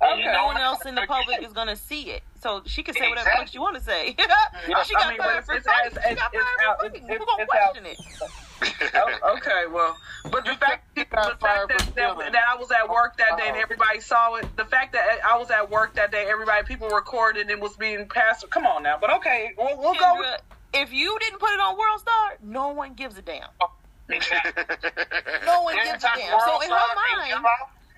[0.00, 0.30] And Okay.
[0.32, 3.30] no one else in the public is gonna see it, so she can say whatever
[3.30, 4.14] the fuck she want to say.
[4.18, 7.02] she I got mean, but fired for it's- She got it's fired for it's- fighting.
[7.08, 7.72] Who gonna it's out.
[7.72, 8.92] question it?
[8.94, 9.96] Oh, okay, well,
[10.30, 13.56] but the fact, the fact that, that, that I was at work that day and
[13.56, 17.50] everybody saw it, the fact that I was at work that day, everybody, people recorded
[17.50, 18.48] and was being passed.
[18.50, 20.14] Come on now, but okay, we'll, we'll go.
[20.18, 20.42] With,
[20.74, 23.48] if you didn't put it on World Star, no one gives a damn.
[23.62, 23.70] Oh,
[24.08, 26.40] No one gives a damn.
[26.40, 27.44] So in her mind,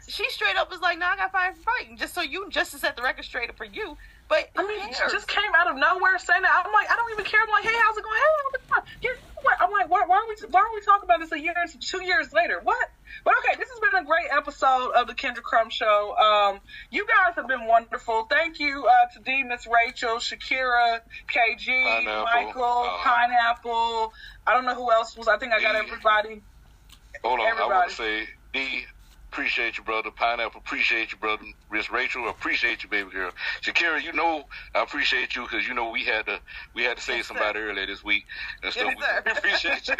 [0.07, 2.73] she straight up was like, "No, I got fired for fighting." Just so you, just
[2.73, 3.97] to set the record straight for you.
[4.29, 6.53] But I mean, she just came out of nowhere saying that.
[6.65, 7.41] I'm like, I don't even care.
[7.41, 8.17] I'm like, hey, how's it going?
[8.21, 9.19] Hey, how's it going?
[9.61, 12.03] I'm like, why, why are we why are we talking about this a year, two
[12.03, 12.61] years later?
[12.63, 12.89] What?
[13.25, 16.15] But okay, this has been a great episode of the Kendra Crumb Show.
[16.17, 16.61] Um,
[16.91, 18.27] you guys have been wonderful.
[18.31, 21.01] Thank you uh, to Dee, Miss Rachel, Shakira,
[21.33, 24.13] KG, Pineapple, Michael, uh, Pineapple.
[24.47, 25.29] I don't know who else was.
[25.29, 25.79] I think I got Dee.
[25.89, 26.43] everybody.
[27.25, 27.71] Hold on, I Everybody.
[27.75, 28.85] want to say, Dee,
[29.33, 30.11] appreciate you, brother.
[30.17, 31.43] Pineapple, appreciate you, brother.
[31.71, 33.31] Miss Rachel, appreciate you, baby girl.
[33.65, 34.45] Shakira, you know
[34.75, 36.41] I appreciate you because you know we had to
[36.75, 38.25] we had to save somebody earlier this week
[38.63, 38.95] and stuff.
[38.97, 39.23] Yes, we sir.
[39.39, 39.97] appreciate you.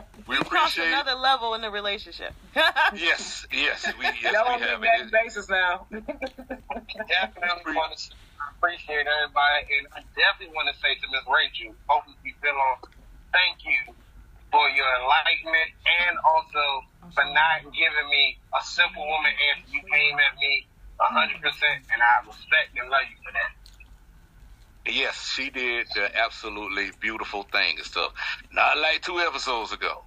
[0.28, 0.88] we you appreciate.
[0.88, 2.34] another level in the relationship.
[2.94, 5.12] Yes, yes, we yes Y'all we on have a daily it.
[5.12, 5.86] basis now.
[7.08, 7.98] Definitely want to
[8.58, 12.76] appreciate everybody, and I definitely want to say to Miss Rachel, hopefully you feel on.
[13.32, 13.94] Thank you
[14.52, 16.64] for your enlightenment and also
[17.14, 19.68] for not giving me a simple woman answer.
[19.72, 20.66] You came at me
[21.00, 24.92] hundred percent, and I respect and love you for that.
[24.92, 28.12] Yes, she did the absolutely beautiful thing and stuff.
[28.52, 30.02] Not like two episodes ago.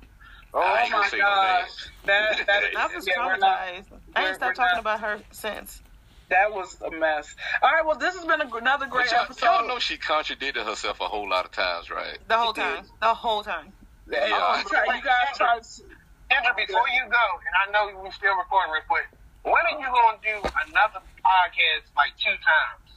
[0.53, 1.69] Oh I my say no gosh,
[2.05, 3.85] that that I was yeah, we're not- traumatized.
[4.15, 5.81] I we're- ain't stopped talking not- about her since.
[6.29, 7.35] That was a mess.
[7.61, 9.45] All right, well, this has been a, another great y'all, episode.
[9.45, 12.17] y'all know she contradicted herself a whole lot of times, right?
[12.27, 12.75] The whole She did.
[12.77, 12.85] time.
[12.99, 13.71] The whole time.
[14.11, 14.29] Yeah.
[14.31, 15.83] I'm you guys try to.
[16.29, 19.07] Kendra, before you go, and I know we still recording real quick,
[19.45, 20.37] when are you going to do
[20.69, 22.89] another podcast like two times?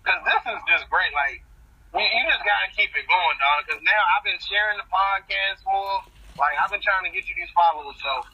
[0.00, 1.12] Because this is just great.
[1.12, 1.44] Like,
[1.92, 3.68] you, you just got to keep it going, dog.
[3.68, 6.00] Because now I've been sharing the podcast more.
[6.40, 7.92] Like, I've been trying to get you these followers.
[8.00, 8.24] So,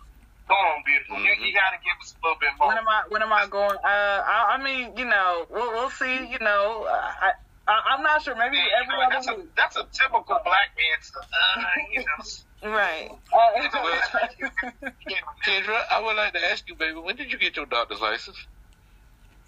[0.47, 1.19] come on, beautiful.
[1.19, 2.71] You, you got to give us a little bit more.
[2.71, 3.01] When am I?
[3.11, 3.75] When am I going?
[3.83, 6.31] Uh, I, I mean, you know, we'll, we'll see.
[6.31, 7.35] You know, I,
[7.69, 8.35] I, I'm not sure.
[8.35, 11.21] Maybe Yeah, every that's, other a, that's a typical black answer.
[11.21, 11.63] Uh,
[11.93, 12.25] you know.
[12.61, 13.09] Right.
[13.33, 14.91] Uh,
[15.47, 18.37] Kendra, I would like to ask you, baby, when did you get your doctor's license?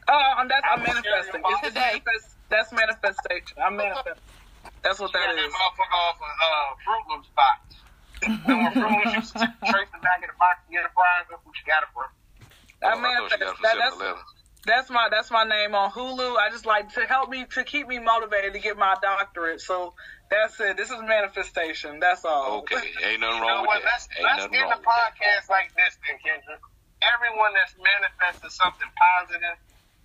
[0.07, 1.43] uh, that's I'm manifesting.
[1.45, 1.81] It's Today.
[1.99, 3.59] manifest, that's manifestation.
[3.59, 4.15] I'm manifesting.
[4.83, 5.53] That's what that is.
[5.53, 7.59] motherfucker off of uh, Froot Loops box.
[8.23, 10.93] And when Froot Loops used to trace the back of the box to get a
[10.95, 12.07] prize, that's what you got it from.
[12.83, 14.23] I Oh, I That, that's 7-Eleven.
[14.71, 16.37] That's my that's my name on Hulu.
[16.39, 19.61] I just like to help me to keep me motivated to get my doctorate.
[19.61, 19.95] So
[20.31, 20.77] that's it.
[20.79, 21.99] This is manifestation.
[21.99, 22.63] That's all.
[22.63, 23.83] Okay, ain't nothing You know wrong what?
[23.83, 24.17] with Let's, that.
[24.17, 25.13] Ain't let's nothing end wrong the with that.
[25.19, 26.57] podcast like this, then, Kendra.
[27.03, 29.57] Everyone that's manifested something positive,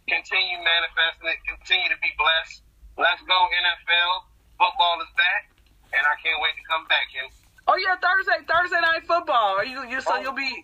[0.07, 2.63] continue manifesting it, continue to be blessed.
[2.97, 4.11] Let's go, NFL.
[4.57, 5.51] Football is back,
[5.91, 7.07] and I can't wait to come back.
[7.21, 7.27] And
[7.67, 9.59] Oh yeah, Thursday Thursday night football.
[9.59, 10.21] Are you you so Oh.
[10.21, 10.63] you'll be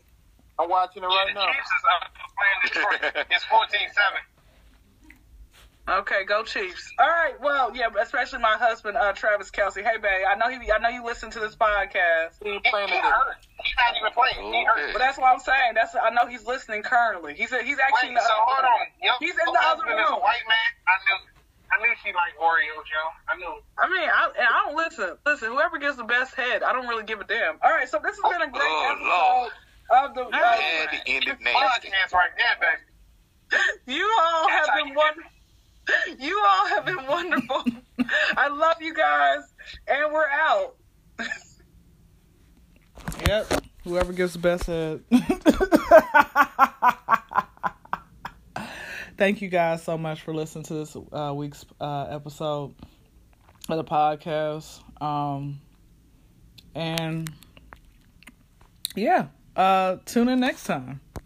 [0.59, 1.51] I'm watching it Yeah, right the now.
[1.51, 1.83] Chiefs is
[2.37, 2.59] playing
[3.01, 3.25] Detroit.
[3.31, 3.97] It's 14-7.
[5.89, 6.93] Okay, go Chiefs.
[6.99, 9.81] All right, well, yeah, especially my husband, uh, Travis Kelce.
[9.83, 12.69] Hey, babe, I know he, I know you listen to this podcast, He ain't He,
[12.69, 13.01] playing he it.
[13.03, 13.35] hurt.
[13.59, 14.53] He's not even playing.
[14.53, 14.93] He hurt.
[14.93, 15.73] But that's what I'm saying.
[15.73, 17.33] That's I know he's listening currently.
[17.33, 18.87] He's he's actually Wait, so hold on.
[19.01, 20.21] Yo, He's in your the other husband is a room.
[20.21, 20.69] white man.
[20.87, 21.19] I knew.
[21.73, 23.01] I knew she liked Oreos, yo.
[23.27, 23.55] I knew.
[23.79, 25.17] I mean, I, and I don't listen.
[25.25, 27.57] Listen, whoever gives the best head, I don't really give a damn.
[27.63, 29.51] All right, so this has been a great Oh, episode
[29.91, 30.21] of the.
[30.21, 31.89] I Uh, had to end it nasty.
[31.89, 32.81] Podcast right there, baby.
[33.97, 35.31] you all That's have been wonderful.
[36.19, 37.63] You all have been wonderful.
[38.37, 39.41] I love you guys,
[39.87, 40.75] and we're out.
[43.27, 43.47] Yep.
[43.83, 45.03] Whoever gives the best head.
[49.17, 52.73] Thank you guys so much for listening to this uh, week's uh, episode
[53.69, 54.79] of the podcast.
[55.01, 55.59] Um,
[56.73, 57.29] and
[58.95, 61.01] yeah, uh, tune in next time.